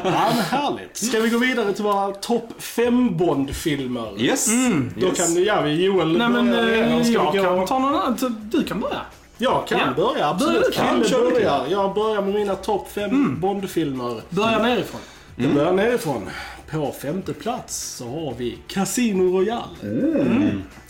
Ja, 0.04 0.32
men 0.34 0.44
härligt. 0.44 0.96
Ska 0.96 1.20
vi 1.20 1.28
gå 1.28 1.38
vidare 1.38 1.72
till 1.72 1.84
våra 1.84 2.10
topp 2.12 2.48
5 2.58 3.16
Bond-filmer? 3.16 4.22
Yes. 4.22 4.48
Då 4.96 5.06
yes. 5.06 5.18
kan 5.34 5.44
ja, 5.44 5.60
vi 5.60 5.84
Joel 5.84 6.18
Nej 6.18 6.28
men 6.28 6.48
eh, 6.54 7.02
Ska 7.02 7.12
jag 7.12 7.32
vi 7.32 7.38
gå- 7.38 7.44
kan 7.44 7.66
ta 7.66 7.78
någon 7.78 7.94
annan. 7.94 8.16
Du 8.52 8.64
kan 8.64 8.80
börja. 8.80 9.00
Jag 9.38 9.66
kan 9.68 9.78
Ja. 9.78 9.84
börja, 9.96 10.12
Börja 10.12 10.28
absolut. 10.28 10.64
du, 10.66 10.72
Kalle. 10.72 11.08
Kör 11.08 11.24
du. 11.24 11.30
börjar. 11.30 11.64
Jag 11.70 11.94
börjar 11.94 12.22
med 12.22 12.34
mina 12.34 12.54
topp 12.54 12.88
5 12.92 13.40
Bond-filmer. 13.40 14.20
Börja 14.30 14.58
nerifrån. 14.62 15.00
Jag 15.36 15.54
börjar 15.54 15.72
nerifrån. 15.72 16.28
På 16.70 16.94
femte 17.02 17.32
plats 17.32 17.96
så 17.96 18.04
har 18.04 18.34
vi 18.38 18.58
Casino 18.68 19.38
Royale. 19.38 19.62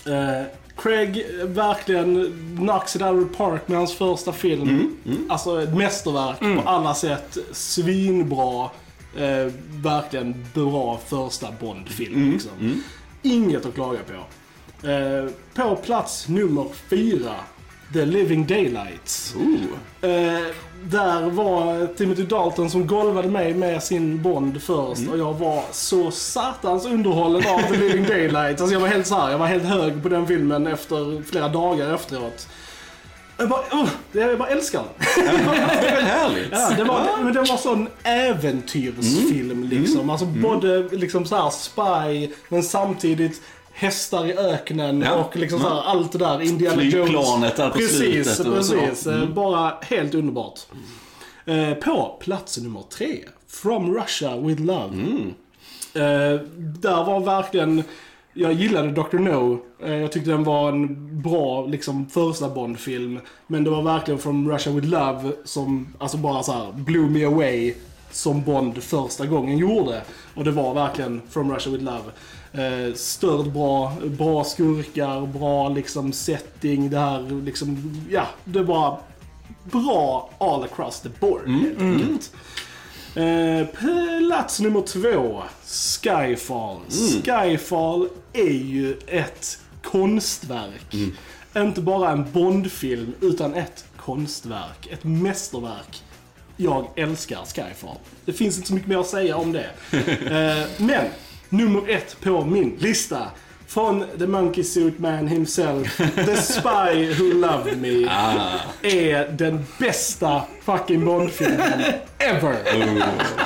Eh, 0.06 0.42
Craig 0.78 1.24
eh, 1.40 1.46
verkligen 1.46 2.32
knocks 2.56 2.96
it 2.96 3.02
out 3.02 3.22
of 3.22 3.30
the 3.30 3.36
park 3.36 3.68
med 3.68 3.78
hans 3.78 3.94
första 3.94 4.32
film. 4.32 4.96
Alltså 5.28 5.62
ett 5.62 5.74
mästerverk 5.74 6.40
på 6.40 6.68
alla 6.68 6.94
sätt. 6.94 7.38
Svinbra. 7.52 8.70
Eh, 9.16 9.52
verkligen 9.82 10.44
bra 10.54 11.00
första 11.06 11.48
Bond-film. 11.60 12.30
Liksom. 12.32 12.82
Inget 13.22 13.66
att 13.66 13.74
klaga 13.74 13.98
på. 13.98 14.26
Eh, 14.88 15.30
på 15.54 15.76
plats 15.76 16.28
nummer 16.28 16.66
fyra, 16.90 17.34
The 17.92 18.04
Living 18.04 18.46
Daylights. 18.46 19.34
Ooh. 19.36 20.10
Eh, 20.10 20.46
där 20.84 21.30
var 21.30 21.86
Timothy 21.86 22.22
Dalton 22.22 22.70
som 22.70 22.86
golvade 22.86 23.28
mig 23.28 23.54
med 23.54 23.82
sin 23.82 24.22
Bond 24.22 24.62
först 24.62 25.08
och 25.12 25.18
jag 25.18 25.34
var 25.34 25.62
så 25.72 26.10
satans 26.10 26.86
underhållen 26.86 27.42
av 27.46 27.62
The 27.62 27.76
Living 27.76 28.04
Daylight. 28.04 28.60
Alltså 28.60 28.72
jag 28.72 28.80
var 28.80 28.88
helt 28.88 29.06
så 29.06 29.14
här, 29.14 29.30
jag 29.30 29.38
var 29.38 29.46
helt 29.46 29.64
hög 29.64 30.02
på 30.02 30.08
den 30.08 30.26
filmen 30.26 30.66
efter 30.66 31.22
flera 31.22 31.48
dagar 31.48 31.94
efteråt. 31.94 32.48
Jag 33.40 33.48
bara, 33.48 33.60
oh, 33.60 33.88
jag 34.12 34.38
bara 34.38 34.48
älskar 34.48 34.82
den. 34.82 35.26
Det 35.80 35.88
är 35.88 35.94
väl 35.94 36.04
härligt? 36.04 36.48
Ja, 36.50 36.70
det 36.76 36.84
var, 36.84 37.22
men 37.22 37.32
det 37.32 37.38
var 37.38 37.56
sån 37.56 37.88
äventyrsfilm 38.02 39.64
liksom. 39.64 40.10
Alltså 40.10 40.26
både 40.26 40.82
liksom 40.82 41.26
så 41.26 41.36
här 41.36 41.50
spy, 41.50 42.34
men 42.48 42.62
samtidigt 42.62 43.42
hästar 43.78 44.26
i 44.26 44.32
öknen 44.38 45.00
Ja. 45.02 45.14
och 45.14 45.36
liksom 45.36 45.60
så 45.60 45.68
här, 45.68 45.82
allt 45.82 46.12
det 46.12 46.18
där. 46.18 46.40
Indiana 46.42 46.76
Flygplanet 46.76 47.56
där 47.56 47.70
på 47.70 47.78
precis, 47.78 48.36
slutet. 48.36 48.54
Precis, 48.54 49.06
Eh, 49.06 49.28
bara 49.28 49.72
helt 49.82 50.14
underbart. 50.14 50.60
Eh, 51.46 51.74
på 51.74 52.16
plats 52.20 52.58
nummer 52.58 52.82
tre, 52.90 53.18
From 53.48 53.94
Russia 53.94 54.36
with 54.36 54.62
Love. 54.62 54.94
Eh, 55.94 56.40
där 56.56 57.04
var 57.04 57.20
verkligen, 57.20 57.82
jag 58.34 58.52
gillade 58.52 58.90
Dr. 58.90 59.18
No. 59.18 59.60
Eh, 59.82 59.94
jag 59.94 60.12
tyckte 60.12 60.30
den 60.30 60.44
var 60.44 60.68
en 60.68 61.22
bra 61.22 61.66
liksom, 61.66 62.06
första 62.08 62.48
Bond-film. 62.48 63.20
Men 63.46 63.64
det 63.64 63.70
var 63.70 63.82
verkligen 63.82 64.20
From 64.20 64.50
Russia 64.50 64.72
with 64.72 64.86
Love 64.88 65.32
som 65.44 65.88
alltså 65.98 66.16
bara 66.16 66.42
så 66.42 66.52
här 66.52 66.72
blew 66.72 67.10
me 67.10 67.24
away 67.24 67.74
som 68.10 68.42
Bond 68.42 68.82
första 68.82 69.26
gången 69.26 69.58
gjorde. 69.58 70.02
Och 70.34 70.44
det 70.44 70.50
var 70.50 70.74
verkligen 70.74 71.22
From 71.30 71.52
Russia 71.54 71.72
with 71.72 71.84
Love. 71.84 72.02
Eh, 72.52 72.94
stört 72.94 73.46
bra, 73.46 73.92
bra 74.04 74.44
skurkar, 74.44 75.26
bra 75.26 75.68
liksom 75.68 76.12
setting, 76.12 76.90
det 76.90 76.98
här 76.98 77.44
liksom, 77.44 77.96
ja, 78.10 78.26
det 78.44 78.62
var 78.62 79.00
bra 79.64 80.30
all 80.38 80.64
across 80.64 81.00
the 81.00 81.08
board 81.20 81.48
helt 81.48 81.80
enkelt. 81.80 82.32
Eh, 83.14 83.66
plats 83.66 84.60
nummer 84.60 84.80
två, 84.80 85.42
Skyfall. 86.02 86.76
Skyfall 87.24 88.08
är 88.32 88.50
ju 88.64 88.98
ett 89.06 89.58
konstverk. 89.82 90.94
Inte 91.56 91.80
bara 91.80 92.10
en 92.10 92.32
Bondfilm, 92.32 93.14
utan 93.20 93.54
ett 93.54 93.84
konstverk. 93.96 94.86
Ett 94.90 95.04
mästerverk. 95.04 96.02
Jag 96.56 96.88
älskar 96.96 97.44
Skyfall. 97.44 97.96
Det 98.24 98.32
finns 98.32 98.56
inte 98.56 98.68
så 98.68 98.74
mycket 98.74 98.88
mer 98.88 98.98
att 98.98 99.06
säga 99.06 99.36
om 99.36 99.52
det. 99.52 99.70
Eh, 100.28 100.66
men, 100.76 101.04
nummer 101.48 101.88
ett 101.88 102.16
på 102.20 102.44
min 102.44 102.76
lista. 102.78 103.30
Från 103.66 104.04
The 104.18 104.26
Monkey 104.26 104.64
Suit 104.64 104.98
Man 104.98 105.26
himself, 105.28 105.96
The 106.14 106.36
Spy 106.36 107.14
Who 107.14 107.32
Loved 107.34 107.80
Me. 107.80 108.10
Är 108.82 109.32
den 109.32 109.64
bästa 109.78 110.42
fucking 110.62 111.04
Bondfilmen 111.04 111.82
ever. 112.18 112.56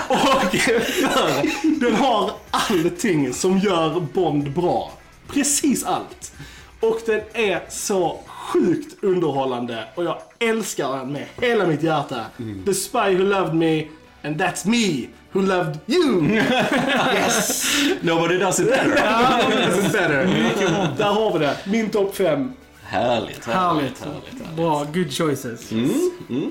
Och 0.08 0.54
för 0.54 1.80
den 1.80 1.94
har 1.94 2.30
allting 2.50 3.32
som 3.32 3.58
gör 3.58 4.00
Bond 4.00 4.52
bra. 4.52 4.92
Precis 5.28 5.84
allt. 5.84 6.32
Och 6.80 6.98
den 7.06 7.20
är 7.32 7.60
så 7.68 8.20
sjukt 8.26 9.04
underhållande 9.04 9.84
och 9.94 10.04
jag 10.04 10.18
älskar 10.38 10.96
den 10.98 11.12
med 11.12 11.26
hela 11.40 11.66
mitt 11.66 11.82
hjärta. 11.82 12.26
The 12.66 12.74
Spy 12.74 13.16
Who 13.16 13.24
Loved 13.24 13.54
Me 13.54 13.84
and 14.22 14.40
that's 14.40 14.66
me 14.66 15.08
who 15.32 15.40
loved 15.40 15.80
you. 15.86 16.24
yes! 16.32 17.66
Nobody 18.02 18.38
does 18.38 18.60
it 18.60 18.68
better. 18.68 18.96
Ja, 18.96 19.40
det 19.48 19.62
är 19.62 19.92
better. 19.92 20.96
Där 20.98 21.04
har 21.04 21.32
vi 21.32 21.38
det. 21.38 21.56
Min 21.64 21.90
topp 21.90 22.16
fem. 22.16 22.52
Härligt, 22.82 23.44
härligt, 23.46 23.46
Härligt. 23.46 24.00
härligt. 24.04 24.56
Bra, 24.56 24.84
good 24.94 25.12
choices. 25.12 25.72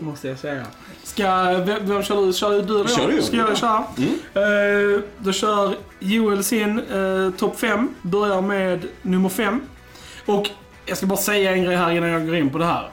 Måste 0.01 0.27
jag 0.27 0.39
säga. 0.39 0.65
Ska, 1.03 1.43
vem, 1.65 1.85
vem 1.87 2.03
kör 2.03 2.25
du? 2.25 2.33
Kör 2.33 2.49
du 2.49 2.57
eller 2.57 2.77
jag? 2.77 2.89
Kör 2.89 3.11
du. 3.11 3.21
Ska 3.21 3.35
jag 3.37 3.57
köra? 3.57 3.83
Eh, 4.33 5.01
då 5.17 5.31
kör 5.31 5.75
Joel 5.99 6.43
sin 6.43 6.79
uh, 6.79 7.31
topp 7.31 7.59
5. 7.59 7.89
Börjar 8.01 8.41
med 8.41 8.85
nummer 9.01 9.29
5. 9.29 9.61
Och 10.25 10.49
jag 10.85 10.97
ska 10.97 11.05
bara 11.05 11.19
säga 11.19 11.51
en 11.51 11.63
grej 11.63 11.75
här 11.75 11.91
innan 11.91 12.09
jag 12.09 12.25
går 12.25 12.35
in 12.35 12.49
på 12.49 12.57
det 12.57 12.65
här. 12.65 12.89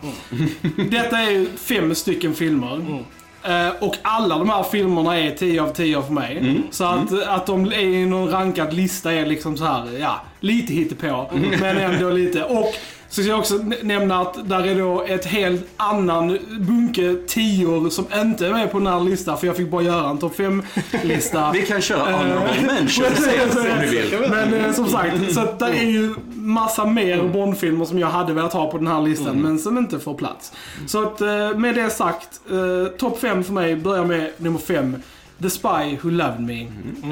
Detta 0.91 1.19
är 1.19 1.31
ju 1.31 1.47
fem 1.57 1.95
stycken 1.95 2.35
filmer. 2.35 3.05
Eh, 3.43 3.69
och 3.81 3.97
alla 4.03 4.39
de 4.39 4.49
här 4.49 4.63
filmerna 4.63 5.19
är 5.19 5.31
10 5.31 5.63
av 5.63 5.73
10 5.73 6.03
för 6.03 6.13
mig. 6.13 6.63
Så 6.71 6.85
att, 6.85 7.29
att 7.29 7.47
de 7.47 7.67
är 7.67 7.79
i 7.79 8.07
någon 8.07 8.31
rankad 8.31 8.73
lista 8.73 9.13
är 9.13 9.27
liksom 9.27 9.57
så 9.57 9.65
här, 9.65 9.99
ja, 10.01 10.21
lite 10.41 10.73
hittepå. 10.73 11.31
Men 11.61 11.77
ändå 11.77 12.11
lite. 12.11 12.45
Och 12.45 12.75
så 13.11 13.23
ska 13.23 13.31
jag 13.31 13.39
också 13.39 13.55
nä- 13.55 13.77
nämna 13.83 14.21
att 14.21 14.49
där 14.49 14.67
är 14.67 14.79
då 14.79 15.03
ett 15.03 15.25
helt 15.25 15.67
annan 15.77 16.39
bunke 16.61 17.17
tior 17.27 17.91
som 17.91 18.05
inte 18.15 18.47
är 18.47 18.53
med 18.53 18.73
på 18.73 18.79
den 18.79 18.87
här 18.87 19.01
listan. 19.01 19.39
För 19.39 19.47
jag 19.47 19.57
fick 19.57 19.71
bara 19.71 19.83
göra 19.83 20.11
en 20.11 20.19
topp 20.19 20.37
5-lista. 20.39 21.51
Vi 21.55 21.63
kan 21.63 21.81
köra 21.81 22.03
honorable 22.13 22.63
mentions 22.67 23.27
om 23.57 23.81
du 23.81 23.87
vill. 23.89 24.31
Men 24.31 24.55
eh, 24.55 24.73
som 24.73 24.87
sagt, 24.89 25.35
så 25.35 25.41
det 25.59 25.65
är 25.67 25.85
ju 25.91 26.15
massa 26.35 26.85
mer 26.87 27.23
Bondfilmer 27.29 27.85
som 27.85 27.99
jag 27.99 28.09
hade 28.09 28.33
velat 28.33 28.53
ha 28.53 28.71
på 28.71 28.79
den 28.79 28.87
här 28.87 29.03
listan, 29.03 29.37
men 29.43 29.59
som 29.59 29.79
inte 29.79 29.99
får 29.99 30.15
plats. 30.15 30.53
Så 30.87 31.03
att 31.03 31.21
eh, 31.21 31.55
med 31.57 31.75
det 31.75 31.91
sagt, 31.91 32.41
eh, 32.51 32.93
topp 32.99 33.21
5 33.21 33.45
för 33.45 33.53
mig 33.53 33.77
börjar 33.77 34.05
med 34.05 34.31
nummer 34.37 34.59
5. 34.59 34.97
The 35.43 35.51
Spy 35.51 35.97
Who 36.03 36.11
Loved 36.11 36.41
Me. 36.41 36.61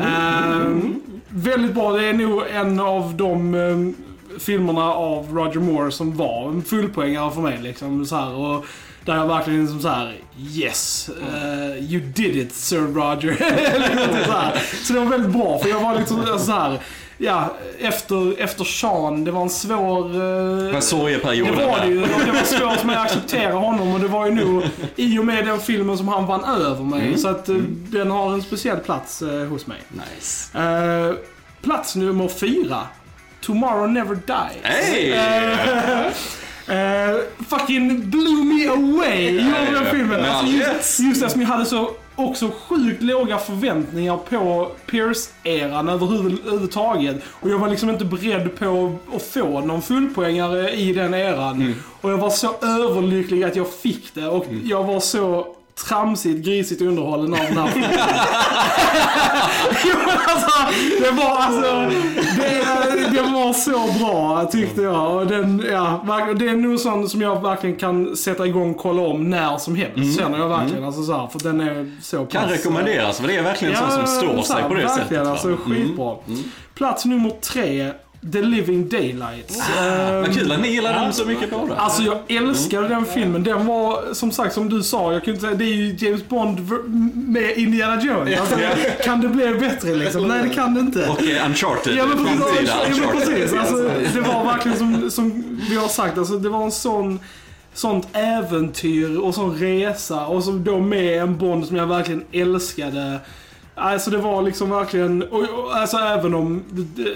Eh, 0.02 0.66
väldigt 1.28 1.74
bra, 1.74 1.92
det 1.92 2.04
är 2.04 2.12
nog 2.12 2.42
en 2.54 2.80
av 2.80 3.14
de 3.14 3.54
eh, 3.54 4.05
filmerna 4.38 4.92
av 4.94 5.34
Roger 5.34 5.60
Moore 5.60 5.90
som 5.92 6.16
var 6.16 6.48
en 6.48 6.62
fullpoängare 6.62 7.30
för 7.30 7.40
mig. 7.40 7.58
Liksom, 7.62 8.06
så 8.06 8.16
här, 8.16 8.34
och 8.34 8.64
där 9.04 9.16
jag 9.16 9.26
verkligen 9.26 9.60
liksom 9.60 9.80
så 9.80 9.88
här: 9.88 10.14
yes, 10.54 11.10
eh, 11.34 11.84
you 11.92 12.00
did 12.02 12.36
it 12.36 12.54
Sir 12.54 12.80
Roger. 12.80 13.36
Så, 14.26 14.86
så 14.86 14.92
det 14.92 14.98
var 15.00 15.06
väldigt 15.06 15.32
bra, 15.32 15.58
för 15.58 15.68
jag 15.68 15.80
var 15.80 15.94
liksom 15.98 16.38
så 16.38 16.52
här. 16.52 16.78
ja, 17.18 17.54
efter, 17.78 18.40
efter 18.40 18.64
Sean, 18.64 19.24
det 19.24 19.30
var 19.30 19.42
en 19.42 19.50
svår... 19.50 20.14
eh, 20.66 20.72
Vad 20.72 20.84
sorgeperioden 20.84 21.58
det 21.58 21.66
var 21.66 21.80
det 21.80 21.86
ju. 21.86 22.00
Det 22.00 22.32
var 22.32 22.42
svårt 22.44 22.78
för 22.78 22.86
mig 22.86 22.96
att 22.96 23.04
acceptera 23.06 23.52
honom 23.52 23.92
och 23.94 24.00
det 24.00 24.08
var 24.08 24.26
ju 24.26 24.32
nog 24.34 24.62
i 24.96 25.18
och 25.18 25.24
med 25.24 25.46
den 25.46 25.60
filmen 25.60 25.98
som 25.98 26.08
han 26.08 26.26
vann 26.26 26.44
över 26.44 26.84
mig. 26.84 27.06
Mm. 27.06 27.18
Så 27.18 27.28
att 27.28 27.48
eh, 27.48 27.54
den 27.90 28.10
har 28.10 28.32
en 28.32 28.42
speciell 28.42 28.76
plats 28.78 29.22
hos 29.50 29.66
mig. 29.66 29.78
Nice. 29.88 30.58
Eh, 30.58 31.14
plats 31.62 31.96
nummer 31.96 32.28
fyra. 32.28 32.80
Tomorrow 33.40 33.86
Never 33.90 34.14
Dies. 34.14 34.62
Hey! 34.62 35.12
Eh, 36.68 37.16
fucking 37.48 38.10
blew 38.10 38.44
me 38.44 38.66
away, 38.68 39.30
gjorde 39.30 39.70
den 39.74 39.86
filmen. 39.90 40.20
Alltså, 40.24 40.36
all 40.38 40.48
just, 40.52 41.00
just 41.00 41.22
eftersom 41.22 41.40
jag 41.40 41.48
hade 41.48 41.64
så 41.66 41.90
också 42.16 42.50
sjukt 42.68 43.02
låga 43.02 43.38
förväntningar 43.38 44.16
på 44.16 44.70
Pierce-eran 44.86 45.88
överhuvudtaget. 45.88 47.16
Och 47.28 47.50
jag 47.50 47.58
var 47.58 47.68
liksom 47.68 47.90
inte 47.90 48.04
beredd 48.04 48.58
på 48.58 48.96
att 49.16 49.22
få 49.22 49.60
någon 49.60 49.82
fullpoängare 49.82 50.70
i 50.70 50.92
den 50.92 51.14
eran. 51.14 51.54
Mm. 51.56 51.74
Och 52.00 52.10
jag 52.10 52.18
var 52.18 52.30
så 52.30 52.54
överlycklig 52.62 53.44
att 53.44 53.56
jag 53.56 53.72
fick 53.72 54.14
det. 54.14 54.26
Och 54.26 54.44
Mm. 54.46 54.62
jag 54.64 54.84
var 54.84 55.00
så 55.00 55.46
tramsigt, 55.84 56.46
grisigt 56.46 56.82
underhållen 56.82 57.32
av 57.34 57.40
den 57.40 57.58
här 57.58 57.72
jo, 59.84 59.96
alltså, 60.26 60.50
det 61.00 61.10
var 61.10 61.36
alltså, 61.36 62.00
det, 62.36 63.10
det 63.10 63.22
var 63.22 63.52
så 63.52 63.98
bra 63.98 64.44
tyckte 64.52 64.82
jag. 64.82 65.16
Och 65.16 65.26
den, 65.26 65.64
ja, 65.70 66.04
det 66.38 66.48
är 66.48 66.56
nog 66.56 66.80
sån 66.80 67.08
som 67.08 67.20
jag 67.20 67.42
verkligen 67.42 67.76
kan 67.76 68.16
sätta 68.16 68.46
igång 68.46 68.70
och 68.70 68.76
kolla 68.76 69.02
om 69.02 69.30
när 69.30 69.58
som 69.58 69.76
helst. 69.76 70.20
Känner 70.20 70.38
jag 70.38 70.48
verkligen. 70.48 70.84
Alltså, 70.84 71.02
så 71.02 71.12
här, 71.16 71.26
för 71.26 71.38
den 71.38 71.60
är 71.60 71.92
så 72.02 72.16
Mm. 72.16 72.28
Kan 72.28 72.42
pass, 72.42 72.50
rekommenderas, 72.50 73.20
för 73.20 73.28
det 73.28 73.36
är 73.36 73.42
verkligen 73.42 73.74
en 73.74 73.80
sån 73.80 73.90
som 73.90 74.06
står 74.06 74.36
så 74.36 74.42
sig 74.42 74.62
här, 74.62 74.68
på 74.68 74.74
det 74.74 74.82
verkligen, 74.82 75.08
sättet. 75.08 75.16
va? 75.16 75.20
Mm. 75.20 75.32
Alltså, 75.32 75.56
skitbra. 75.56 76.16
Plats 76.74 77.04
nummer 77.04 77.30
tre, 77.30 77.92
The 78.32 78.42
Living 78.42 78.88
Daylights. 78.88 79.60
Ehm, 79.78 80.20
Vad 80.20 80.34
kul 80.34 80.52
att 80.52 80.60
ni 80.60 80.68
gillar 80.68 80.92
den 80.92 81.12
så 81.12 81.24
mycket 81.24 81.50
båda. 81.50 81.76
Alltså 81.76 82.02
jag 82.02 82.18
älskade 82.36 82.88
den 82.88 83.04
filmen. 83.04 83.42
Den 83.44 83.66
var, 83.66 84.14
som 84.14 84.30
sagt, 84.32 84.54
som 84.54 84.68
du 84.68 84.82
sa, 84.82 85.12
jag 85.12 85.24
kunde 85.24 85.40
säga, 85.40 85.54
det 85.54 85.64
är 85.64 85.74
ju 85.74 85.96
James 85.98 86.28
Bond 86.28 86.70
med 87.14 87.56
Indiana 87.58 88.02
Jones. 88.02 88.40
Alltså, 88.40 88.56
kan 89.04 89.20
det 89.20 89.28
bli 89.28 89.54
bättre 89.54 89.94
liksom? 89.94 90.28
Nej, 90.28 90.42
det 90.48 90.54
kan 90.54 90.74
det 90.74 90.80
inte. 90.80 91.08
Och 91.08 91.22
eh, 91.22 91.46
Uncharted, 91.46 91.94
Ja 91.96 92.06
men 92.06 92.24
precis, 92.24 92.68
ja, 92.68 92.76
men 93.00 93.18
precis. 93.18 93.52
Alltså, 93.52 93.76
det 94.14 94.20
var 94.20 94.44
verkligen 94.44 94.78
som, 94.78 95.10
som 95.10 95.44
vi 95.70 95.76
har 95.76 95.88
sagt, 95.88 96.18
alltså, 96.18 96.38
det 96.38 96.48
var 96.48 96.64
en 96.64 96.72
sån 96.72 97.20
Sånt 97.74 98.08
äventyr 98.12 99.16
och 99.18 99.34
sån 99.34 99.54
resa 99.58 100.26
och 100.26 100.44
så 100.44 100.50
då 100.50 100.78
med 100.78 101.22
en 101.22 101.38
Bond 101.38 101.66
som 101.66 101.76
jag 101.76 101.86
verkligen 101.86 102.24
älskade. 102.32 103.18
Alltså 103.78 104.10
det 104.10 104.18
var 104.18 104.42
liksom 104.42 104.70
verkligen, 104.70 105.22
och, 105.22 105.40
och, 105.40 105.76
alltså 105.76 105.96
även 105.96 106.34
om 106.34 106.64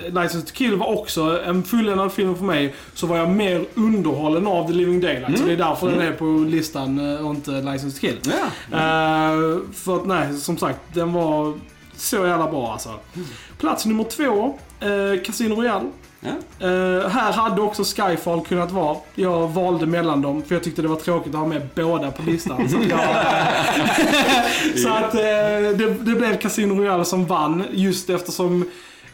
License 0.07 0.41
to 0.43 0.53
Kill 0.53 0.77
var 0.77 0.99
också 0.99 1.43
en 1.45 1.63
fulländad 1.63 2.13
film 2.13 2.37
för 2.37 2.45
mig, 2.45 2.75
så 2.95 3.07
var 3.07 3.17
jag 3.17 3.31
mer 3.31 3.65
underhållen 3.75 4.47
av 4.47 4.67
The 4.67 4.73
Living 4.73 5.01
Daylight. 5.01 5.39
Så 5.39 5.45
det 5.45 5.53
är 5.53 5.57
därför 5.57 5.91
den 5.91 6.01
är 6.01 6.13
på 6.13 6.25
listan 6.25 7.15
eh, 7.15 7.27
och 7.27 7.35
inte 7.35 7.51
License 7.51 7.91
to 7.91 8.01
Kill. 8.01 8.19
Ja. 8.23 8.77
Eh, 8.79 9.59
för 9.75 9.97
att 9.97 10.07
nej, 10.07 10.35
som 10.35 10.57
sagt, 10.57 10.81
den 10.95 11.13
var 11.13 11.55
så 11.97 12.17
jävla 12.17 12.51
bra 12.51 12.73
alltså. 12.73 12.91
Plats 13.59 13.87
nummer 13.87 14.05
två, 14.05 14.59
eh, 14.81 15.23
Casino 15.25 15.55
Royale. 15.55 15.91
Ja. 16.21 16.31
Eh, 16.67 17.09
här 17.09 17.33
hade 17.33 17.63
också 17.63 17.85
Skyfall 17.85 18.41
kunnat 18.41 18.71
vara. 18.71 18.97
Jag 19.15 19.49
valde 19.49 19.87
mellan 19.87 20.23
dem 20.23 20.43
för 20.43 20.55
jag 20.55 20.65
tyckte 20.65 20.83
det 20.83 20.89
var 20.89 20.97
tråkigt 20.97 21.35
att 21.35 21.41
ha 21.41 21.47
med 21.47 21.69
båda 21.75 22.11
på 22.11 22.23
listan. 22.23 22.69
Så 22.69 22.77
att, 22.77 22.89
jag, 22.89 23.01
så 24.83 24.89
att 24.89 25.15
eh, 25.15 25.79
det, 25.79 25.95
det 26.01 26.15
blev 26.15 26.39
Casino 26.39 26.75
Royale 26.75 27.05
som 27.05 27.27
vann 27.27 27.65
just 27.73 28.11
eftersom 28.11 28.71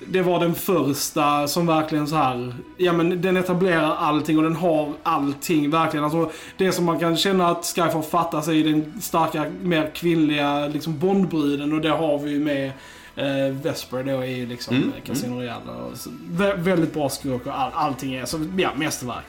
det 0.09 0.23
var 0.23 0.41
den 0.41 0.55
första 0.55 1.49
som 1.49 1.67
verkligen 1.67 2.07
så 2.07 2.17
här, 2.17 2.55
ja 2.77 2.93
men 2.93 3.23
den 3.23 3.37
etablerar 3.37 3.97
allting 3.97 4.39
och 4.39 4.45
den 4.45 4.57
har 4.57 4.93
allting 5.03 5.71
verkligen. 5.71 6.05
Alltså, 6.05 6.31
det 6.57 6.73
som 6.73 6.85
man 6.85 6.99
kan 6.99 7.17
känna 7.17 7.49
att 7.49 7.65
Skyfall 7.65 8.03
fattas 8.03 8.49
är 8.49 8.65
den 8.65 9.03
starka, 9.03 9.45
mer 9.63 9.91
kvinnliga 9.95 10.67
liksom 10.67 10.99
Bondbruden 10.99 11.73
och 11.73 11.81
det 11.81 11.91
har 11.91 12.19
vi 12.19 12.31
ju 12.31 12.39
med 12.39 12.73
eh, 13.17 13.55
Vesper 13.63 14.03
då 14.03 14.21
är 14.21 14.27
ju 14.27 14.47
liksom 14.47 14.77
Mm, 14.77 14.93
Casino 15.07 15.35
Royale. 15.35 15.71
Och 15.91 15.97
så, 15.97 16.11
vä- 16.31 16.57
väldigt 16.63 16.95
bra 16.95 17.09
skurk 17.09 17.47
och 17.47 17.59
all, 17.61 17.71
allting 17.75 18.15
är 18.15 18.25
så, 18.25 18.39
ja, 18.59 18.71
mästerverk. 18.77 19.25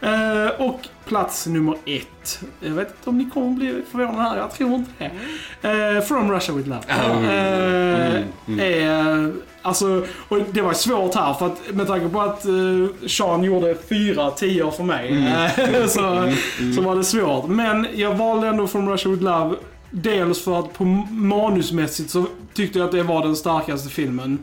Eh, 0.00 0.60
och 0.66 0.80
plats 1.04 1.46
nummer 1.46 1.76
ett. 1.86 2.40
Jag 2.60 2.70
vet 2.70 2.88
inte 2.88 3.10
om 3.10 3.18
ni 3.18 3.30
kommer 3.30 3.50
bli 3.50 3.82
förvånade 3.92 4.22
här, 4.28 4.36
jag 4.36 4.50
tror 4.52 4.74
inte 4.74 4.90
det. 4.98 5.68
Eh, 5.96 6.00
From 6.02 6.30
Russia 6.32 6.54
With 6.54 6.68
Love. 6.68 6.80
Oh. 6.88 7.28
Eh, 7.34 8.22
Mm, 8.46 8.60
är, 8.60 9.32
alltså, 9.62 10.06
och 10.28 10.38
det 10.52 10.60
var 10.62 10.72
svårt 10.72 11.14
här 11.14 11.34
för 11.34 11.46
att 11.46 11.74
med 11.74 11.86
tanke 11.86 12.08
på 12.08 12.20
att 12.20 12.46
uh, 12.46 12.88
Sean 13.06 13.44
gjorde 13.44 13.74
fyra 13.88 14.30
tior 14.30 14.70
för 14.70 14.84
mig 14.84 15.26
eh, 15.26 15.86
så, 15.86 16.32
så 16.76 16.82
var 16.82 16.96
det 16.96 17.04
svårt. 17.04 17.48
Men 17.48 17.86
jag 17.94 18.14
valde 18.14 18.48
ändå 18.48 18.66
From 18.66 18.88
Russia 18.88 19.10
With 19.10 19.22
Love 19.22 19.56
Dels 19.96 20.44
för 20.44 20.58
att 20.58 20.72
på 20.72 20.84
manusmässigt 20.84 22.10
så 22.10 22.26
tyckte 22.54 22.78
jag 22.78 22.86
att 22.86 22.92
det 22.92 23.02
var 23.02 23.22
den 23.22 23.36
starkaste 23.36 23.88
filmen. 23.88 24.38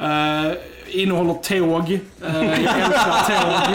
Uh, 0.00 0.52
innehåller 0.90 1.34
tåg. 1.34 1.90
Uh, 1.90 2.62
jag 2.64 2.80
älskar 2.80 3.26
tåg. 3.26 3.74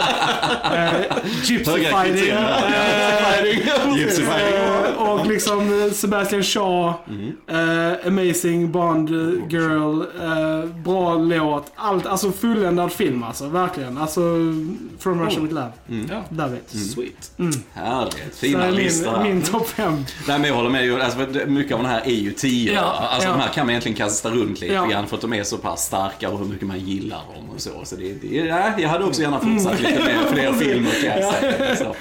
Uh, 0.73 1.17
gypsy 1.43 1.71
Höga 1.71 2.01
fighting. 2.04 2.30
Eh, 2.30 3.97
Gypsy 3.97 4.21
fighting. 4.21 4.56
Eh, 4.56 5.01
och 5.01 5.25
liksom 5.28 5.84
eh, 5.86 5.91
Sebastian 5.91 6.43
Shaw, 6.43 6.93
eh, 7.47 8.08
Amazing 8.08 8.71
Bond 8.71 9.10
eh, 9.10 9.47
Girl, 9.49 10.01
eh, 10.01 10.65
bra 10.84 11.13
låt. 11.15 11.71
Allt, 11.75 12.06
alltså 12.06 12.32
fulländad 12.32 12.91
film 12.91 13.23
alltså, 13.23 13.47
verkligen. 13.47 13.97
Alltså, 13.97 14.21
From 14.99 15.25
Russia 15.25 15.39
With 15.41 15.54
Love. 15.54 15.71
Ja. 16.10 16.23
Love 16.30 16.58
it. 16.58 16.69
Sweet. 16.93 17.32
Härligt, 17.73 18.13
Så 18.34 18.39
fina 18.39 18.65
är 18.65 18.71
listor 18.71 19.19
min, 19.23 19.34
min 19.34 19.41
topp 19.41 19.67
fem. 19.69 20.06
Nej, 20.28 20.39
men 20.39 20.47
jag 20.49 20.56
håller 20.56 20.69
med. 20.69 21.01
Alltså, 21.01 21.19
mycket 21.47 21.73
av 21.75 21.82
den 21.82 21.91
här 21.91 22.01
är 22.06 22.10
ju 22.15 22.32
tio. 22.32 22.73
Ja, 22.73 22.82
alltså, 22.82 23.28
ja. 23.30 23.34
De 23.34 23.41
här 23.41 23.49
kan 23.49 23.65
man 23.65 23.69
egentligen 23.69 23.97
kasta 23.97 24.30
runt 24.30 24.62
lite 24.62 24.73
Ja. 24.73 24.86
grann 24.86 25.08
för 25.08 25.15
att 25.15 25.21
de 25.21 25.34
är 25.34 25.43
så 25.43 25.58
pass 25.58 25.86
starka 25.86 26.30
och 26.30 26.39
hur 26.39 26.45
mycket 26.45 26.67
man 26.67 26.80
gillar 26.80 27.05
dem 27.10 27.50
och 27.56 27.62
så. 27.62 27.86
så 27.86 27.96
det, 27.96 28.13
det, 28.13 28.28
ja, 28.36 28.74
jag 28.78 28.89
hade 28.89 29.06
också 29.06 29.22
gärna 29.22 29.39
fortsatt 29.39 29.82
lite 29.82 30.00
mer, 30.00 30.34
fler 30.34 30.54
filmer 30.60 30.91
kan 30.91 31.22
jag 31.22 31.34
säga. 31.78 31.94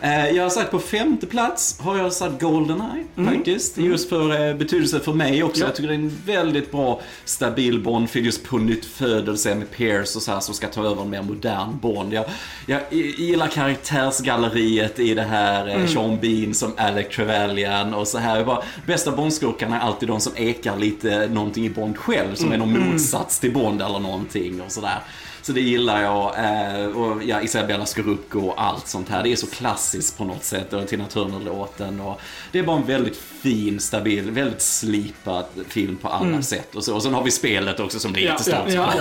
Eh, 0.00 0.28
Jag 0.30 0.42
har 0.42 0.50
sagt 0.50 0.70
på 0.70 0.78
femte 0.78 1.26
plats 1.26 1.78
har 1.80 1.96
jag 1.98 2.12
satt 2.12 2.40
Goldeneye 2.40 3.04
faktiskt. 3.26 3.78
Just 3.78 4.08
för 4.08 4.48
eh, 4.48 4.54
betydelse 4.56 5.00
för 5.00 5.12
mig 5.12 5.42
också. 5.42 5.60
Ja. 5.60 5.66
Jag 5.66 5.76
tycker 5.76 5.88
det 5.88 5.94
är 5.94 5.98
en 5.98 6.18
väldigt 6.26 6.72
bra 6.72 7.00
stabil 7.24 7.80
Bond-film 7.82 8.24
just 8.24 8.44
på 8.44 8.58
nytt 8.58 8.84
födelse 8.84 9.54
med 9.54 9.70
Pierce 9.70 10.16
och 10.16 10.22
så 10.22 10.32
här 10.32 10.40
som 10.40 10.54
ska 10.54 10.66
ta 10.68 10.84
över 10.86 11.02
en 11.02 11.10
mer 11.10 11.22
modern 11.22 11.78
Bond. 11.78 12.12
Jag, 12.12 12.24
jag 12.66 12.80
gillar 13.18 13.46
karaktärsgalleriet 13.48 14.98
i 14.98 15.14
det 15.14 15.22
här. 15.22 15.68
eh, 15.68 15.86
Sean 15.86 16.18
Bean 16.20 16.54
som 16.54 16.72
Alec 16.76 17.08
Trevelyan 17.08 17.94
och 17.94 18.08
så 18.08 18.18
här. 18.18 18.44
Bara, 18.44 18.62
bästa 18.86 19.12
Bondskurkarna 19.12 19.76
är 19.76 19.80
alltid 19.80 20.08
de 20.08 20.20
som 20.20 20.32
ekar 20.36 20.76
lite 20.76 21.28
någonting 21.28 21.64
i 21.66 21.70
Bond 21.70 21.96
själv. 21.98 22.34
Som 22.34 22.52
är 22.52 22.58
någon 22.58 22.90
motsats 22.90 23.38
till 23.38 23.52
Bond 23.52 23.82
eller 23.82 23.98
någonting 23.98 24.60
och 24.62 24.72
sådär. 24.72 24.98
Så 25.42 25.52
det 25.52 25.60
gillar 25.60 26.02
jag. 26.02 26.34
Eh, 26.38 26.86
och 26.86 27.22
ja, 27.24 27.40
Isabella 27.40 27.86
Scorupco 27.86 28.40
och 28.40 28.62
allt 28.62 28.88
sånt 28.88 29.08
här. 29.08 29.22
Det 29.22 29.32
är 29.32 29.36
så 29.36 29.46
klassiskt 29.46 30.18
på 30.18 30.24
något 30.24 30.44
sätt. 30.44 30.72
Och 30.72 30.88
Tina 30.88 31.06
Turner-låten. 31.06 32.00
Och 32.00 32.20
det 32.52 32.58
är 32.58 32.62
bara 32.62 32.76
en 32.76 32.86
väldigt 32.86 33.16
fin, 33.16 33.80
stabil, 33.80 34.30
väldigt 34.30 34.62
slipad 34.62 35.44
film 35.68 35.96
på 35.96 36.08
alla 36.08 36.42
sätt. 36.42 36.74
Och, 36.74 36.84
så. 36.84 36.94
och 36.94 37.02
sen 37.02 37.14
har 37.14 37.22
vi 37.22 37.30
spelet 37.30 37.80
också 37.80 37.98
som 38.00 38.12
blir 38.12 38.22
Ja, 38.24 38.30
jättestort. 38.30 38.58
ja, 38.66 38.92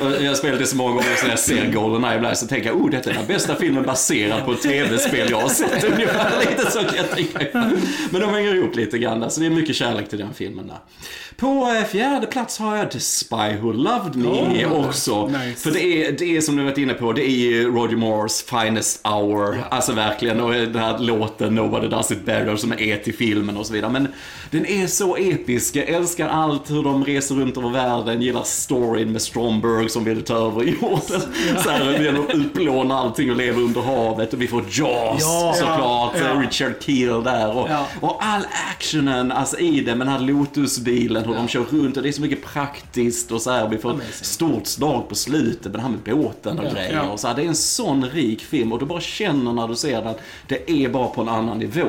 Och 0.00 0.22
Jag 0.22 0.28
har 0.28 0.34
spelat 0.34 0.58
det 0.60 0.66
så 0.66 0.76
många 0.76 0.90
gånger 0.94 1.16
så 1.16 1.22
när 1.22 1.30
jag 1.30 1.38
ser 1.38 1.72
Goldeneye 1.72 2.16
ibland 2.16 2.38
så 2.38 2.46
tänker 2.46 2.68
jag 2.68 2.76
oh 2.80 2.90
detta 2.90 3.10
är 3.10 3.14
den 3.14 3.26
bästa 3.26 3.54
filmen 3.56 3.82
baserad 3.82 4.44
på 4.44 4.52
ett 4.52 4.62
tv-spel 4.62 5.30
jag 5.30 5.40
har 5.40 5.48
sett. 5.48 5.84
Ungefär 5.84 6.30
lite 6.50 6.70
så 6.70 6.78
kan 6.78 6.96
jag 6.96 7.10
tänka. 7.10 7.70
Men 8.10 8.20
de 8.20 8.30
hänger 8.30 8.54
ihop 8.54 8.76
lite 8.76 8.98
grann 8.98 9.30
så 9.30 9.40
det 9.40 9.46
är 9.46 9.50
mycket 9.50 9.76
kärlek 9.76 10.08
till 10.08 10.18
den 10.18 10.34
filmen 10.34 10.66
där. 10.66 10.78
På 11.36 11.72
eh, 11.80 11.84
fjärde 11.84 12.26
plats 12.26 12.58
har 12.58 12.76
jag 12.76 12.90
The 12.90 13.00
Spy 13.00 13.56
Who 13.60 13.72
Loved 13.72 14.16
Me 14.16 14.64
Oh, 14.66 14.86
också. 14.88 15.28
Nice. 15.50 15.62
För 15.62 15.70
det 15.70 16.06
är, 16.06 16.12
det 16.12 16.36
är 16.36 16.40
som 16.40 16.56
du 16.56 16.64
varit 16.64 16.78
inne 16.78 16.94
på, 16.94 17.12
det 17.12 17.30
är 17.30 17.36
ju 17.36 17.70
Roger 17.70 17.96
Moores 17.96 18.42
finest 18.42 19.06
hour. 19.06 19.64
Alltså 19.70 19.92
verkligen, 19.92 20.40
och 20.40 20.52
den 20.52 20.76
här 20.76 20.98
låten 20.98 21.54
Nobody 21.54 21.88
Does 21.88 22.10
It 22.10 22.24
Better 22.24 22.56
som 22.56 22.72
är 22.72 22.96
till 22.96 23.14
filmen 23.14 23.56
och 23.56 23.66
så 23.66 23.72
vidare. 23.72 23.92
Men 23.92 24.08
den 24.50 24.66
är 24.66 24.86
så 24.86 25.16
episk, 25.16 25.76
jag 25.76 25.88
älskar 25.88 26.28
allt 26.28 26.70
hur 26.70 26.82
de 26.82 27.04
reser 27.04 27.34
runt 27.34 27.56
över 27.56 27.68
världen, 27.70 28.22
gillar 28.22 28.42
storyn 28.42 29.12
med 29.12 29.22
Stromberg 29.22 29.88
som 29.88 30.04
vill 30.04 30.22
ta 30.22 30.34
över 30.34 30.62
jorden. 30.62 31.20
Så 31.64 31.70
här, 31.70 32.04
gäller 32.04 32.20
att 32.20 32.34
utplåna 32.34 32.94
allting 32.98 33.30
och 33.30 33.36
leva 33.36 33.60
under 33.60 33.80
havet 33.80 34.32
och 34.32 34.42
vi 34.42 34.46
får 34.48 34.60
Jaws 34.62 35.20
Ja. 35.20 35.54
såklart, 35.56 36.12
Ja. 36.20 36.40
Richard 36.42 36.72
Keel 36.80 37.24
där 37.24 37.56
och, 37.56 37.68
Ja. 37.70 37.86
och 38.00 38.16
all 38.24 38.42
actionen 38.70 39.32
alltså 39.32 39.58
i 39.58 39.80
det 39.80 39.94
med 39.94 40.06
den 40.06 40.12
här 40.14 40.20
Lotusbilen, 40.20 41.24
hur 41.24 41.34
de 41.34 41.48
kör 41.48 41.64
runt 41.70 41.96
och 41.96 42.02
det 42.02 42.08
är 42.08 42.12
så 42.12 42.22
mycket 42.22 42.44
praktiskt 42.44 43.32
och 43.32 43.42
så 43.42 43.50
här. 43.50 43.68
Vi 43.68 43.78
får 43.78 43.90
ett 43.92 44.14
stort 44.26 44.66
slag 44.66 45.08
på 45.08 45.14
slutet 45.14 45.64
med 45.64 45.72
det 45.72 45.80
här 45.80 45.88
med 45.88 46.16
båten 46.16 46.58
och 46.58 46.72
grejer. 46.74 47.10
Och 47.12 47.20
så 47.20 47.26
här. 47.28 47.34
Det 47.34 47.42
är 47.42 47.46
en 47.46 47.54
sån 47.54 48.04
rik 48.04 48.40
film 48.40 48.72
och 48.72 48.78
du 48.78 48.86
bara 48.86 49.00
känner 49.00 49.52
när 49.52 49.68
du 49.68 49.76
ser 49.76 50.02
den. 50.02 50.14
Det 50.46 50.70
är 50.70 50.88
bara 50.88 51.06
på 51.08 51.20
en 51.22 51.28
annan 51.28 51.58
nivå. 51.58 51.86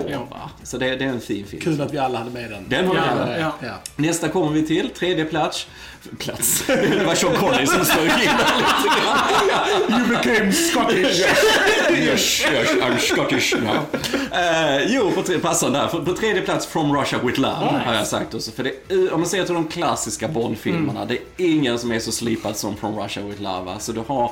Så 0.63 0.77
det, 0.77 0.95
det 0.95 1.05
är 1.05 1.09
en 1.09 1.19
fin 1.19 1.45
film. 1.45 1.61
Kul 1.61 1.81
att 1.81 1.93
vi 1.93 1.97
alla 1.97 2.17
hade 2.17 2.31
med 2.31 2.50
den. 2.51 2.65
Den 2.69 2.87
har 2.87 2.93
vi 2.93 2.99
Ja, 2.99 3.37
ja. 3.39 3.53
Ja. 3.67 3.73
Nästa 3.95 4.29
kommer 4.29 4.51
vi 4.51 4.67
till, 4.67 4.89
tredje 4.89 5.25
plats. 5.25 5.67
Plats. 6.19 6.63
Det 6.67 7.03
var 7.05 7.15
Sean 7.15 7.35
Connery 7.35 7.65
som 7.67 7.85
slog 7.85 8.05
in 8.05 8.11
lite 8.19 8.25
grann. 9.01 9.99
You 10.01 10.07
became 10.09 10.51
Scottish. 10.51 11.19
Yes, 11.91 12.41
yes, 12.51 12.69
I'm 12.71 12.97
Scottish 12.97 13.55
now. 13.63 13.85
Eh, 14.39 14.83
jo, 14.95 15.11
på, 15.11 15.21
tre, 15.21 15.39
passande 15.39 15.79
där. 15.79 15.87
På, 15.87 16.13
tredje 16.13 16.41
plats 16.41 16.65
From 16.65 16.95
Russia 16.97 17.19
With 17.23 17.39
Love 17.39 17.81
har 17.85 17.93
jag 17.93 18.07
sagt 18.07 18.33
också. 18.33 18.51
För 18.51 18.63
det, 18.63 18.93
är- 18.93 19.13
om 19.13 19.19
man 19.19 19.29
ser 19.29 19.43
till 19.45 19.53
de 19.53 19.67
klassiska 19.67 20.27
Bond-filmerna, 20.27 21.05
det 21.05 21.13
är 21.13 21.21
ingen 21.37 21.79
som 21.79 21.91
är 21.91 21.99
så 21.99 22.11
slipad 22.11 22.57
som 22.57 22.77
From 22.77 22.99
Russia 22.99 23.23
With 23.23 23.41
Love. 23.41 23.71
Alltså, 23.71 23.93
du 23.93 24.03
har, 24.07 24.31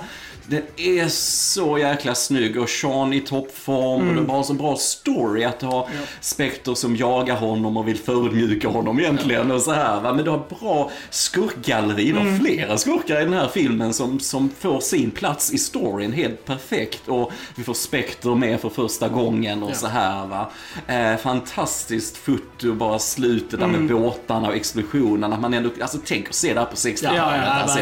den 0.50 0.62
är 0.78 1.08
så 1.08 1.78
jäkla 1.78 2.16
snygg 2.16 2.58
och 2.58 2.70
Sean 2.70 3.14
i 3.14 3.22
toppform 3.22 4.10
och 4.10 4.16
du 4.16 4.32
har 4.32 4.44
så 4.44 4.54
bra 4.54 4.76
story 4.76 5.44
att 5.44 5.60
du 5.60 5.66
har 5.66 5.88
Spectre 6.22 6.76
som 6.76 6.96
jagar 6.96 7.36
honom 7.36 7.78
och 7.78 7.88
vill 7.88 7.98
förödmjuka 7.98 8.68
honom 8.68 9.00
egentligen 9.00 9.52
och 9.52 9.62
så 9.62 9.72
här. 9.72 10.02
Va? 10.02 10.14
Men 10.14 10.26
du 10.26 10.32
har 10.32 10.44
bra 10.60 10.92
skurkgalleri, 11.10 12.12
du 12.12 12.18
har 12.18 12.38
flera 12.40 12.78
skurkar 12.78 13.22
i 13.22 13.24
den 13.24 13.34
här 13.34 13.48
filmen 13.48 13.94
som, 13.94 14.20
som 14.20 14.50
får 14.60 14.80
sin 14.80 15.12
plats 15.12 15.54
i 15.54 15.58
storyn 15.58 16.14
helt 16.14 16.46
perfekt. 16.46 17.08
Och 17.08 17.32
vi 17.56 17.64
får 17.64 17.74
Spectre 17.74 18.36
med 18.36 18.60
för 18.60 18.70
första 18.70 19.08
gången 19.08 19.64
och 19.64 19.76
så 19.76 19.88
här 19.88 20.28
va. 20.28 20.52
Eh, 20.88 21.18
fantastiskt 21.18 22.18
foto, 22.18 22.74
bara 22.74 23.00
slutet 23.00 23.60
där 23.60 23.68
med 23.68 23.88
båtarna 23.88 24.48
och 24.48 24.56
explosionerna. 24.56 25.40
Man 25.40 25.54
ändå, 25.54 25.70
alltså 25.82 25.98
tänk 26.06 26.30
att 26.30 26.36
se 26.36 26.54
det 26.54 26.60
här 26.60 26.68
på 26.68 26.76
60-talet. 26.76 27.18
Ja, 27.18 27.36
ja, 27.36 27.44
ja, 27.44 27.52
alltså. 27.52 27.80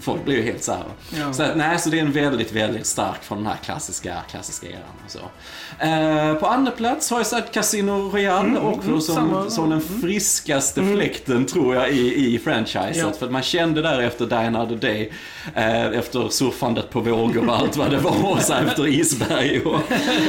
Folk 0.00 0.24
blir 0.24 0.36
ju 0.36 0.42
helt 0.42 0.62
så 0.62 0.72
här. 0.72 0.78
va. 0.78 1.18
Ja. 1.18 1.32
Så, 1.32 1.54
nej, 1.54 1.78
så 1.78 1.90
det 1.90 1.98
är 1.98 2.02
en 2.02 2.09
väldigt, 2.12 2.52
väldigt 2.52 2.86
stark 2.86 3.22
från 3.24 3.38
den 3.38 3.46
här 3.46 3.56
klassiska, 3.64 4.16
klassiska 4.30 4.66
eran. 4.66 4.80
Och 5.04 5.10
så. 5.10 5.18
Eh, 5.84 6.34
på 6.34 6.46
andra 6.46 6.70
plats 6.72 7.10
har 7.10 7.18
jag 7.18 7.26
sagt 7.26 7.54
Casino 7.54 8.10
Royale 8.12 8.58
också 8.60 9.00
som, 9.00 9.14
samma. 9.14 9.50
som 9.50 9.70
den 9.70 9.80
friskaste 9.80 10.82
fläkten 10.94 11.46
tror 11.46 11.74
jag 11.74 11.90
i, 11.92 12.34
i 12.34 12.38
franchiset. 12.38 12.96
Ja. 12.96 13.12
För 13.18 13.26
att 13.26 13.32
man 13.32 13.42
kände 13.42 13.82
där 13.82 14.00
efter 14.00 14.26
Die 14.26 14.34
Another 14.34 14.76
Day, 14.76 15.12
eh, 15.54 15.86
efter 15.86 16.28
surfandet 16.28 16.90
på 16.90 17.00
vågor 17.00 17.48
och 17.48 17.56
allt 17.56 17.76
vad 17.76 17.90
det 17.90 17.98
var, 17.98 18.30
och 18.32 18.40
så 18.40 18.52
efter 18.54 18.86
isberg 18.88 19.60
och, 19.60 19.80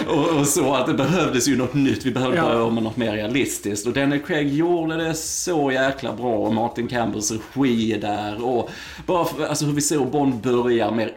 och, 0.08 0.40
och 0.40 0.48
så, 0.48 0.74
att 0.74 0.88
det 0.88 0.94
behövdes 0.94 1.48
ju 1.48 1.58
något 1.58 1.74
nytt. 1.74 2.06
Vi 2.06 2.12
behövde 2.12 2.38
Ja. 2.38 2.44
börja 2.44 2.64
om 2.64 2.74
med 2.76 2.84
något 2.84 2.98
mer 2.98 3.12
realistiskt. 3.12 3.88
Och 3.88 3.94
Daniel 3.94 4.22
Craig 4.22 4.54
gjorde 4.54 4.98
det 4.98 5.14
så 5.14 5.72
jäkla 5.72 6.14
bra. 6.14 6.34
Och 6.36 6.54
Martin 6.54 6.88
Campbells 6.88 7.32
regi 7.54 7.94
är 7.94 7.98
där. 8.02 8.46
Och 8.46 8.70
bara 9.06 9.26
för, 9.26 9.46
alltså 9.46 9.66
hur 9.66 9.74
vi 9.74 9.82
ser 9.82 9.98
Bond 10.00 10.34
börjar 10.42 10.92
mer 10.92 11.12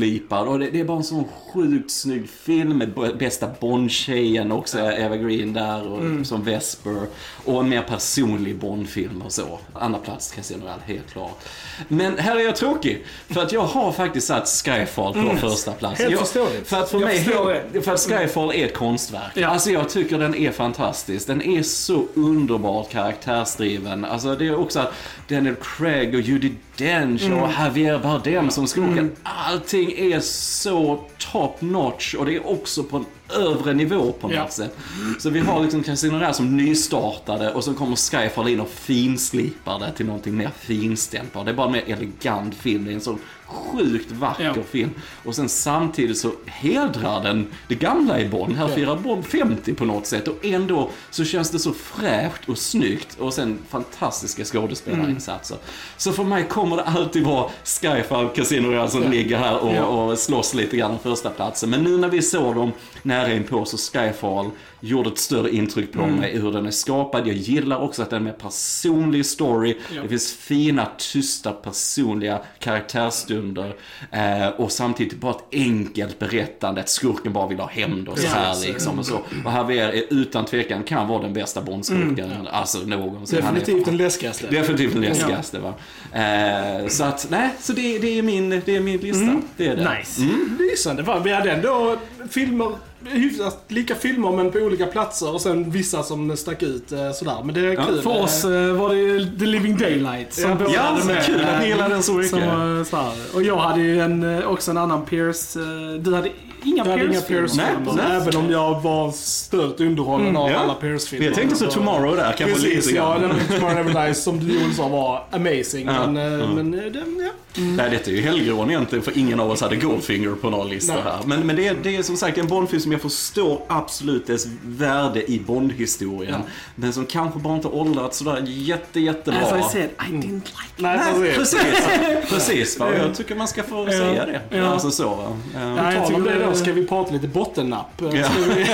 oslipad. 0.00 0.48
Och 0.48 0.58
det, 0.58 0.70
det 0.70 0.80
är 0.80 0.84
bara 0.84 0.96
en 0.96 1.04
sån 1.04 1.24
sjukt 1.52 1.90
snygg 1.90 2.28
film 2.28 2.78
med 2.78 3.16
bästa 3.18 3.50
Bond-tjejen 3.60 4.52
också, 4.52 4.78
Eva 4.78 5.16
Green 5.16 5.52
där 5.52 5.88
och, 5.88 6.26
som 6.26 6.44
Vesper. 6.44 7.06
Och 7.44 7.60
en 7.60 7.68
mer 7.68 7.82
personlig 7.82 8.56
Bond-film 8.56 9.22
och 9.22 9.32
så. 9.32 9.58
Andra 9.72 9.98
plats 9.98 10.32
Casino 10.32 10.62
Royale, 10.62 10.82
helt 10.86 11.12
klart. 11.12 11.44
Men 11.88 12.18
här 12.18 12.36
är 12.36 12.40
jag 12.40 12.56
tråkig. 12.56 13.04
För 13.28 13.42
att 13.42 13.52
jag 13.52 13.62
har 13.62 13.92
faktiskt 13.92 14.26
satt 14.26 14.48
Skyfall 14.48 15.12
på 15.12 15.36
första 15.36 15.72
plats. 15.72 16.00
Helt 16.00 16.10
jag, 16.10 16.20
förståeligt. 16.20 16.68
För 16.68 16.76
att 16.76 16.90
för 16.90 17.00
Jag 17.00 17.06
mig, 17.06 17.24
förstår 17.24 17.80
för 17.80 17.92
att 17.92 18.00
Skyfall 18.00 18.50
är 18.50 18.64
ett 18.64 18.74
konstverk. 18.74 19.32
Ja. 19.34 19.48
Alltså 19.48 19.70
jag 19.70 19.88
tycker 19.88 20.18
den 20.18 20.34
är 20.34 20.50
fantastisk. 20.50 21.26
Den 21.26 21.42
är 21.42 21.62
så 21.62 22.06
underbart 22.14 22.90
karaktärsdriven. 22.90 24.04
Alltså 24.04 24.34
det 24.34 24.46
är 24.46 24.56
också 24.56 24.80
att 24.80 24.92
Daniel 25.28 25.56
Craig 25.60 26.14
och 26.14 26.20
Judi 26.20 26.52
Dench 26.76 27.22
och 27.22 27.50
Javier 27.58 27.98
Bardem 27.98 28.50
som 28.50 28.66
skurken. 28.66 29.16
Allting 29.22 29.89
är 29.98 30.20
så 30.20 31.04
top 31.32 31.60
notch 31.60 32.14
och 32.14 32.26
det 32.26 32.36
är 32.36 32.46
också 32.46 32.82
på 32.84 32.96
en 32.96 33.04
övre 33.36 33.72
nivå 33.74 34.12
på 34.20 34.26
något 34.28 34.36
Ja. 34.36 34.48
sätt. 34.48 34.76
Så 35.18 35.30
vi 35.30 35.40
har 35.40 35.62
liksom 35.62 35.82
Casino 35.82 36.16
Royale 36.16 36.34
som 36.34 36.56
nystartade 36.56 37.52
och 37.52 37.64
så 37.64 37.74
kommer 37.74 37.96
Skyfall 37.96 38.48
in 38.48 38.60
och 38.60 38.68
finslipar 38.68 39.78
det 39.78 39.92
till 39.92 40.06
någonting 40.06 40.36
mer 40.36 40.50
finstämt. 40.60 41.32
Det 41.32 41.50
är 41.50 41.54
bara 41.54 41.66
en 41.66 41.72
mer 41.72 41.84
elegant 41.86 42.54
film. 42.54 42.84
Det 42.84 42.90
är 42.90 42.94
en 42.94 43.00
sån 43.00 43.18
sjukt 43.50 44.12
vacker 44.12 44.44
Ja. 44.44 44.62
film. 44.70 44.90
Och 45.24 45.34
sen 45.34 45.48
samtidigt 45.48 46.18
så 46.18 46.32
hedrar 46.46 47.22
den 47.22 47.46
det 47.68 47.74
gamla 47.74 48.20
i 48.20 48.28
Bond. 48.28 48.56
Här 48.56 48.68
firar 48.68 48.96
Bond 48.96 49.24
50 49.26 49.74
på 49.74 49.84
något 49.84 50.06
sätt 50.06 50.28
och 50.28 50.44
ändå 50.44 50.90
så 51.10 51.24
känns 51.24 51.50
det 51.50 51.58
så 51.58 51.72
fräscht 51.72 52.48
och 52.48 52.58
snyggt 52.58 53.16
och 53.18 53.34
sen 53.34 53.58
fantastiska 53.68 54.44
skådespelarinsatser. 54.44 55.56
Så 55.96 56.12
för 56.12 56.24
mig 56.24 56.44
kommer 56.48 56.76
det 56.76 56.82
alltid 56.82 57.24
vara 57.24 57.50
Skyfall, 57.64 58.28
Casino 58.28 58.68
Royale 58.68 58.90
som 58.90 59.10
ligger 59.10 59.38
här 59.38 59.58
och, 59.58 59.74
Ja. 59.74 59.84
och 59.84 60.18
slåss 60.18 60.54
lite 60.54 60.76
grann 60.76 60.90
om 60.90 60.98
första 60.98 61.30
platsen. 61.30 61.70
Men 61.70 61.84
nu 61.84 61.96
när 61.98 62.08
vi 62.08 62.22
såg 62.22 62.54
dem 62.54 62.72
nära 63.02 63.32
inpå 63.32 63.64
så 63.64 63.76
Skyfall 63.76 64.50
gjorde 64.80 65.08
ett 65.10 65.18
större 65.18 65.50
intryck 65.50 65.92
på 65.92 66.06
mig 66.06 66.32
i 66.32 66.38
hur 66.38 66.52
den 66.52 66.66
är 66.66 66.70
skapad. 66.70 67.26
Jag 67.26 67.36
gillar 67.36 67.76
också 67.78 68.02
att 68.02 68.10
den 68.10 68.16
är 68.16 68.20
en 68.20 68.24
mer 68.24 68.32
personlig 68.32 69.26
story. 69.26 69.76
Ja. 69.96 70.02
Det 70.02 70.08
finns 70.08 70.32
fina, 70.32 70.88
tysta, 70.98 71.52
personliga 71.52 72.40
karaktärsstunder. 72.58 73.74
Eh, 74.10 74.48
och 74.48 74.72
samtidigt 74.72 75.20
bara 75.20 75.30
ett 75.34 75.44
enkelt 75.52 76.18
berättande, 76.18 76.80
att 76.80 76.88
skurken 76.88 77.32
bara 77.32 77.46
vill 77.48 77.58
ha 77.58 77.68
hämnd 77.68 78.08
och 78.08 78.18
så 78.18 78.26
Ja, 78.26 78.30
här 78.32 78.66
liksom. 78.66 78.98
Och, 78.98 79.06
så. 79.06 79.14
och 79.16 79.52
Javier 79.52 79.88
är 79.88 80.02
utan 80.10 80.44
tvekan, 80.44 80.82
kan 80.82 81.08
vara 81.08 81.22
den 81.22 81.32
bästa 81.32 81.62
Bondskurken, 81.62 82.30
alltså 82.50 82.78
någonsin. 82.78 83.40
Definitivt 83.40 83.84
den 83.84 83.96
läskigaste. 83.96 84.46
Definitivt 84.46 84.92
den 84.92 85.02
läskigaste 85.02 85.58
va. 85.58 85.74
Eh, 86.12 86.86
så 86.88 87.04
att, 87.04 87.26
nej, 87.30 87.50
så 87.60 87.72
det, 87.72 87.98
det, 87.98 88.18
är 88.18 88.22
min, 88.22 88.50
det 88.50 88.76
är 88.76 88.80
min 88.80 89.00
lista. 89.00 89.40
Det 89.56 89.66
är 89.66 89.76
det. 89.76 89.94
Nice. 89.98 90.22
Lysande. 90.58 91.04
Fan, 91.04 91.22
Vi 91.22 91.32
hade 91.32 91.50
ändå 91.50 91.96
filmer, 92.30 92.72
hyfsat 93.04 93.64
lika 93.68 93.94
filmer 93.94 94.30
men 94.30 94.50
på 94.52 94.58
olika 94.58 94.86
platser 94.86 95.34
och 95.34 95.40
sen 95.40 95.70
vissa 95.70 96.02
som 96.02 96.36
stack 96.36 96.62
ut 96.62 96.92
eh, 96.92 97.12
sådär. 97.12 97.36
Men 97.44 97.54
det 97.54 97.60
är 97.60 97.76
kul. 97.86 98.02
För 98.02 98.22
oss 98.22 98.44
eh, 98.44 98.50
var 98.72 98.94
det 98.94 99.38
The 99.38 99.46
Living 99.46 99.76
Daylight 99.78 100.32
som 100.34 100.50
Ja, 100.50 100.56
båda 100.56 100.70
Ja, 100.72 100.98
med. 101.06 101.24
kul 101.26 101.40
att 101.44 101.60
ni 101.62 101.68
gillar 101.68 101.88
den 101.88 102.02
så 102.02 102.12
mycket. 102.12 102.30
Som 102.30 102.84
så 102.90 102.96
här. 102.96 103.12
Och 103.34 103.42
jag 103.42 103.56
hade 103.56 103.80
ju 103.80 104.00
en, 104.00 104.38
eh, 104.38 104.46
också 104.48 104.70
en 104.70 104.76
annan 104.78 105.04
Pierce. 105.06 105.56
eh, 105.60 106.00
Du 106.00 106.14
hade 106.14 106.30
inga 106.64 106.84
Pierce-filmer. 106.84 107.20
Pierce-filmer. 107.46 107.92
Nej, 107.96 108.04
nej. 108.08 108.16
Även 108.16 108.36
om 108.36 108.50
jag 108.50 108.80
var 108.80 109.10
stört 109.12 109.80
underhållen 109.80 110.36
av 110.36 110.50
ja. 110.50 110.56
alla 110.58 110.74
Pierce-filmer. 110.74 111.26
Jag 111.26 111.34
tänkte 111.34 111.56
så 111.56 111.64
Så- 111.64 111.70
Tomorrow 111.70 112.16
där, 112.16 112.34
kanske 112.38 112.44
Precis, 112.56 112.86
lite 112.86 112.96
ja. 112.98 113.18
grann. 113.18 113.20
Den 113.48 113.60
Tomorrow 113.60 113.84
Never 113.86 114.06
Dies 114.06 114.22
som 114.24 114.38
du 114.40 114.54
Joel 114.54 114.74
sa 114.74 114.88
var 114.88 115.24
amazing. 115.30 115.86
Ja, 115.86 116.06
men, 116.06 116.16
eh, 116.16 116.40
ja. 116.40 116.46
men 116.54 116.74
eh, 116.74 116.84
den, 116.92 117.20
ja. 117.20 117.30
Nej, 117.56 117.90
detta 117.90 118.10
är 118.10 118.14
ju 118.14 118.20
helgrån 118.20 118.70
egentligen 118.70 119.04
för 119.04 119.18
ingen 119.18 119.40
av 119.40 119.50
oss 119.50 119.60
hade 119.60 119.76
Goldfinger 119.76 120.30
på 120.30 120.50
någon 120.50 120.68
lista 120.68 120.94
Nej. 120.94 121.02
här. 121.02 121.18
Men, 121.26 121.46
men 121.46 121.56
det, 121.56 121.66
är, 121.68 121.76
det 121.82 121.96
är 121.96 122.02
som 122.02 122.16
sagt 122.16 122.38
en 122.38 122.46
Bondfilm 122.46 122.82
som 122.82 122.92
jag 122.92 123.00
förstår 123.00 123.62
absolut 123.68 124.26
dess 124.26 124.46
värde 124.64 125.30
i 125.32 125.40
Bondhistorien. 125.40 126.40
Men 126.74 126.92
som 126.92 127.06
kanske 127.06 127.38
bara 127.38 127.54
inte 127.54 127.68
åldrats 127.68 128.18
sådär 128.18 128.42
jätte, 128.46 129.00
jättebra. 129.00 129.40
As 129.40 129.66
I 129.66 129.72
said, 129.72 129.90
I 130.08 130.12
didn't 130.12 130.32
like 130.32 130.50
Nej, 130.76 130.98
Nej, 131.18 131.32
precis. 131.34 131.60
precis. 131.60 132.30
precis 132.30 132.78
va? 132.78 132.86
Och 132.86 132.94
Jag 132.94 133.14
tycker 133.16 133.34
man 133.34 133.48
ska 133.48 133.62
få 133.62 133.86
säga 133.86 134.26
det. 134.26 134.40
Ja. 134.56 134.64
Alltså 134.66 134.90
så 134.90 135.08
va. 135.08 135.36
Eh, 135.56 135.60
Ja, 135.76 135.76
På 135.76 136.12
jag 136.12 136.14
om 136.14 136.24
det 136.24 136.44
då, 136.46 136.54
ska 136.54 136.72
vi 136.72 136.86
prata 136.86 137.12
lite 137.12 137.28
bottennapp? 137.28 137.90
Ja. 137.98 138.08
Vi... 138.56 138.66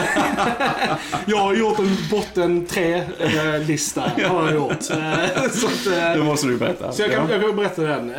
jag 1.27 1.39
har 1.39 1.55
gjort 1.55 1.79
en 1.79 1.97
botten 2.11 2.67
tre-lista. 2.67 4.01
Har 4.29 4.45
jag 4.45 4.55
gjort. 4.55 4.71
Eh, 4.73 5.51
så 5.53 5.67
att, 5.67 5.87
eh, 5.87 6.13
Det 6.13 6.23
måste 6.25 6.47
du 6.47 6.57
berätta. 6.57 6.93
Så 6.93 7.03
jag 7.03 7.11
kan, 7.11 7.27
Ja. 7.29 7.35
jag 7.35 7.43
kan 7.43 7.57
berätta 7.57 7.83
den. 7.83 8.11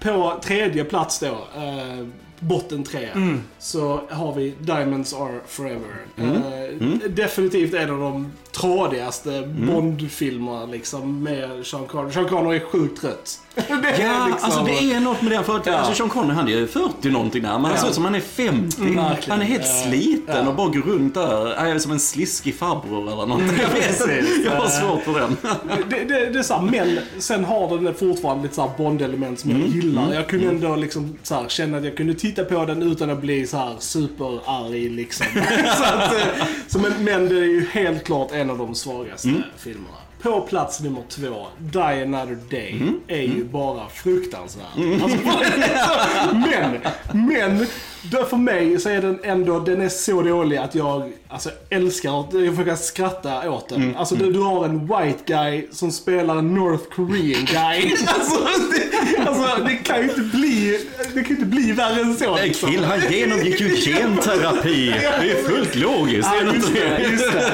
På 0.00 0.40
tredje 0.42 0.84
plats 0.84 1.20
då, 1.20 1.26
eh, 1.26 2.06
botten 2.40 2.84
tre, 2.84 3.08
Mm. 3.14 3.40
så 3.58 4.00
har 4.10 4.34
vi 4.34 4.54
Diamonds 4.60 5.14
Are 5.14 5.40
Forever. 5.46 5.96
Mm. 6.16 6.32
Eh, 6.36 7.10
Definitivt 7.10 7.74
en 7.74 7.90
av 7.90 7.98
de 8.00 8.32
trådigaste 8.52 9.48
Bond-filmerna 9.66 10.66
liksom 10.66 11.22
med 11.22 11.66
Sean 11.66 11.86
Connery. 11.86 12.12
Sean 12.12 12.28
Connery 12.28 12.56
är 12.56 12.60
sjukt 12.60 13.00
trött. 13.00 13.38
det 13.54 13.62
Ja, 13.64 14.26
liksom- 14.26 14.38
alltså 14.42 14.64
det 14.64 14.92
är 14.92 15.00
något 15.00 15.22
med 15.22 15.32
den. 15.32 15.44
För 15.44 15.56
att, 15.56 15.66
Ja. 15.66 15.74
alltså 15.76 15.94
Sean 15.94 16.08
Connery 16.08 16.34
han 16.34 16.48
är 16.48 16.52
ju 16.52 16.66
40 16.66 17.10
någonting 17.10 17.42
där. 17.42 17.52
Men 17.52 17.64
han 17.64 17.72
Ja. 17.74 17.80
ser 17.80 17.88
ut 17.88 17.94
som 17.94 18.04
han 18.04 18.14
är 18.14 18.20
50. 18.20 18.80
verkligen. 18.82 19.30
Han 19.30 19.40
är 19.40 19.44
helt 19.44 19.66
Ja. 19.66 19.90
sliten 19.90 20.36
Ja. 20.44 20.48
och 20.48 20.54
bara 20.54 20.68
går 20.68 20.80
runt 20.80 21.14
där. 21.14 21.46
Jag 21.54 21.70
är 21.70 21.78
som 21.78 21.92
en 21.92 22.00
sliskig 22.00 22.54
farbror 22.54 23.02
eller 23.12 23.26
någonting. 23.26 23.58
Jag 23.62 23.68
vet. 24.08 24.44
Jag 24.44 24.50
har 24.60 24.68
svårt 24.68 25.02
för 25.02 25.20
den. 25.20 25.36
det, 25.90 26.04
det, 26.04 26.30
det 26.30 26.38
är 26.38 26.42
så 26.42 26.54
här, 26.54 26.62
men 26.62 26.98
sen 27.18 27.44
har 27.44 27.78
den 27.78 27.94
fortfarande 27.94 28.42
lite 28.42 28.54
så 28.54 28.62
här 28.62 28.70
Bond-element 28.78 29.40
som 29.40 29.50
jag 29.50 29.60
gillar. 29.68 30.14
Jag 30.14 30.26
kunde 30.28 30.48
ändå 30.48 30.76
liksom 30.76 31.18
så 31.22 31.34
här, 31.34 31.48
känna 31.48 31.76
att 31.78 31.84
jag 31.84 31.96
kunde 31.96 32.14
titta 32.28 32.44
på 32.44 32.64
den 32.64 32.82
utan 32.82 33.10
att 33.10 33.20
bli 33.20 33.46
så 33.46 33.56
här 33.56 33.76
superarg 33.78 34.88
liksom. 34.88 35.26
så 35.76 35.84
att, 35.84 36.12
eh, 36.12 36.46
så 36.68 36.78
men, 36.78 37.04
men 37.04 37.28
det 37.28 37.34
är 37.34 37.44
ju 37.44 37.66
helt 37.70 38.04
klart 38.04 38.32
en 38.32 38.50
av 38.50 38.58
de 38.58 38.74
svagaste 38.74 39.42
filmerna. 39.56 39.96
På 40.22 40.40
plats 40.40 40.80
nummer 40.80 41.02
två, 41.08 41.46
Die 41.58 42.02
Another 42.02 42.38
Day, 42.50 42.82
är 43.08 43.22
ju 43.22 43.44
bara 43.44 43.88
fruktansvärd. 43.88 45.02
Alltså, 45.02 45.18
men, 46.32 46.80
men, 47.26 47.66
då 48.10 48.24
för 48.24 48.36
mig 48.36 48.80
så 48.80 48.88
är 48.88 49.02
den 49.02 49.18
ändå, 49.22 49.58
den 49.58 49.80
är 49.80 49.88
så 49.88 50.22
dålig 50.22 50.56
att 50.56 50.74
jag 50.74 51.12
alltså, 51.28 51.50
älskar 51.70 52.20
att, 52.20 52.32
jag 52.32 52.56
försöker 52.56 52.76
skratta 52.76 53.50
åt 53.50 53.68
den. 53.68 53.96
Alltså 53.96 54.14
du, 54.14 54.32
du 54.32 54.40
har 54.40 54.64
en 54.64 54.80
white 54.80 55.18
guy 55.26 55.66
som 55.72 55.92
spelar 55.92 56.36
en 56.36 56.54
North 56.54 56.84
Korean 56.94 57.44
guy. 57.44 57.92
alltså, 58.06 58.40
det, 58.72 59.28
alltså 59.28 59.64
det 59.64 59.74
kan 59.74 59.96
ju 59.96 60.02
inte 60.02 60.20
bli, 60.20 60.86
det 61.14 61.22
kan 61.22 61.30
inte 61.30 61.46
bli 61.46 61.72
värre 61.72 62.00
än 62.00 62.16
så. 62.16 62.36
Liksom. 62.36 62.70
kill, 62.70 62.84
han 62.84 63.00
genomgick 63.12 63.60
ju 63.60 63.76
genterapi. 63.76 64.90
Det 65.20 65.30
är 65.30 65.42
fullt 65.48 65.74
logiskt. 65.74 66.28
Ja, 66.32 66.52
just 66.54 66.72
det, 66.74 67.02
just 67.02 67.32
det. 67.32 67.52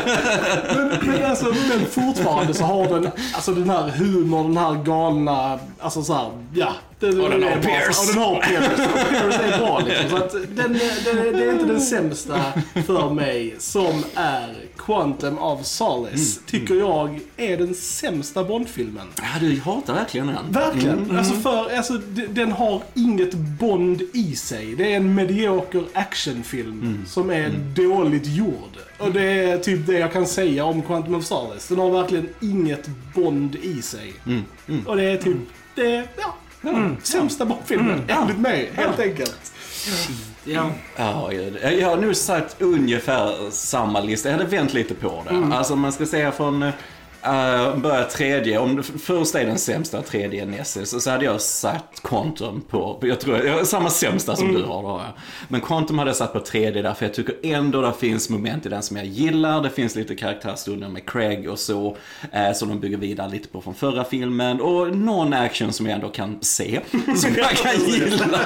Men, 0.75 1.11
men, 1.11 1.25
alltså, 1.25 1.45
men 1.45 1.87
fortfarande 1.87 2.55
så 2.55 2.65
har 2.65 2.89
den, 2.89 3.11
alltså 3.35 3.53
den 3.53 3.71
här 3.71 3.89
humorn, 3.89 4.55
den 4.55 4.65
här 4.65 4.85
galna, 4.85 5.59
alltså 5.81 6.03
så 6.03 6.15
här, 6.15 6.31
ja. 6.55 6.73
Den, 7.01 7.21
Och 7.21 7.31
den 7.31 7.43
har. 7.43 7.51
Pierce. 7.51 8.01
Och 8.01 8.15
den 8.15 8.23
har 8.23 8.41
Pierce. 8.41 8.77
Pierce 9.11 9.41
är 9.43 9.59
bra 9.59 9.83
liksom. 9.89 10.11
Så 10.11 10.17
att 10.17 10.33
den, 10.57 10.57
den, 10.57 11.33
det 11.33 11.45
är 11.45 11.53
inte 11.53 11.67
den 11.67 11.81
sämsta 11.81 12.41
för 12.87 13.11
mig 13.11 13.55
som 13.59 14.05
är 14.15 14.55
Quantum 14.77 15.39
of 15.39 15.67
Solace. 15.67 16.41
Tycker 16.47 16.75
jag 16.75 17.21
är 17.37 17.57
den 17.57 17.75
sämsta 17.75 18.45
Bondfilmen. 18.45 19.07
Ja, 19.17 19.25
du 19.41 19.61
hatar 19.61 19.95
verkligen 19.95 20.27
den. 20.27 20.53
Verkligen. 20.53 21.19
Alltså 21.19 21.35
för, 21.35 21.77
alltså, 21.77 21.93
den 22.29 22.53
har 22.53 22.83
inget 22.95 23.35
Bond 23.35 24.03
i 24.13 24.37
sig. 24.37 24.75
Det 24.75 24.93
är 24.93 24.97
en 24.97 25.15
medioker 25.15 25.85
actionfilm 25.93 27.05
som 27.07 27.31
är 27.31 27.51
dåligt 27.75 28.27
gjord. 28.27 28.71
Och 28.99 29.13
det 29.13 29.23
är 29.23 29.59
typ 29.59 29.87
det 29.87 29.99
jag 29.99 30.13
kan 30.13 30.27
säga 30.27 30.65
om 30.65 30.83
Quantum 30.83 31.15
of 31.15 31.25
Solace. 31.25 31.75
Den 31.75 31.79
har 31.79 31.91
verkligen 31.91 32.29
inget 32.41 32.89
Bond 33.15 33.55
i 33.55 33.83
sig. 33.83 34.15
Och 34.87 34.97
det 34.97 35.05
är 35.05 35.17
typ, 35.17 35.37
det 35.75 35.97
är, 35.97 36.07
ja. 36.65 36.91
Sämsta 37.03 37.45
Bondfilmen, 37.45 38.03
enligt 38.09 38.39
mig, 38.39 38.71
helt 38.75 39.01
enkelt. 39.01 39.53
Ja. 40.45 40.71
Ja, 40.97 41.33
jag 41.33 41.89
har 41.89 41.97
nu 41.97 42.15
sagt 42.15 42.57
ungefär 42.63 43.51
samma 43.51 44.01
lista. 44.01 44.29
Jag 44.29 44.37
hade 44.39 44.51
vänt 44.51 44.75
lite 44.75 44.95
på 44.95 45.23
det. 45.29 45.57
Alltså 45.57 45.77
man 45.77 45.93
ska 45.93 46.07
säga 46.07 46.33
från 46.33 46.71
uh, 47.27 47.77
börja 47.77 48.05
tredje, 48.05 48.59
om 48.59 48.83
första 48.83 49.41
är 49.41 49.47
den 49.47 49.59
sämsta, 49.59 50.03
tredje 50.03 50.43
är 50.43 50.47
näst 50.47 50.87
så, 50.87 51.01
så 51.01 51.11
hade 51.11 51.25
jag 51.25 51.41
satt 51.41 52.01
Quantum 52.03 52.61
på, 52.61 52.99
jag 53.03 53.21
tror, 53.21 53.39
jag, 53.39 53.67
samma 53.67 53.91
sämsta 53.91 54.37
som 54.37 54.53
du 54.53 54.63
har 54.63 54.83
då. 54.83 55.03
Men 55.49 55.61
Quantum 55.61 55.99
hade 55.99 56.09
jag 56.09 56.17
satt 56.17 56.33
på 56.33 56.41
tredje 56.41 56.83
därför 56.83 57.07
jag 57.07 57.15
tycker 57.15 57.35
ändå 57.43 57.81
det 57.81 57.93
finns 57.93 58.31
moment 58.31 58.67
i 58.67 58.69
den 58.69 58.83
som 58.83 58.97
jag 58.97 59.07
gillar. 59.07 59.63
Det 59.63 59.71
finns 59.71 59.95
lite 59.95 60.15
karaktärsstunder 60.15 60.89
med 60.89 61.11
Craig 61.11 61.51
och 61.51 61.59
så, 61.59 61.97
eh, 62.33 62.53
som 62.53 62.69
de 62.69 62.81
bygger 62.81 62.97
vidare 62.97 63.31
lite 63.31 63.49
på 63.49 63.61
från 63.61 63.75
förra 63.75 64.05
filmen. 64.05 64.61
Och 64.61 64.97
någon 64.97 65.33
action 65.33 65.73
som 65.73 65.87
jag 65.87 65.95
ändå 65.95 66.09
kan 66.09 66.39
se, 66.41 66.81
som 67.17 67.35
jag 67.37 67.51
kan 67.51 67.85
gilla 67.87 68.41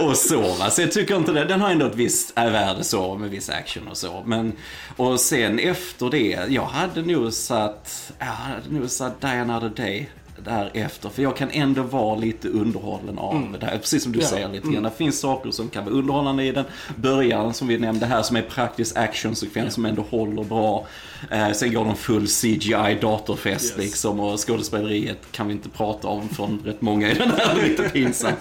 och 0.00 0.16
så. 0.16 0.40
Va? 0.40 0.70
Så 0.70 0.82
jag 0.82 0.92
tycker 0.92 1.16
inte 1.16 1.32
det, 1.32 1.44
den 1.44 1.60
har 1.60 1.70
ändå 1.70 1.86
ett 1.86 1.96
visst 1.96 2.38
äh, 2.38 2.50
värde 2.50 2.84
så, 2.84 3.14
med 3.14 3.30
viss 3.30 3.50
action 3.50 3.88
och 3.88 3.96
så. 3.96 4.22
Men, 4.26 4.52
och 4.96 5.20
sen 5.20 5.58
efter 5.58 6.10
det, 6.10 6.38
jag 6.48 6.64
hade 6.64 7.02
nog 7.02 7.32
satt, 7.32 8.12
hade 8.32 8.70
nog 8.70 8.90
satt 8.90 9.20
Die 9.20 9.26
Another 9.40 9.68
Day 9.76 10.10
därefter. 10.44 11.08
För 11.08 11.22
jag 11.22 11.36
kan 11.36 11.50
ändå 11.50 11.82
vara 11.82 12.16
lite 12.16 12.48
underhållen 12.48 13.18
av 13.18 13.56
det 13.60 13.66
här. 13.66 13.78
Precis 13.78 14.02
som 14.02 14.12
du 14.12 14.20
Ja. 14.20 14.26
säger 14.26 14.48
lite 14.48 14.68
grann. 14.70 14.82
Det 14.82 14.90
finns 14.90 15.20
saker 15.20 15.50
som 15.50 15.68
kan 15.68 15.84
vara 15.84 15.94
underhållande 15.94 16.44
i 16.44 16.52
den. 16.52 16.64
Början 16.96 17.54
som 17.54 17.68
vi 17.68 17.78
nämnde 17.78 18.06
här 18.06 18.22
som 18.22 18.36
är 18.36 18.42
praktisk 18.42 18.96
actionsekvens 18.96 19.74
som 19.74 19.86
ändå 19.86 20.02
håller 20.10 20.44
bra. 20.44 20.86
Eh, 21.30 21.52
sen 21.52 21.74
går 21.74 21.84
de 21.84 21.96
full 21.96 22.26
CGI 22.26 22.98
datorfest 23.00 23.64
Yes. 23.64 23.76
liksom 23.76 24.20
och 24.20 24.40
skådespeleriet 24.46 25.18
kan 25.32 25.46
vi 25.48 25.52
inte 25.52 25.68
prata 25.68 26.08
om 26.08 26.28
från 26.28 26.62
rätt 26.64 26.80
många 26.80 27.10
i 27.10 27.14
den 27.14 27.30
här. 27.30 27.62
Lite 27.68 27.82
pinsamt. 27.82 28.38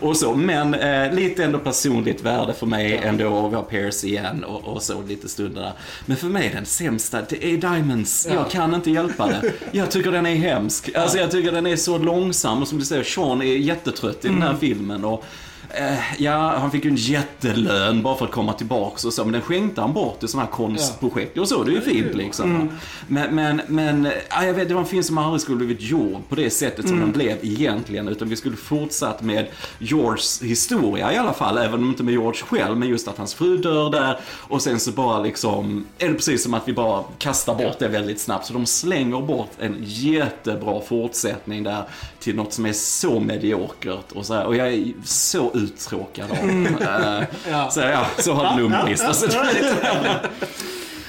Och 0.00 0.16
så. 0.16 0.34
Men 0.34 0.74
eh, 0.74 1.12
lite 1.12 1.44
ändå 1.44 1.58
personligt 1.58 2.22
värde 2.22 2.54
för 2.54 2.66
mig 2.66 3.00
ändå. 3.02 3.48
Vi 3.48 3.54
har 3.54 3.62
Pierce 3.62 4.04
igen 4.04 4.44
och, 4.44 4.64
och 4.64 4.82
så 4.82 5.02
lite 5.02 5.28
stunder 5.28 5.62
där. 5.62 5.72
Men 6.06 6.16
för 6.16 6.26
mig 6.26 6.50
den 6.54 6.66
sämsta, 6.66 7.22
det 7.28 7.44
är 7.44 7.56
Diamonds. 7.56 8.28
Jag 8.30 8.50
kan 8.50 8.74
inte 8.74 8.90
hjälpa 8.90 9.26
det. 9.26 9.52
Jag 9.72 9.90
tycker 9.90 10.12
den 10.12 10.26
är 10.26 10.34
hemsk. 10.34 10.94
Alltså 10.94 11.18
jag 11.18 11.30
tycker 11.30 11.52
den 11.52 11.66
är 11.66 11.76
så 11.76 11.98
långsam 11.98 12.62
och 12.62 12.68
som 12.68 12.78
du 12.78 12.84
säger, 12.84 13.04
Sean 13.04 13.42
är 13.42 13.44
jättetrött 13.46 14.24
i 14.24 14.28
den 14.28 14.42
här 14.42 14.56
filmen. 14.60 15.04
Och, 15.04 15.24
eh, 15.70 16.22
ja, 16.22 16.58
han 16.58 16.70
fick 16.70 16.84
ju 16.84 16.90
en 16.90 16.96
jättelön 16.96 18.02
bara 18.02 18.16
för 18.16 18.24
att 18.24 18.32
komma 18.32 18.52
tillbaks 18.52 19.04
och 19.04 19.12
så, 19.12 19.24
men 19.24 19.32
den 19.32 19.42
skänkte 19.42 19.80
han 19.80 19.92
bort 19.92 20.22
i 20.22 20.28
sådana 20.28 20.46
här 20.46 20.52
konstprojekt 20.52 21.38
och 21.38 21.48
så. 21.48 21.62
Det 21.62 21.70
är 21.70 21.74
ju 21.74 21.80
fint 21.80 22.14
liksom. 22.14 22.70
Men, 23.08 23.34
men, 23.34 23.60
men 23.66 24.08
ja, 24.30 24.44
jag 24.44 24.54
vet, 24.54 24.68
det 24.68 24.74
var 24.74 24.80
en 24.80 24.86
film 24.86 25.02
som 25.02 25.18
aldrig 25.18 25.40
skulle 25.40 25.56
blivit 25.56 25.80
gjord 25.80 26.28
på 26.28 26.34
det 26.34 26.50
sättet 26.50 26.88
som 26.88 27.00
den 27.00 27.12
blev 27.12 27.38
egentligen. 27.42 28.08
Utan 28.08 28.28
vi 28.28 28.36
skulle 28.36 28.56
fortsatt 28.56 29.22
med 29.22 29.46
Georges 29.78 30.42
historia 30.42 31.12
i 31.12 31.16
alla 31.16 31.32
fall, 31.32 31.58
även 31.58 31.74
om 31.74 31.88
inte 31.88 32.02
med 32.02 32.12
George 32.12 32.42
själv, 32.42 32.76
men 32.76 32.88
just 32.88 33.08
att 33.08 33.18
hans 33.18 33.34
fru 33.34 33.56
dör 33.56 33.90
där. 33.90 34.20
Och 34.26 34.62
sen 34.62 34.80
så 34.80 34.90
bara 34.90 35.22
liksom, 35.22 35.86
är 35.98 36.08
det 36.08 36.14
precis 36.14 36.42
som 36.42 36.54
att 36.54 36.68
vi 36.68 36.72
bara 36.72 37.04
kastar 37.18 37.54
bort 37.54 37.78
det 37.78 37.88
väldigt 37.88 38.20
snabbt. 38.20 38.46
Så 38.46 38.52
de 38.52 38.66
slänger 38.66 39.20
bort 39.20 39.50
en 39.58 39.76
jättebra 39.80 40.80
fortsättning 40.80 41.62
där 41.62 41.84
till 42.20 42.36
något 42.36 42.52
som 42.52 42.66
är 42.66 42.72
så 42.72 43.20
mediokert. 43.20 44.12
Och, 44.12 44.26
så 44.26 44.34
här, 44.34 44.46
och 44.46 44.56
jag 44.56 44.68
är 44.68 44.92
så 45.04 45.50
uttråkad 45.56 46.30
av 46.30 46.36
det. 46.46 46.84
Eh, 46.84 47.24
Ja. 47.52 47.70
Så 47.70 47.80
ja, 47.80 48.06
så 48.18 48.32
har 48.32 48.56
du 48.56 48.62
nummer 48.62 48.88
lista. 48.88 49.12
Så 49.12 49.26
det- 49.26 50.20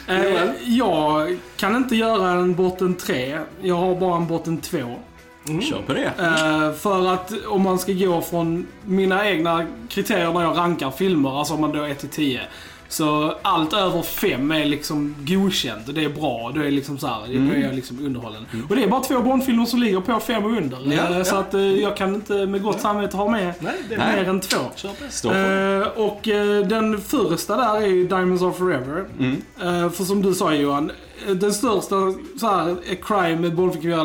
Eh, 0.10 0.43
jag 0.65 1.38
kan 1.57 1.75
inte 1.75 1.95
göra 1.95 2.29
en 2.31 2.55
botten 2.55 2.95
3. 2.95 3.39
Jag 3.62 3.75
har 3.75 3.95
bara 3.95 4.15
en 4.15 4.27
botten 4.27 4.57
2. 4.62 4.77
Kör 5.62 5.81
på 5.88 5.93
det. 5.93 6.12
Eh, 6.19 6.71
för 6.79 7.13
att 7.13 7.31
om 7.47 7.62
man 7.62 7.79
ska 7.79 7.91
gå 7.91 8.21
från 8.21 8.67
mina 8.86 9.29
egna 9.29 9.65
kriterier 9.89 10.33
när 10.33 10.41
jag 10.41 10.57
rankar 10.57 10.91
filmer, 10.91 11.39
alltså 11.39 11.53
om 11.53 11.62
man 11.62 11.71
då 11.71 11.83
är 11.83 11.93
till 11.93 12.10
10. 12.10 12.41
Så 12.89 13.36
allt 13.41 13.73
över 13.73 14.02
5 14.02 14.52
är 14.52 14.65
liksom 14.65 15.15
godkänt. 15.19 15.95
Det 15.95 16.04
är 16.04 16.10
bra. 16.10 16.52
Det 16.56 16.67
är 16.67 16.71
liksom 16.71 16.97
så 16.97 17.08
här, 17.08 17.21
då 17.28 17.54
är 17.54 17.62
jag 17.65 17.76
liksom 17.76 18.06
underhållen. 18.06 18.45
Och 18.69 18.76
det 18.76 18.84
är 18.84 18.88
bara 18.88 19.02
två 19.04 19.19
Bondfilmer 19.21 19.65
som 19.65 19.80
ligger 19.80 20.00
på 20.02 20.19
5 20.19 20.45
och 20.45 20.52
under. 20.52 20.78
Ja, 20.86 21.17
Eh, 21.17 21.23
Så 21.23 21.36
ja. 21.36 21.39
att 21.39 21.54
eh, 21.54 21.62
jag 21.62 21.97
kan 21.97 22.15
inte 22.15 22.34
med 22.45 22.62
gott 22.63 22.82
samvete 22.82 23.17
ha 23.17 23.30
med 23.30 23.54
Nej, 23.60 23.73
det 23.89 23.97
mer 23.97 24.30
än 24.30 24.39
två. 24.39 24.58
Eh, 25.32 25.88
och 25.88 26.28
eh, 26.28 26.67
den 26.67 27.02
första 27.02 27.58
där 27.58 27.76
är 27.82 27.88
ju 27.88 28.08
Diamonds 28.08 28.43
Are 28.43 28.54
Forever. 28.54 29.06
Eh, 29.62 29.89
för 29.89 30.04
som 30.04 30.21
du 30.21 30.34
sa 30.34 30.54
Johan, 30.54 30.91
den 31.28 31.54
största 31.54 31.95
så 32.39 32.47
här, 32.47 32.76
crime 33.02 33.36
med 33.36 33.52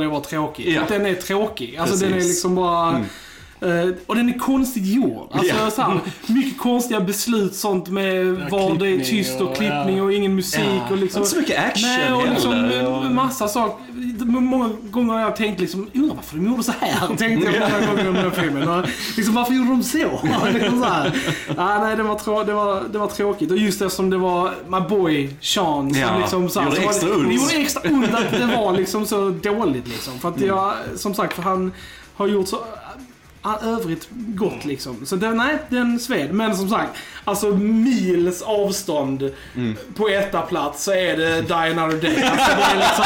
att 0.05 0.11
vara 0.11 0.21
tråkig. 0.21 0.69
Ja. 0.75 0.83
Att 0.83 0.89
den 0.89 1.07
är 1.07 1.15
tråkig. 1.15 1.77
Alltså 1.77 1.93
Precis. 1.95 2.09
den 2.09 2.19
är 2.19 2.25
liksom 2.25 2.55
bara... 2.55 3.01
eh, 3.63 3.95
och 4.07 4.15
den 4.17 4.29
är 4.29 4.39
konstigt 4.39 4.87
gjord. 4.87 5.29
Alltså, 5.33 5.55
Ja. 5.57 5.71
så 5.71 5.83
här, 5.83 6.01
mycket 6.27 6.59
konstiga 6.59 7.01
beslut 7.01 7.55
sånt 7.55 7.89
med 7.89 8.27
var 8.51 8.75
det 8.79 8.89
är 8.89 9.01
tyst 9.05 9.41
och 9.41 9.49
och- 9.51 9.57
klippning 9.57 9.97
ja. 9.97 10.03
och 10.03 10.13
ingen 10.13 10.35
musik. 10.35 10.61
Ja. 10.65 10.91
Och 10.91 10.97
liksom, 10.97 11.19
Inte 11.23 11.31
så 11.31 11.41
mycket 11.41 11.59
action 11.65 11.89
Nej, 11.89 12.13
och 12.13 12.29
liksom 12.29 12.53
heller, 12.53 13.11
massa 13.11 13.49
saker. 13.49 13.85
Många 14.25 14.71
gånger 14.91 15.13
har 15.13 15.21
jag 15.21 15.37
tänkt 15.37 15.61
liksom, 15.61 15.89
undrar 15.95 16.15
varför 16.17 16.37
de 16.37 16.47
gjorde 16.47 16.63
så 16.63 16.73
här. 16.81 17.07
Tänkte 17.17 17.51
jag 17.51 17.71
många 17.71 17.87
gånger 17.87 18.09
om 18.09 18.15
den 18.15 18.25
här 18.25 18.31
filmen. 18.31 18.69
Och 18.69 18.87
liksom, 19.17 19.35
varför 19.35 19.55
gjorde 19.55 19.71
de 19.71 19.83
så? 19.83 19.99
liksom 20.53 20.79
så 20.83 20.89
här. 20.89 21.13
Ah, 21.57 21.79
nej, 21.85 21.97
det 21.97 22.03
var, 22.03 22.15
trå- 22.19 22.45
det, 22.45 22.53
var, 22.53 22.83
det 22.93 22.99
var 22.99 23.07
tråkigt. 23.09 23.51
Och 23.51 23.57
just 23.57 23.83
eftersom 23.83 24.11
det 24.11 24.17
var 24.17 24.55
my 24.69 24.81
boy 24.89 25.31
Sean 25.41 25.91
som 25.95 26.01
Ja, 26.03 26.19
liksom 26.19 26.49
så 26.49 26.61
här, 26.61 26.67
gjorde 26.69 26.83
så 26.83 26.89
extra 26.89 27.09
det, 27.09 27.15
ont. 27.15 27.29
det 27.29 27.35
gjorde 27.35 27.55
extra 27.55 27.91
ont 27.91 28.15
att 28.15 28.31
det 28.31 28.47
var 28.57 28.73
liksom 28.77 29.07
så 29.07 29.31
dåligt 29.31 29.89
liksom. 29.89 30.19
För 30.19 30.29
att 30.29 30.41
jag, 30.41 30.73
som 30.97 31.15
sagt, 31.15 31.35
för 31.35 31.43
han 31.43 31.73
har 32.15 32.27
gjort 32.27 32.49
så 32.49 32.59
övrigt 33.63 34.09
gott 34.11 34.65
liksom. 34.65 35.07
Så 35.07 35.17
det, 35.17 35.31
nej, 35.31 35.59
den 35.69 35.99
sved. 36.01 36.33
Men 36.33 36.57
som 36.57 36.69
sagt, 36.69 36.91
alltså 37.25 37.47
mils 37.57 38.43
avstånd 38.43 39.31
på 39.97 40.09
etta 40.09 40.41
plats 40.41 40.85
så 40.85 40.93
är 40.93 41.17
det 41.17 41.41
Die 41.41 41.55
Another 41.55 42.01
Day. 42.01 42.23
Alltså 42.23 42.57
det 42.57 42.63
är 42.63 42.77
liksom, 42.77 43.05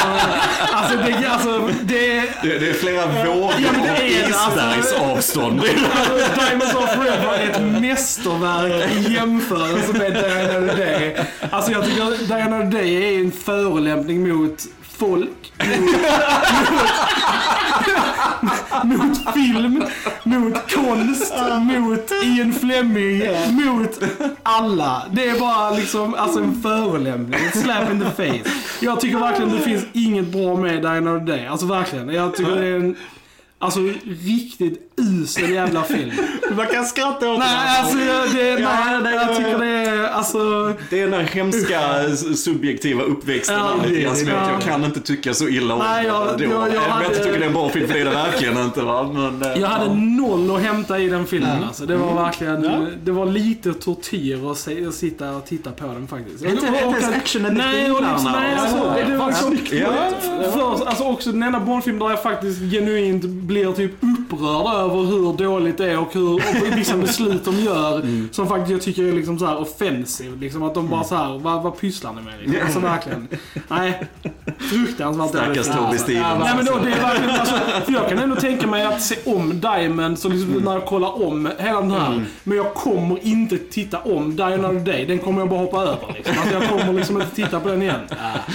alltså 0.72 0.96
det, 0.96 1.28
alltså 1.28 1.70
det 1.82 2.20
Det, 2.42 2.58
det 2.58 2.68
är 2.68 2.72
flera 2.74 3.06
vågor 3.06 3.52
Ja, 3.58 3.70
det 3.98 4.18
är 4.18 4.24
alltså. 4.24 4.50
isbergsavstånd. 4.50 5.62
Alltså, 5.96 6.40
Diamonds 6.40 6.74
of 6.74 6.94
Forever 6.94 7.32
är 7.34 7.50
ett 7.50 7.80
mästerverk 7.82 8.92
i 8.92 9.12
jämförelse 9.14 9.92
med 9.92 10.12
Die 10.12 10.56
Another 10.56 10.76
Day. 10.76 11.16
Alltså 11.50 11.72
jag 11.72 11.84
tycker 11.84 12.26
Die 12.26 12.42
Another 12.42 12.70
Day 12.70 13.14
är 13.14 13.20
en 13.20 13.32
förolämpning 13.32 14.28
mot 14.28 14.62
folk, 14.98 15.52
mot, 15.64 15.80
mot 15.80 16.88
Mot 18.84 19.34
film, 19.34 19.84
mot 20.24 20.72
konst, 20.72 21.34
mot 21.60 22.12
Ian 22.24 22.52
Fleming, 22.52 23.22
mot 23.50 24.02
alla. 24.42 25.02
Det 25.10 25.28
är 25.28 25.40
bara 25.40 25.70
liksom 25.70 26.14
alltså 26.14 26.40
en 26.40 26.62
förolämpning, 26.62 27.40
ett 27.46 27.58
slap 27.62 27.90
in 27.90 28.00
the 28.00 28.10
face. 28.10 28.50
Jag 28.80 29.00
tycker 29.00 29.18
verkligen 29.18 29.52
det 29.52 29.60
finns 29.60 29.84
inget 29.92 30.32
bra 30.32 30.56
med 30.56 30.82
Dine 30.82 31.10
of 31.10 31.26
the 31.26 31.32
Day. 31.32 31.46
Alltså 31.46 31.66
verkligen. 31.66 32.08
Jag 32.08 32.34
tycker 32.34 32.56
det 32.56 32.66
är 32.66 32.76
en 32.76 32.96
Alltså 33.58 33.80
riktigt 34.24 34.92
usel 34.96 35.50
jävla 35.54 35.82
film. 35.82 36.10
Man 36.56 36.66
kan 36.66 36.84
skratta 36.84 37.30
åt 37.30 37.38
Nej, 37.38 37.48
det. 37.48 37.80
alltså 37.80 37.98
jag- 37.98 38.34
det, 38.34 38.60
Ja, 38.60 38.68
nej, 38.86 39.00
nej, 39.02 39.14
jag 39.14 39.22
ja, 39.30 39.36
tycker 39.36 39.58
det 39.58 39.66
är, 39.66 40.08
alltså... 40.08 40.72
Det 40.90 40.98
är 41.00 41.02
den 41.02 41.10
där 41.10 41.22
hemska 41.22 41.80
subjektiva 42.36 43.02
uppväxten 43.02 43.56
Ja, 43.56 43.74
lite 43.88 44.00
grann 44.00 44.16
som 44.16 44.28
ja. 44.28 44.50
jag 44.52 44.62
kan 44.62 44.84
inte 44.84 45.00
tycka 45.00 45.34
så 45.34 45.48
illa 45.48 45.74
om 45.74 45.80
Nej, 45.80 46.06
jag- 46.06 46.38
den. 46.38 46.50
jag- 46.50 46.68
jag 46.68 46.74
jag 46.74 46.80
hade- 46.80 47.06
inte 47.06 47.18
tycker 47.18 47.38
det 47.38 47.44
är 47.44 47.46
en 47.46 47.52
bra 47.52 47.68
film, 47.68 47.86
för 47.86 47.94
det 47.94 48.00
är 48.00 48.04
det 48.04 48.10
verkligen 48.10 48.58
inte 48.58 48.82
va. 48.82 49.10
Men, 49.12 49.42
eh, 49.52 49.60
Jag 49.60 49.68
hade 49.68 49.84
ja. 49.86 49.94
noll 49.94 50.56
att 50.56 50.62
hämta 50.62 50.98
i 50.98 51.08
den 51.08 51.26
filmen 51.26 51.64
alltså. 51.64 51.86
Det 51.86 51.96
var 51.96 52.14
verkligen, 52.14 52.64
Ja. 52.64 52.86
det 53.04 53.12
var 53.12 53.26
lite 53.26 53.74
tortyr 53.74 54.50
att, 54.50 54.58
se, 54.58 54.86
att 54.86 54.94
sitta 54.94 55.30
och 55.30 55.46
titta 55.46 55.70
på 55.70 55.86
den 55.86 56.06
faktiskt. 56.08 56.44
Inte- 56.44 56.66
inte 56.66 56.76
ens 56.78 57.08
actionen 57.16 57.54
med 57.56 57.66
Nej, 57.66 57.90
och 57.90 58.00
liksom, 58.00 58.32
nej, 58.32 58.54
alltså, 58.54 58.76
så. 58.78 58.84
det, 58.94 59.04
det 59.12 59.16
var 59.18 59.32
Ja. 59.72 60.50
för, 60.52 60.86
alltså 60.86 61.04
också 61.04 61.32
den 61.32 61.42
enda 61.42 61.60
Bondfilm 61.60 61.98
där 61.98 62.10
jag 62.10 62.22
faktiskt 62.22 62.60
genuint 62.60 63.24
blir 63.48 63.72
typ 63.74 63.92
upprörd 64.32 64.74
över 64.74 65.02
hur 65.04 65.32
dåligt 65.32 65.78
det 65.78 65.90
är 65.90 65.98
och 65.98 66.14
hur 66.14 66.34
och 66.34 66.78
vissa 66.78 66.96
beslut 66.96 67.44
de 67.44 67.54
gör 67.60 67.96
Mm. 68.06 68.28
som 68.32 68.48
faktiskt 68.48 68.70
jag 68.70 68.82
tycker 68.82 69.02
är 69.02 69.12
liksom 69.12 69.38
så 69.38 69.46
här 69.46 69.60
offensive. 69.60 70.36
Liksom 70.40 70.62
att 70.62 70.74
de 70.74 70.88
bara 70.88 71.04
så 71.04 71.14
här, 71.16 71.38
vad, 71.38 71.62
vad 71.62 71.80
pysslar 71.80 72.12
ni 72.12 72.22
med? 72.22 72.34
Liksom. 72.40 72.62
Alltså 72.64 72.80
verkligen. 72.80 73.28
Nej, 73.68 74.02
fruktansvärt 74.58 75.28
Stackars 75.28 75.54
dåligt. 75.56 75.72
Toby 75.72 75.86
Alltså. 75.86 76.04
Stevens. 76.04 76.44
Nej 76.44 76.52
men 76.56 76.64
då, 76.64 76.72
det 76.84 76.92
är 76.92 77.00
verkligen, 77.02 77.30
alltså, 77.40 77.54
för 77.84 77.92
jag 77.92 78.08
kan 78.08 78.18
ändå 78.18 78.36
tänka 78.36 78.66
mig 78.66 78.84
att 78.84 79.02
se 79.02 79.16
om 79.24 79.60
Diamond, 79.60 80.18
så 80.18 80.28
liksom 80.28 80.52
när 80.52 80.72
jag 80.72 80.86
kollar 80.86 81.22
om 81.26 81.48
hela 81.58 81.80
den 81.80 81.90
här. 81.90 82.24
Men 82.44 82.56
jag 82.56 82.74
kommer 82.74 83.18
inte 83.26 83.58
titta 83.58 83.98
om 83.98 84.36
Die 84.36 84.42
Another 84.42 84.80
Day. 84.80 85.06
Den 85.06 85.18
kommer 85.18 85.40
jag 85.40 85.48
bara 85.48 85.60
hoppa 85.60 85.82
över 85.82 86.14
liksom. 86.14 86.34
Alltså, 86.38 86.54
jag 86.54 86.68
kommer 86.80 86.92
liksom 86.92 87.16
inte 87.22 87.34
titta 87.36 87.60
på 87.60 87.68
den 87.68 87.82
igen. 87.82 88.00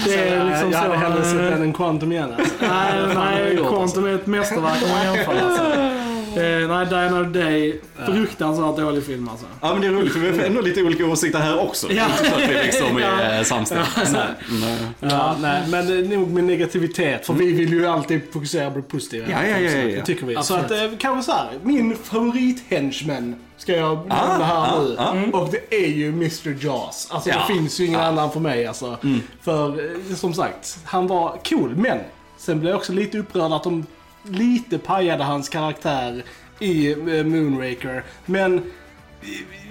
Det 0.06 0.14
är 0.30 0.46
liksom 0.46 0.72
jag 0.72 0.78
hade 0.80 0.94
så. 0.94 1.00
hellre 1.00 1.24
sett 1.24 1.34
eh, 1.40 1.46
den 1.46 1.62
än 1.62 1.74
Quantum 1.74 2.12
igen 2.12 2.30
alltså. 2.40 2.54
Nej, 2.62 2.94
jag 3.08 3.16
nej, 3.16 3.58
Quantum 3.70 4.06
är 4.06 4.16
ett 4.16 4.28
mästerverk 4.28 4.84
om 4.84 4.90
man 4.90 5.04
jämför. 5.16 5.34
Alltså. 5.62 5.82
Eh, 6.36 6.68
nej, 6.68 6.86
Die 6.86 6.96
Another 6.96 7.42
Day, 7.42 7.82
fruktansvärt 8.06 8.78
dålig 8.78 9.04
film 9.04 9.30
alltså. 9.30 9.46
Ja 9.62 9.74
men 9.74 9.82
det 9.82 9.88
är 9.88 9.92
roligt 9.92 10.14
för 10.14 10.20
vi 10.20 10.38
har 10.38 10.46
ändå 10.46 10.62
lite 10.62 10.84
olika 10.84 11.06
åsikter 11.06 11.40
här 11.40 11.60
också. 11.60 11.88
Det 11.88 11.94
är 11.94 11.98
Ja. 11.98 12.06
inte 12.06 12.26
så 12.30 12.36
att 12.36 12.50
vi 12.50 12.64
liksom 12.64 12.98
Ja. 13.02 13.08
är 13.08 13.44
samstämmiga. 13.44 13.88
Nej. 14.12 14.22
Nej. 14.62 14.78
Ja, 15.00 15.36
nej, 15.42 15.62
men 15.70 15.88
är 15.88 16.18
nog 16.18 16.30
med 16.32 16.44
negativitet. 16.44 17.26
För 17.26 17.34
vi 17.34 17.52
vill 17.52 17.74
ju 17.74 17.88
alltid 17.88 18.22
fokusera 18.34 18.72
på 18.72 18.78
det 18.78 18.82
positiva. 18.84 19.26
Ja, 19.32 19.44
ja, 19.48 19.58
ja, 19.60 19.72
ja. 19.72 19.96
Det 19.96 20.06
tycker 20.06 20.26
vi. 20.26 20.36
Så 20.44 20.56
att, 20.56 20.72
eh, 20.72 20.78
kanske 21.00 21.32
så 21.32 21.38
här, 21.38 21.50
min 21.64 21.96
favorit-henchman 22.04 23.36
ska 23.58 23.76
jag 23.76 23.98
nämna 23.98 24.46
här 24.46 24.56
ah, 24.58 24.82
nu. 25.14 25.32
ah. 25.34 25.38
Och 25.38 25.50
det 25.52 25.76
är 25.86 25.88
ju 25.88 26.10
Mr 26.10 26.66
Jaws. 26.66 27.08
Alltså 27.12 27.30
Ja, 27.30 27.36
det 27.48 27.54
finns 27.54 27.80
ju 27.80 27.86
ingen 27.86 28.00
annan 28.00 28.32
för 28.32 28.40
mig 28.40 28.66
alltså. 28.68 28.98
För 29.42 29.70
eh, 30.10 30.16
som 30.16 30.34
sagt, 30.34 30.78
han 30.86 31.08
var 31.08 31.38
cool. 31.50 31.76
Men 31.76 32.00
sen 32.38 32.60
blev 32.60 32.70
jag 32.72 32.78
också 32.78 32.94
lite 32.94 33.18
upprörd 33.18 33.52
att 33.52 33.64
de 33.64 33.86
lite 34.24 34.78
pajade 34.78 35.24
hans 35.24 35.50
karaktär 35.50 36.24
i 36.60 36.92
eh, 36.92 36.98
Moonraker. 37.24 38.04
Men 38.26 38.62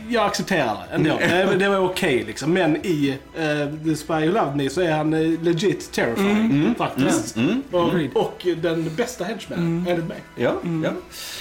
jag 0.08 0.26
accepterar 0.26 0.64
det 0.88 0.94
ändå. 0.94 1.18
Det, 1.18 1.56
det 1.58 1.68
var 1.68 1.78
okej 1.78 2.24
liksom. 2.26 2.52
Men 2.52 2.76
i 2.86 3.18
uh, 3.38 3.84
The 3.84 3.96
Spy 3.96 4.12
Who 4.12 4.32
Loved 4.32 4.56
Me 4.56 4.70
så 4.70 4.80
är 4.80 4.92
han 4.92 5.14
eh, 5.14 5.42
legit 5.42 5.92
terrifying. 5.92 6.74
Faktiskt. 6.78 7.36
Och, 7.70 7.90
och 8.14 8.46
den 8.62 8.90
bästa 8.96 9.24
henchmanen, 9.24 9.84
enligt 9.88 10.06
mig. 10.06 10.16
Ja, 10.36 10.54
ja. 10.84 10.90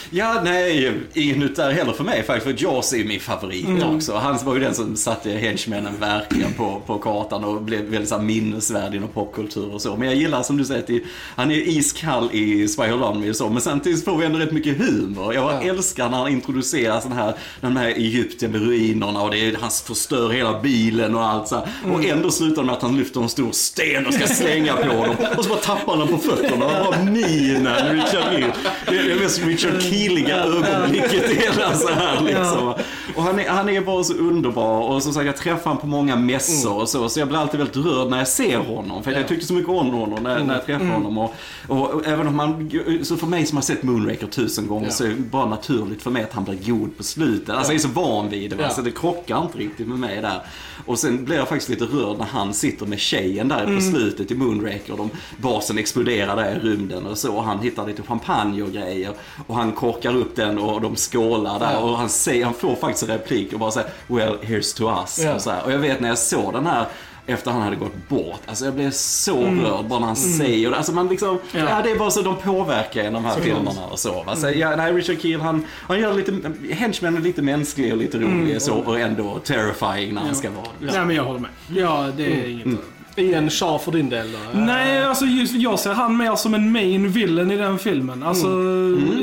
ja, 0.10 0.42
nej, 0.44 0.94
ingen 1.14 1.40
nytt 1.40 1.56
där 1.56 1.72
heller 1.72 1.94
för 1.94 2.04
mig 2.04 2.24
faktiskt. 2.24 2.58
För 2.58 2.64
Jaws 2.66 2.94
är 2.94 3.04
min 3.04 3.20
favorit 3.20 3.84
också. 3.84 4.16
Han 4.16 4.38
var 4.44 4.54
ju 4.54 4.60
den 4.60 4.74
som 4.74 4.96
satte 4.96 5.32
henchmännen 5.32 5.94
verkligen 6.00 6.54
på, 6.54 6.82
på 6.86 6.98
kartan 6.98 7.44
och 7.44 7.62
blev 7.62 7.82
väldigt 7.82 8.10
så 8.10 8.16
här, 8.16 8.24
minnesvärd 8.24 8.96
inom 8.96 9.10
popkultur 9.10 9.74
och 9.74 9.82
så. 9.82 9.96
Men 9.96 10.08
jag 10.08 10.18
gillar 10.18 10.44
som 10.44 10.58
du 10.58 10.66
säger, 10.66 10.82
att 10.82 11.02
han 11.36 11.52
är 11.52 11.56
iskall 11.56 12.30
i 12.34 12.68
Spy 12.68 12.88
Who 12.88 12.98
Loved 12.98 13.22
Me 13.22 13.30
och 13.30 13.36
så. 13.36 13.50
Men 13.50 13.62
samtidigt 13.62 14.06
får 14.06 14.18
vi 14.18 14.26
ändå 14.26 14.40
rätt 14.40 14.52
mycket 14.52 14.78
humor. 14.78 15.34
Jag 15.34 15.50
Ja. 15.50 15.62
älskar 15.62 16.10
när 16.10 16.18
han 16.18 16.28
introducerar 16.32 17.00
sån 17.00 17.12
här, 17.12 17.34
de 17.62 17.76
här 17.76 17.88
Egypten 17.88 18.49
med 18.52 18.62
ruinerna 18.62 19.22
och 19.22 19.32
det 19.32 19.38
är, 19.38 19.58
han 19.62 19.72
förstör 19.72 20.30
hela 20.30 20.60
bilen 20.60 21.16
och 21.16 21.24
allt 21.24 21.48
så 21.48 21.56
här. 21.56 21.68
Och 21.94 22.06
ändå 22.06 22.32
slutar 22.32 22.62
det 22.62 22.66
med 22.66 22.76
att 22.76 22.82
han 22.82 22.98
lyfter 22.98 23.22
en 23.22 23.30
stor 23.30 23.52
sten 23.52 24.08
och 24.08 24.14
ska 24.14 24.28
slänga 24.28 24.76
på 24.76 25.06
dem. 25.06 25.16
Och 25.38 25.44
så 25.44 25.50
bara 25.50 25.60
tappar 25.60 25.98
han 25.98 26.08
på 26.08 26.18
fötterna 26.18 26.66
och 26.66 26.86
bara 26.86 27.04
minen, 27.04 27.96
Richard 27.96 28.34
Gere. 28.34 28.54
Det 28.86 28.98
är 28.98 29.04
det 29.10 29.16
mest 29.16 29.42
Richard 29.46 29.82
Keeliga 29.82 30.38
ögonblicket 30.44 31.32
i 31.32 31.36
hela 31.36 31.74
så 31.76 31.90
här 31.90 32.22
liksom. 32.22 32.74
Och 33.20 33.26
han 33.26 33.40
är, 33.40 33.50
han 33.50 33.70
är 33.70 33.82
bara 33.82 34.04
så 34.04 34.14
underbar 34.14 34.82
och 34.82 35.04
som 35.04 35.14
sagt 35.14 35.26
jag 35.26 35.38
träffar 35.38 35.64
honom 35.64 35.78
på 35.82 35.88
många 35.88 36.16
mässor 36.16 36.82
och 36.82 36.90
så. 36.90 37.10
Så 37.10 37.20
jag 37.20 37.28
blir 37.28 37.38
alltid 37.40 37.58
väldigt 37.60 37.78
rörd 37.78 38.10
när 38.10 38.18
jag 38.18 38.28
ser 38.28 38.58
honom. 38.58 39.04
För 39.04 39.12
jag 39.12 39.28
tyckte 39.28 39.46
så 39.46 39.54
mycket 39.54 39.70
om 39.70 39.90
honom 39.92 40.24
när, 40.24 40.44
när 40.44 40.54
jag 40.54 40.66
träffar 40.66 40.86
honom. 40.86 41.18
Och, 41.18 41.34
och, 41.68 41.90
och 41.90 42.08
även 42.08 42.28
om 42.28 42.36
man, 42.36 42.72
så 43.04 43.18
för 43.18 43.28
mig 43.28 43.46
som 43.46 43.58
har 43.58 43.64
sett 43.64 43.84
Moonraker 43.84 44.28
tusen 44.28 44.68
gånger 44.68 44.86
Ja. 44.86 44.92
så 44.92 45.04
är 45.04 45.08
det 45.10 45.16
bara 45.16 45.46
naturligt 45.46 46.02
för 46.02 46.12
mig 46.12 46.24
att 46.24 46.34
han 46.34 46.44
blir 46.44 46.58
god 46.74 46.98
på 46.98 47.04
slutet. 47.04 47.56
Alltså 47.56 47.72
jag 47.74 47.80
är 47.80 47.84
så 47.84 47.88
van 47.88 48.30
vid 48.30 48.50
det 48.50 48.56
va? 48.56 48.64
Ja. 48.64 48.70
så 48.70 48.82
det 48.82 48.92
krockar 48.92 49.42
inte 49.42 49.58
riktigt 49.58 49.88
med 49.88 50.00
mig 50.00 50.22
där. 50.22 50.42
Och 50.86 51.00
sen 51.00 51.26
blir 51.26 51.36
jag 51.36 51.48
faktiskt 51.48 51.70
lite 51.70 51.86
rörd 51.86 52.18
när 52.18 52.26
han 52.26 52.54
sitter 52.54 52.86
med 52.86 53.00
tjejen 53.00 53.48
där 53.48 53.76
på 53.76 53.82
slutet 53.82 54.32
i 54.32 54.36
Moonraker. 54.36 54.98
De, 54.98 55.10
basen 55.38 55.78
exploderar 55.78 56.36
där 56.36 56.56
i 56.56 56.60
rymden 56.60 57.06
och 57.06 57.18
så. 57.18 57.36
Och 57.36 57.44
han 57.44 57.60
hittar 57.60 57.88
lite 57.88 58.02
champagne 58.04 58.62
och 58.64 58.72
grejer. 58.72 59.12
Och 59.48 59.56
han 59.56 59.72
korkar 59.72 60.16
upp 60.16 60.36
den 60.36 60.58
och 60.60 60.82
de 60.82 60.96
skålar 60.96 61.60
där. 61.60 61.74
Ja. 61.74 61.80
Och 61.80 61.98
han, 61.98 62.10
säger, 62.10 62.46
han 62.46 62.54
får 62.54 62.76
faktiskt 62.76 63.09
replik 63.10 63.54
och 63.54 63.60
bara 63.60 63.72
säger 63.72 63.90
Well, 64.08 64.38
here's 64.42 64.78
to 64.78 65.02
us. 65.02 65.20
Ja. 65.20 65.36
Och, 65.36 65.42
så 65.42 65.52
här. 65.52 65.64
och 65.64 65.72
jag 65.72 65.80
vet 65.80 66.00
när 66.00 66.10
jag 66.10 66.18
såg 66.18 66.54
den 66.54 66.68
här 66.68 66.86
efter 67.30 67.52
han 67.52 67.62
hade 67.62 67.76
gått 67.76 68.08
bort. 68.10 68.42
Alltså 68.46 68.66
jag 68.66 68.74
blev 68.74 68.92
så 68.92 69.42
rörd 69.44 69.86
bara 69.86 70.00
när 70.00 70.08
han 70.08 70.16
säger 70.16 70.70
det. 70.70 70.78
Alltså 70.78 70.92
man 70.92 71.08
liksom, 71.08 71.40
ja. 71.52 71.60
Ja. 71.70 71.82
det 71.84 71.92
är 71.92 72.00
bara 72.00 72.12
så 72.12 72.22
de 72.22 72.36
påverkar 72.36 73.04
en 73.04 73.14
de 73.14 73.26
här 73.26 73.40
filmerna 73.40 73.86
och 73.92 74.00
så. 74.00 74.24
Va? 74.24 74.36
så 74.36 74.50
ja, 74.56 74.76
nej, 74.76 74.94
Richard 74.94 75.22
Keel 75.22 75.42
han, 75.42 75.66
han 75.88 76.00
gör 76.00 76.14
lite, 76.14 76.34
Henchman 76.74 77.18
är 77.18 77.22
lite 77.22 77.42
mänsklig 77.42 77.92
och 77.92 77.98
lite 77.98 78.18
rolig 78.18 78.62
så 78.62 78.74
och 78.74 79.00
ändå 79.00 79.40
terrifying 79.40 80.14
när 80.14 80.22
han 80.22 80.36
ska 80.36 80.50
vara 80.50 80.66
det. 80.80 80.96
Ja, 80.96 81.06
men 81.06 81.16
jag 81.16 81.24
håller 81.24 81.40
med. 81.40 81.50
Ja, 81.68 82.08
det 82.18 82.26
är 82.26 82.50
inget 82.50 82.80
Ingen 83.16 83.50
Shaw 83.50 83.80
för 83.80 83.92
din 83.92 84.10
del 84.10 84.32
då? 84.32 84.60
Nej, 84.60 85.04
alltså 85.04 85.26
just, 85.26 85.54
jag 85.54 85.80
ser 85.80 85.94
han 85.94 86.18
mer 86.18 86.36
som 86.36 86.54
en 86.54 86.72
main 86.72 87.10
villain 87.10 87.52
i 87.52 87.58
den 87.58 87.80
filmen. 87.80 88.24
Alltså, 88.24 88.48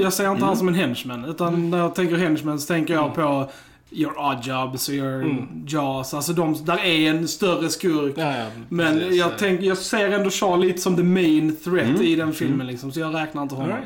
jag 0.01 0.13
ser 0.13 0.33
inte 0.33 0.45
han 0.45 0.57
som 0.57 0.69
en 0.69 0.75
henchman. 0.75 1.25
Utan 1.25 1.71
när 1.71 1.79
jag 1.79 1.95
tänker 1.95 2.17
henchman 2.17 2.61
så 2.61 2.67
tänker 2.67 2.95
jag 2.95 3.15
på 3.15 3.51
Your 3.97 4.19
Odd 4.19 4.39
Jobs 4.47 4.89
och 4.89 4.95
Your 4.95 5.47
Jaws. 5.67 6.15
Alltså 6.15 6.33
de, 6.33 6.65
där 6.65 6.79
är 6.85 7.11
en 7.11 7.29
större 7.29 7.69
skurk. 7.69 8.15
Ja, 8.17 8.37
ja, 8.39 8.47
Men 8.69 8.99
precis. 8.99 9.17
jag, 9.17 9.31
tänk, 9.39 9.61
jag 9.63 9.79
ser 9.79 10.11
ändå 10.11 10.31
Shaw 10.31 10.59
lite 10.59 10.81
som 10.81 10.97
the 10.97 11.03
main 11.03 11.57
threat 11.65 12.01
i 12.01 12.17
den 12.17 12.33
filmen 12.33 12.67
liksom. 12.67 12.93
Så 12.93 13.01
jag 13.01 13.15
räknar 13.15 13.43
inte 13.43 13.55
honom. 13.55 13.77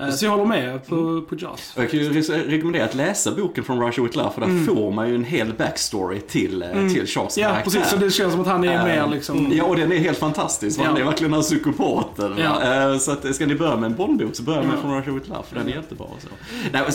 Eh, 0.00 0.08
Så 0.10 0.24
jag 0.24 0.30
håller 0.30 0.44
med 0.44 0.86
på, 0.86 1.22
på 1.28 1.34
Jaws. 1.38 1.72
Jag 1.76 1.90
kan 1.90 2.00
ju 2.00 2.10
re- 2.12 2.48
rekommendera 2.50 2.84
att 2.84 2.94
läsa 2.94 3.30
boken 3.34 3.64
från 3.64 3.80
Russia 3.86 4.04
with 4.04 4.16
Love 4.18 4.30
för 4.34 4.40
där 4.40 4.64
får 4.64 4.92
man 4.92 5.08
ju 5.08 5.14
en 5.14 5.24
hel 5.24 5.52
backstory 5.52 6.20
till, 6.20 6.62
mm. 6.62 6.94
till 6.94 7.06
Charles 7.06 7.38
Ja, 7.38 7.48
karaktär. 7.48 7.64
precis. 7.70 7.90
Så 7.90 7.96
det 7.96 8.10
känns 8.10 8.32
som 8.32 8.40
att 8.40 8.46
han 8.48 8.64
är 8.64 8.84
mer 8.84 9.06
liksom... 9.10 9.48
Ja, 9.52 9.64
och 9.64 9.76
den 9.76 9.92
är 9.92 9.96
helt 9.98 10.18
fantastisk. 10.18 10.80
Han 10.80 10.94
Ja. 10.96 11.00
är 11.00 11.04
verkligen 11.04 11.30
den 11.32 11.40
här 11.40 11.42
psykopaten. 11.48 12.38
Eh, 12.38 12.98
Så 12.98 13.12
att, 13.12 13.34
ska 13.34 13.46
ni 13.46 13.54
börja 13.54 13.76
med 13.76 13.90
en 13.90 13.96
Bondbok 13.96 14.36
så 14.36 14.42
börja 14.42 14.62
med 14.62 14.78
From 14.78 14.94
Russia 14.94 15.12
with 15.12 15.28
Love, 15.28 15.42
för 15.48 15.56
den 15.56 15.68
är 15.68 15.72
jättebra. 15.72 16.06
och 16.06 16.22
Så. 16.22 16.28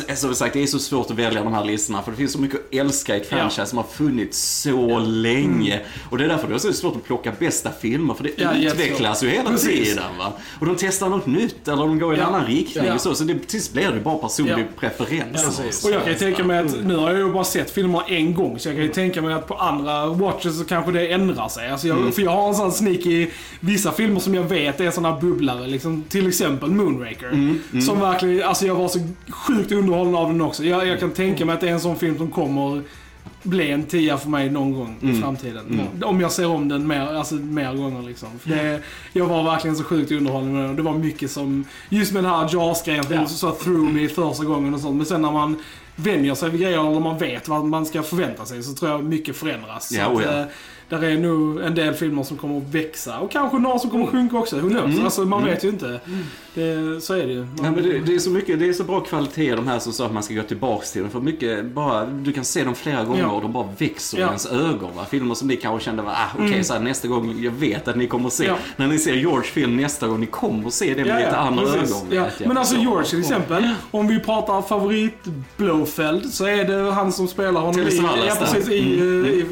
Nej, 0.08 0.16
som 0.18 0.36
sagt, 0.36 0.54
det 0.54 0.64
är 0.64 0.68
så 0.68 0.80
svårt 0.80 1.12
att 1.12 1.18
välja 1.18 1.44
de 1.44 1.54
här 1.54 1.66
listorna, 1.66 2.02
för 2.02 2.12
det 2.12 2.18
finns 2.18 2.32
så 2.34 2.42
mycket 2.42 2.51
att 2.56 2.74
älska 2.76 3.16
i 3.18 3.22
ett 3.22 3.30
franchise 3.30 3.66
som 3.66 3.78
har 3.78 3.86
funnits 3.86 4.62
så 4.62 5.00
länge. 5.00 5.80
Och 6.10 6.18
det 6.18 6.24
är 6.24 6.28
därför 6.28 6.48
det 6.48 6.54
är 6.54 6.58
så 6.60 6.74
svårt 6.74 6.96
att 6.96 7.04
plocka 7.04 7.34
bästa 7.40 7.72
filmer, 7.82 8.14
för 8.14 8.24
det 8.24 8.32
Ja, 8.36 8.54
utvecklas 8.58 9.24
ju 9.24 9.30
hela 9.30 9.50
Precis. 9.50 9.90
tiden. 9.90 10.04
Va? 10.20 10.34
Och 10.60 10.66
de 10.66 10.76
testar 10.80 11.10
något 11.10 11.26
nytt, 11.26 11.68
eller 11.68 11.82
de 11.82 12.00
går 12.00 12.14
i 12.14 12.18
en 12.18 12.22
Ja. 12.22 12.28
annan 12.28 12.46
riktning. 12.46 12.86
Ja. 12.86 12.94
Och 12.94 13.02
så, 13.02 13.16
så 13.16 13.24
det, 13.24 13.34
till 13.40 13.50
sist 13.62 13.74
blir 13.74 13.92
det 13.92 14.00
bara 14.00 14.18
personlig 14.18 14.54
Ja. 14.60 14.80
preferens. 14.80 15.86
Och 15.86 15.92
jag 15.92 16.04
kan 16.04 16.14
ju 16.14 16.20
tänka 16.20 16.44
mig 16.44 16.58
att, 16.60 16.84
nu 16.84 16.96
har 16.96 17.10
jag 17.12 17.20
ju 17.20 17.32
bara 17.34 17.44
sett 17.44 17.72
filmer 17.72 18.02
en 18.08 18.34
gång, 18.34 18.60
så 18.60 18.70
jag 18.70 18.76
kan 18.76 18.84
ju 18.86 18.92
tänka 18.92 19.22
mig 19.22 19.34
att 19.34 19.48
på 19.48 19.56
andra 19.56 20.06
watches 20.06 20.58
så 20.60 20.66
kanske 20.66 20.92
det 20.92 21.08
ändrar 21.08 21.48
sig. 21.48 21.70
Alltså 21.70 21.88
jag, 21.88 22.14
För 22.16 22.22
jag 22.22 22.32
har 22.32 22.48
en 22.50 22.56
sån 22.56 22.72
sneak 22.72 23.06
i 23.06 23.32
vissa 23.60 23.92
filmer 23.92 24.20
som 24.20 24.36
jag 24.36 24.44
vet 24.44 24.80
är 24.80 24.92
såna 24.92 25.20
bubblare, 25.20 25.68
liksom, 25.68 26.04
till 26.10 26.28
exempel 26.28 26.70
Moonraker. 26.72 27.56
Som 27.82 28.00
verkligen, 28.00 28.48
alltså 28.48 28.66
jag 28.68 28.76
var 28.76 28.88
så 28.88 29.00
sjukt 29.30 29.72
underhållen 29.72 30.16
av 30.16 30.28
den 30.28 30.42
också. 30.42 30.64
Jag, 30.64 30.88
jag 30.88 31.00
kan 31.00 31.12
tänka 31.12 31.46
mig 31.46 31.54
att 31.56 31.62
det 31.62 31.68
är 31.70 31.74
en 31.74 31.80
sån 31.80 31.96
film 31.96 32.18
som 32.18 32.31
kommer 32.32 32.84
bli 33.44 33.72
en 33.72 33.84
tia 33.84 34.18
för 34.18 34.30
mig 34.30 34.50
någon 34.50 34.72
gång 34.74 34.98
i 35.02 35.22
framtiden. 35.22 35.82
Om 36.04 36.22
jag 36.22 36.32
ser 36.32 36.48
om 36.48 36.68
den 36.68 36.88
mer, 36.88 37.02
alltså, 37.16 37.36
mer 37.36 37.74
gånger 37.74 38.02
liksom. 38.02 38.30
För 38.40 38.50
det, 38.50 38.82
jag 39.14 39.26
var 39.26 39.44
verkligen 39.44 39.76
så 39.76 39.84
sjukt 39.84 40.12
underhållen 40.12 40.54
med 40.54 40.64
den. 40.64 40.76
Det 40.76 40.82
var 40.82 40.94
mycket 40.94 41.32
som, 41.32 41.66
just 41.90 42.14
med 42.14 42.24
den 42.24 42.32
här 42.32 42.50
Jaws-grejen, 42.54 43.04
Ja. 43.10 43.16
ja. 43.16 43.28
så 43.28 43.52
through 43.52 43.94
me 43.94 44.08
första 44.08 44.44
gången 44.46 44.74
och 44.74 44.80
sånt. 44.80 44.98
Men 44.98 45.06
sen 45.06 45.22
när 45.22 45.32
man 45.32 45.56
vänjer 46.04 46.36
sig 46.36 46.50
vid 46.50 46.62
grejer 46.62 46.90
eller 46.90 47.00
man 47.00 47.18
vet 47.18 47.48
vad 47.48 47.66
man 47.66 47.86
ska 47.86 48.04
förvänta 48.04 48.46
sig 48.46 48.64
så 48.64 48.74
tror 48.74 48.92
jag 48.92 49.04
mycket 49.04 49.36
förändras. 49.36 49.92
Ja, 49.92 50.08
oh 50.08 50.18
att, 50.18 50.24
ja. 50.26 50.40
eh, 50.40 50.46
där 50.90 51.04
är 51.04 51.18
nog 51.18 51.62
en 51.62 51.76
del 51.76 51.94
filmer 51.94 52.24
som 52.24 52.38
kommer 52.38 52.58
att 52.58 52.64
växa 52.74 53.20
och 53.20 53.32
kanske 53.32 53.58
några 53.60 53.80
som 53.80 53.90
kommer 53.90 54.04
att 54.06 54.12
sjunka 54.12 54.38
också. 54.38 54.60
Who 54.60 54.70
knows? 54.70 55.00
Alltså 55.04 55.22
man 55.22 55.46
vet 55.46 55.64
ju 55.64 55.70
inte. 55.70 56.00
Det, 56.54 57.02
så 57.02 57.14
är 57.14 57.28
det 57.28 57.34
ju. 57.34 57.40
Man, 57.40 57.56
Ja, 57.64 57.72
men 57.72 57.84
det, 57.84 58.00
det, 58.00 58.16
är 58.16 58.20
så 58.20 58.30
mycket, 58.30 58.60
det 58.60 58.70
är 58.70 58.74
så 58.74 58.84
bra 58.84 59.00
kvalitet 59.00 59.46
i 59.48 59.56
de 59.56 59.68
här 59.68 59.80
som 59.80 59.94
sa 59.94 60.06
att 60.06 60.14
man 60.14 60.24
ska 60.24 60.34
gå 60.34 60.44
tillbaks 60.44 60.92
till 60.92 61.02
dem. 61.02 61.12
För 61.12 61.20
mycket 61.20 61.66
bara, 61.66 62.06
du 62.06 62.32
kan 62.34 62.46
se 62.46 62.64
dem 62.64 62.76
flera 62.76 63.04
gånger 63.04 63.22
Ja. 63.22 63.32
och 63.32 63.42
de 63.42 63.54
bara 63.54 63.68
växer 63.78 64.18
i 64.18 64.22
Ja. 64.22 64.28
ens 64.28 64.46
ögon. 64.46 64.90
Va? 64.96 65.06
Filmer 65.10 65.36
som 65.36 65.48
ni 65.48 65.56
kanske 65.56 65.86
kände 65.86 66.04
var, 66.04 66.12
ah, 66.12 66.28
okej, 66.40 66.64
så 66.64 66.74
här, 66.74 66.80
nästa 66.80 67.08
gång, 67.08 67.36
jag 67.44 67.52
vet 67.52 67.88
att 67.88 67.96
ni 67.96 68.08
kommer 68.08 68.28
att 68.28 68.34
se. 68.34 68.46
Ja. 68.46 68.58
När 68.76 68.88
ni 68.88 69.00
ser 69.00 69.14
George 69.14 69.44
film 69.52 69.78
nästa 69.78 70.08
gång, 70.08 70.20
ni 70.20 70.26
kommer 70.26 70.68
att 70.68 70.74
se 70.74 70.94
det 70.94 71.06
med 71.06 71.16
lite 71.26 71.38
andra 71.38 71.66
precis. 71.66 71.92
ögon. 71.92 72.08
Ja. 72.12 72.28
Men 72.48 72.58
alltså 72.58 72.76
Så. 72.76 72.82
George 72.82 73.06
till 73.10 73.20
exempel, 73.20 73.70
om 73.92 74.08
vi 74.08 74.20
pratar 74.20 74.62
favorit 74.62 75.24
Blowfeld 75.96 76.34
så 76.34 76.46
är 76.46 76.66
det 76.66 76.92
han 76.92 77.12
som 77.12 77.28
spelar 77.28 77.62
honom 77.62 77.80
i, 77.88 77.98
ja, 78.28 78.36
precis, 78.40 78.70
i, 78.70 78.94
Mm. 78.94 79.26
eh, 79.26 79.32
i 79.32 79.46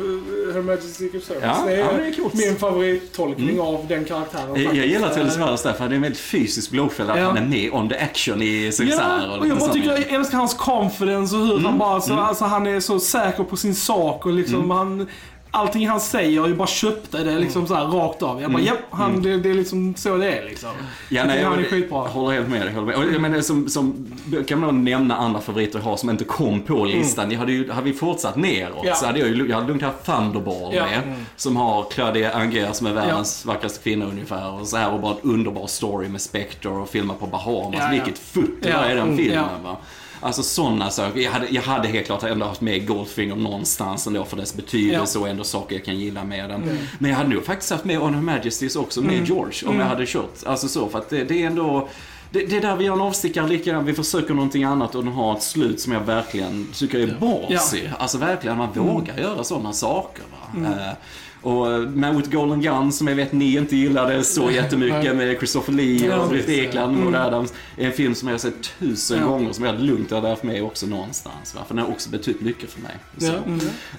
Her 0.53 0.61
Majesty's 0.61 0.93
Secret 0.97 1.23
Service. 1.23 1.43
Ja, 1.43 1.63
det, 1.65 1.73
är 1.73 1.79
ja, 1.79 1.85
det 1.97 2.07
är 2.07 2.13
coolt. 2.13 2.33
min 2.33 2.55
favorittolkning 2.55 3.59
av 3.59 3.85
den 3.89 4.05
karaktären. 4.05 4.63
Jag, 4.63 4.75
jag 4.75 4.87
gillar 4.87 5.07
Eh, 5.07 5.13
Telly 5.13 5.29
Savalas 5.29 5.63
där, 5.63 5.73
för 5.73 5.79
han 5.79 5.91
är 5.91 5.95
en 5.95 6.01
väldigt 6.01 6.19
fysisk 6.21 6.71
blåfälla. 6.71 7.13
Att 7.13 7.19
han 7.19 7.37
är 7.37 7.41
med 7.45 7.69
on 7.73 7.89
the 7.89 7.95
action 7.97 8.41
i 8.41 8.71
Cesar 8.71 9.19
Ja, 9.29 9.37
och 9.39 9.47
jag 9.47 9.57
bara 9.57 9.73
tycker 9.73 9.89
jag 9.89 9.99
älskar 10.13 10.37
hans 10.37 10.53
confidence 10.53 11.35
och 11.35 11.41
hur 11.45 11.51
Mm. 11.53 11.65
han 11.65 11.77
bara, 11.77 12.01
så, 12.01 12.13
alltså 12.13 12.45
han 12.45 12.67
är 12.67 12.79
så 12.79 12.99
säker 12.99 13.43
på 13.43 13.57
sin 13.57 13.75
sak 13.75 14.25
och 14.25 14.33
liksom 14.33 14.71
han... 14.71 15.07
Allting 15.51 15.87
han 15.87 15.99
säger, 16.01 16.31
jag 16.47 16.57
bara 16.57 16.67
köpte 16.67 17.23
det 17.23 17.39
liksom 17.39 17.67
så 17.67 17.73
här 17.75 17.85
rakt 17.85 18.21
av. 18.23 18.41
Jag 18.41 18.51
bara, 18.51 18.61
Mm. 18.61 18.73
ja, 18.91 18.97
han, 18.97 19.21
det, 19.21 19.37
det 19.37 19.49
är 19.49 19.53
liksom 19.53 19.95
så 19.97 20.17
det 20.17 20.31
är 20.37 20.45
liksom. 20.45 20.69
Ja, 21.09 21.23
nej, 21.25 21.43
han 21.43 21.59
är 21.59 21.63
skitbra. 21.63 21.97
jag 22.03 22.09
håller 22.11 22.33
helt 22.35 22.49
med 22.49 22.61
dig. 22.61 22.73
Håller 22.73 22.87
med. 22.87 22.95
Och 22.95 23.13
jag 23.13 23.21
menar, 23.21 23.41
som, 23.41 23.69
som, 23.69 24.11
kan 24.47 24.59
man 24.59 24.83
nämna 24.83 25.15
andra 25.15 25.41
favoriter 25.41 25.79
jag 25.79 25.85
har 25.85 25.97
som 25.97 26.09
inte 26.09 26.23
kom 26.23 26.61
på 26.61 26.85
listan. 26.85 27.31
Jag 27.31 27.39
hade, 27.39 27.51
ju, 27.51 27.71
hade 27.71 27.85
vi 27.91 27.93
fortsatt 27.93 28.35
neråt 28.35 28.73
Mm. 28.73 28.87
Ja. 28.87 28.95
så 28.95 29.05
hade 29.05 29.19
jag, 29.19 29.29
ju- 29.29 29.47
jag 29.49 29.55
hade 29.55 29.67
lugnt 29.67 29.81
haft 29.81 30.05
Thunderball 30.05 30.73
Ja. 30.75 30.85
med. 30.85 31.15
Som 31.35 31.55
har 31.55 31.83
Claudia 31.91 32.31
Anger 32.33 32.71
som 32.73 32.87
är 32.87 32.93
världens 32.93 33.45
vackraste 33.45 33.83
kvinna 33.83 34.05
ungefär. 34.05 34.51
Och 34.61 34.67
så 34.67 34.77
här 34.77 34.93
och 34.93 34.99
bara 34.99 35.11
en 35.23 35.29
underbar 35.29 35.67
story 35.67 36.09
med 36.09 36.21
Spectre 36.21 36.69
och 36.69 36.89
filma 36.89 37.13
på 37.13 37.25
Bahamas. 37.27 37.75
Ja, 37.79 37.85
ja. 37.85 37.91
Vilket 38.03 38.19
futt 38.19 38.61
det 38.61 38.69
Ja. 38.69 38.85
i 38.91 38.93
den 38.93 39.03
Mm, 39.03 39.17
filmen. 39.17 39.35
ja. 39.63 39.69
Va? 39.69 39.77
Alltså 40.21 40.43
sådana 40.43 40.89
saker. 40.89 41.19
Jag 41.19 41.31
hade, 41.31 41.47
jag 41.49 41.61
hade 41.61 41.87
helt 41.87 42.05
klart 42.05 42.23
ändå 42.23 42.45
haft 42.45 42.61
med 42.61 42.87
Goldfinger 42.87 43.35
någonstans 43.35 44.07
ändå 44.07 44.25
för 44.25 44.37
dess 44.37 44.55
betydelse 44.55 45.19
och 45.19 45.27
ändå 45.29 45.43
saker 45.43 45.75
jag 45.75 45.85
kan 45.85 45.99
gilla 45.99 46.23
med 46.23 46.49
den. 46.49 46.77
Men 46.99 47.11
jag 47.11 47.17
hade 47.17 47.29
nog 47.29 47.45
faktiskt 47.45 47.71
haft 47.71 47.85
med 47.85 48.01
On 48.01 48.13
Her 48.13 48.21
Majesties 48.21 48.75
också 48.75 49.01
med 49.01 49.27
George 49.27 49.67
om 49.69 49.79
jag 49.79 49.85
hade 49.85 50.05
kört. 50.05 50.43
Alltså 50.45 50.67
så, 50.67 50.89
för 50.89 50.99
att 50.99 51.09
det, 51.09 51.23
det 51.23 51.43
är 51.43 51.47
ändå... 51.47 51.87
Det, 52.31 52.45
det 52.45 52.57
är 52.57 52.61
där 52.61 52.75
vi 52.75 52.85
gör 52.85 52.93
en 52.93 53.01
avstickare 53.01 53.47
lika 53.47 53.71
grann. 53.71 53.85
Vi 53.85 53.93
försöker 53.93 54.33
någonting 54.33 54.63
annat 54.63 54.95
och 54.95 55.03
den 55.03 55.13
har 55.13 55.37
ett 55.37 55.43
slut 55.43 55.79
som 55.81 55.93
jag 55.93 56.01
verkligen 56.01 56.67
tycker 56.73 56.99
är 56.99 57.17
ballsy. 57.19 57.81
Alltså 57.97 58.17
verkligen, 58.17 58.57
man 58.57 58.69
vågar 58.73 59.17
göra 59.17 59.43
sådana 59.43 59.73
saker. 59.73 60.23
Va? 60.31 60.67
Eh, 60.67 60.93
och 61.41 61.67
Man 61.81 62.17
with 62.17 62.29
Golden 62.29 62.61
Gun 62.61 62.91
som 62.91 63.07
jag 63.07 63.15
vet 63.15 63.31
ni 63.31 63.55
inte 63.57 63.75
gillade 63.75 64.23
så 64.23 64.51
jättemycket 64.51 65.15
med 65.15 65.37
Christopher 65.37 65.73
Lee 65.73 66.15
och 66.17 66.29
Britt. 66.29 66.49
Ekland 66.49 67.07
och 67.07 67.21
Adams. 67.21 67.53
är 67.77 67.85
En 67.85 67.91
film 67.91 68.15
som 68.15 68.27
jag 68.27 68.33
har 68.33 68.39
sett 68.39 68.71
tusen 68.79 69.19
Ja. 69.21 69.25
gånger 69.27 69.53
som 69.53 69.65
jag 69.65 69.79
lugnt 69.79 70.11
hade 70.11 70.27
haft 70.29 70.43
med 70.43 70.63
också 70.63 70.85
någonstans. 70.85 71.55
Va? 71.55 71.61
För 71.67 71.75
den 71.75 71.83
har 71.85 71.91
också 71.91 72.09
betytt 72.09 72.41
mycket 72.41 72.69
för 72.71 72.81
mig. 72.81 72.95
Så, 73.17 73.25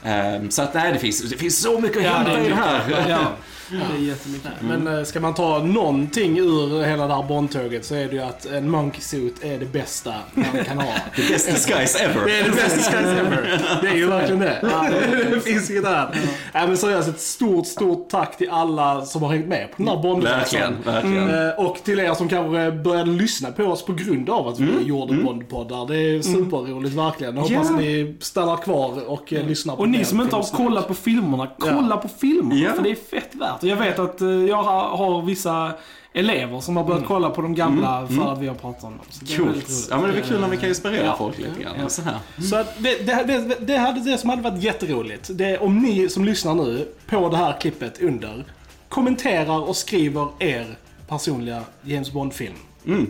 Ja. 0.03 0.11
Ehm, 0.11 0.51
så 0.51 0.63
att 0.63 0.75
nej, 0.75 0.93
det 0.93 0.99
finns, 0.99 1.31
det 1.31 1.37
finns 1.37 1.63
så 1.63 1.81
mycket 1.81 1.99
att 1.99 2.05
hämta 2.17 2.45
i 2.47 2.49
det 2.49 2.55
här. 2.55 3.27
Ja, 3.73 3.79
det 3.93 4.03
är 4.05 4.09
jättemycket. 4.09 4.51
Men 4.61 4.87
eh, 4.99 5.05
ska 5.05 5.21
man 5.21 5.35
ta 5.35 5.59
någonting 5.59 6.39
ur 6.39 6.83
hela 6.85 7.07
det 7.07 7.15
här 7.15 7.23
Bondtåget 7.23 7.85
så 7.85 7.95
är 7.95 8.07
det 8.09 8.13
ju 8.15 8.21
att 8.23 8.47
en 8.47 8.71
monkey 8.71 9.01
suit 9.01 9.45
är 9.45 9.59
det 9.59 9.73
bästa 9.73 10.15
man 10.35 10.65
kan 10.65 10.79
ha. 10.79 10.93
The 11.17 11.23
best 11.33 11.47
disguise 11.51 11.99
ever. 11.99 12.27
Det 12.27 12.39
är 12.41 12.45
det 12.45 12.51
bästa 12.51 12.93
skies 12.93 13.07
ever. 13.19 13.61
Det 13.83 13.89
är 13.89 13.95
ju 13.95 14.07
verkligen 14.07 14.41
det. 14.41 14.59
Det 15.35 15.41
finns 15.41 15.71
inget 15.71 15.85
annat. 15.85 16.15
Nej 16.55 16.67
men 16.69 16.77
seriöst, 16.77 17.09
ett 17.09 17.21
stort, 17.21 17.67
stort 17.67 18.09
tack 18.09 18.39
till 18.39 18.51
alla 18.51 19.05
som 19.05 19.23
har 19.23 19.31
hängt 19.33 19.47
med 19.49 19.69
på 19.71 19.75
den 19.77 19.89
här 19.89 20.03
Bondresan. 20.03 20.77
Verkligen. 20.85 21.49
Eh, 21.49 21.51
Och 21.59 21.77
till 21.85 21.99
er 22.01 22.15
som 22.15 22.29
kanske 22.29 22.71
började 22.73 23.11
lyssna 23.11 23.51
på 23.53 23.65
oss 23.65 23.85
på 23.85 23.93
grund 23.93 24.31
av 24.31 24.49
att 24.49 24.61
vi 24.61 24.83
gjorde 24.83 25.15
Bondpoddar. 25.15 25.87
Det 25.87 25.97
är 25.97 26.23
superroligt 26.23 26.95
verkligen. 26.95 27.37
Jag 27.37 27.43
hoppas 27.43 27.71
Ja. 27.71 27.77
ni 27.77 28.17
stannar 28.21 28.57
kvar 28.57 29.09
och 29.11 29.33
eh, 29.33 29.47
lyssnar 29.47 29.77
på 29.77 29.83
Och 29.83 29.89
ni 29.89 30.05
som 30.05 30.21
inte 30.21 30.37
har 30.37 30.43
kollat 30.43 30.89
på 30.89 30.95
filmerna, 30.95 31.49
kolla 31.59 31.97
på 31.97 32.09
filmerna. 32.09 32.55
Ja. 32.61 32.73
För 32.73 32.83
det 32.83 32.91
är 32.91 32.95
fett 33.11 33.35
värt. 33.35 33.60
Och 33.63 33.69
jag 33.69 33.77
vet 33.77 33.99
att 33.99 34.21
eh, 34.21 34.29
jag 34.29 34.63
har, 34.63 35.23
vissa 35.23 35.73
elever 36.13 36.61
som 36.61 36.77
har 36.77 36.85
börjat 36.85 37.05
kolla 37.07 37.31
på 37.31 37.43
de 37.43 37.55
gamla 37.55 38.07
för 38.07 38.33
att 38.33 38.39
vi 38.39 38.47
har 38.49 38.55
pratat 38.55 38.85
om 38.85 38.91
dem. 38.91 39.07
Så 39.11 39.25
det 39.25 39.37
Coolt. 39.37 39.87
Ja 39.91 40.01
men 40.01 40.11
det 40.13 40.19
är 40.19 40.23
kul 40.23 40.41
när 40.41 40.49
vi 40.49 40.57
kan 40.57 40.69
inspirera 40.69 41.05
Ja. 41.05 41.15
folk 41.19 41.39
lite 41.39 41.63
grann. 41.63 41.73
Ja. 41.83 41.89
Så 41.89 42.03
här. 42.03 42.19
Så 42.51 42.57
att 42.57 42.75
det, 42.79 43.07
det, 43.07 43.25
det, 43.25 43.57
det, 43.61 43.77
hade, 43.77 44.01
det 44.01 44.19
som 44.19 44.31
hade 44.31 44.43
varit 44.43 44.63
jätteroligt, 44.63 45.31
det 45.33 45.45
är 45.45 45.63
om 45.63 45.79
ni 45.79 46.09
som 46.09 46.25
lyssnar 46.25 46.55
nu 46.55 46.89
på 47.07 47.29
det 47.29 47.37
här 47.37 47.61
klippet 47.61 48.03
under 48.03 48.45
kommenterar 48.89 49.69
och 49.69 49.77
skriver 49.77 50.29
er 50.39 50.67
personliga 51.09 51.63
James 51.83 52.13
Bond-film. 52.13 52.55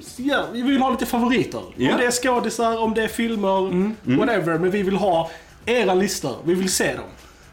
Så 0.03 0.23
Ja, 0.23 0.45
vi 0.53 0.63
vill 0.63 0.79
ha 0.81 0.91
lite 0.91 1.07
favoriter. 1.07 1.63
Ja. 1.77 1.93
Om 1.93 1.99
det 1.99 2.07
är 2.07 2.11
skådisar, 2.11 2.79
om 2.79 2.95
det 2.95 3.03
är 3.03 3.09
filmer, 3.09 3.93
whatever. 4.19 4.59
Men 4.59 4.71
vi 4.71 4.83
vill 4.83 4.97
ha 4.97 5.31
era 5.67 5.95
listor. 5.95 6.37
Vi 6.45 6.55
vill 6.55 6.69
se 6.73 6.93
dem. 6.95 7.05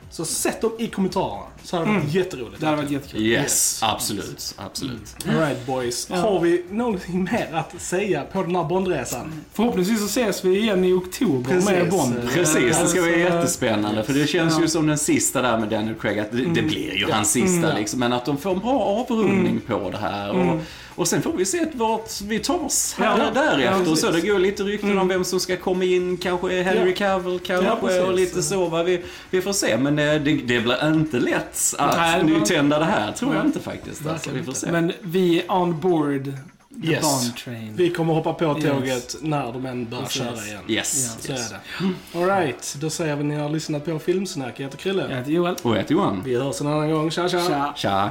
Så 0.10 0.26
sätt 0.26 0.62
dem 0.62 0.72
i 0.80 0.88
kommentarerna. 0.88 1.43
Så 1.64 1.78
hade 1.78 1.91
det 1.91 1.99
varit 1.99 2.14
jätteroligt. 2.14 2.60
Det 2.60 2.66
hade 2.66 2.78
varit 2.78 2.91
jättekul. 2.91 3.22
Yes, 3.22 3.80
absolut. 3.84 4.55
Absolut. 4.58 5.16
Alright 5.30 5.66
boys. 5.66 6.10
Har 6.10 6.39
vi 6.39 6.66
någonting 6.72 7.24
mer 7.24 7.49
att 7.53 7.82
säga 7.82 8.24
på 8.24 8.43
den 8.43 8.55
här 8.55 8.64
Bondresan? 8.64 9.41
Förhoppningsvis 9.53 9.99
så 9.99 10.05
ses 10.05 10.45
vi 10.45 10.60
igen 10.60 10.84
i 10.84 10.93
oktober 10.93 11.51
Precis. 11.51 11.70
med 11.70 11.89
Bond. 11.89 12.16
Precis, 12.34 12.80
det 12.80 12.88
ska 12.88 13.01
bli 13.01 13.14
Så, 13.14 13.20
jättespännande. 13.20 14.03
För 14.03 14.14
det 14.14 14.28
känns 14.28 14.62
ju 14.62 14.68
som 14.68 14.88
den 14.88 14.97
sista 14.97 15.41
där 15.41 15.58
med 15.58 15.70
Daniel 15.70 15.95
Craig, 15.95 16.20
att 16.20 16.32
det, 16.32 16.45
det 16.45 16.62
blir 16.62 16.97
ju 16.97 17.12
hans 17.12 17.32
sista 17.32 17.74
liksom. 17.74 17.99
Men 17.99 18.14
att 18.14 18.26
de 18.26 18.38
får 18.38 18.51
en 18.51 18.60
bra 18.60 18.80
avrundning 18.80 19.62
på 19.68 19.89
det 19.89 19.97
här. 19.97 20.32
Och, 20.32 20.62
och 20.98 21.08
sen 21.08 21.22
får 21.22 21.34
vi 21.34 21.45
se 21.45 21.66
vart 21.74 22.22
vi 22.22 22.39
tar 22.39 22.66
oss 22.66 22.95
här 22.98 23.18
Ja. 23.20 23.32
därefter. 23.34 23.89
Ja, 23.89 23.95
så 23.95 24.12
det 24.12 24.22
går 24.22 24.39
lite 24.39 24.64
rykten 24.64 24.98
om 24.98 25.08
vem 25.08 25.24
som 25.24 25.39
ska 25.39 25.58
komma 25.58 25.84
in. 25.84 26.18
Kanske 26.18 26.62
Henry 26.64 26.89
Ja. 26.89 26.95
Cavill 26.95 27.39
kanske 27.39 27.95
Ja, 27.95 28.06
och 28.08 28.14
lite 28.14 28.43
så. 28.43 28.66
Va? 28.66 28.84
Vi, 28.84 29.04
vi 29.30 29.41
får 29.41 29.54
se. 29.54 29.78
Men 29.78 30.00
eh, 30.00 30.06
det, 30.06 30.34
det 30.34 30.60
blir 30.60 30.88
inte 30.93 31.20
lätt 31.20 31.74
att 31.78 31.98
Nej, 31.98 32.24
nytända 32.24 32.80
det 32.80 32.86
här. 32.86 33.12
Tror 33.12 33.36
jag 33.36 33.45
inte 33.45 33.60
faktiskt. 33.60 34.08
Alltså, 34.08 34.30
vi 34.34 34.43
får 34.43 34.52
se. 34.54 34.72
Men 34.72 34.91
vi 35.02 35.39
är 35.41 35.52
on 35.52 35.80
board 35.80 36.24
the 36.84 36.88
Yes. 36.88 37.32
Vi 37.76 37.89
kommer 37.89 38.14
hoppa 38.14 38.34
på 38.34 38.45
Yes. 38.60 38.66
tåget 38.72 39.16
när 39.22 39.54
de 39.54 39.66
än 39.66 39.86
börjar 39.89 40.06
köra 40.08 40.45
igen. 40.45 40.62
Yes. 40.68 41.18
Så 41.20 41.32
yes. 41.32 41.52
är 41.52 41.58
det. 42.14 42.20
Alright, 42.20 42.76
då 42.82 42.89
säger 42.89 43.16
vi 43.16 43.20
att 43.22 43.26
ni 43.26 43.36
har 43.36 43.50
lyssnat 43.50 43.86
på 43.86 44.00
Filmsnack. 44.00 44.54
Jag 44.60 44.64
heter 44.66 44.78
Krille. 44.78 45.08
Jag 45.10 45.18
heter 45.18 45.32
Joel. 45.32 45.56
Och 45.62 45.72
jag 45.72 45.78
heter 45.78 45.93
Johan. 45.93 46.22
Vi 46.26 46.36
hörs 46.36 46.62
en 46.62 46.68
annan 46.68 46.91
gång. 46.91 47.12
Tja 47.12 47.30
tja! 47.30 47.41
Tja. 47.48 47.74
Tja. 47.76 48.10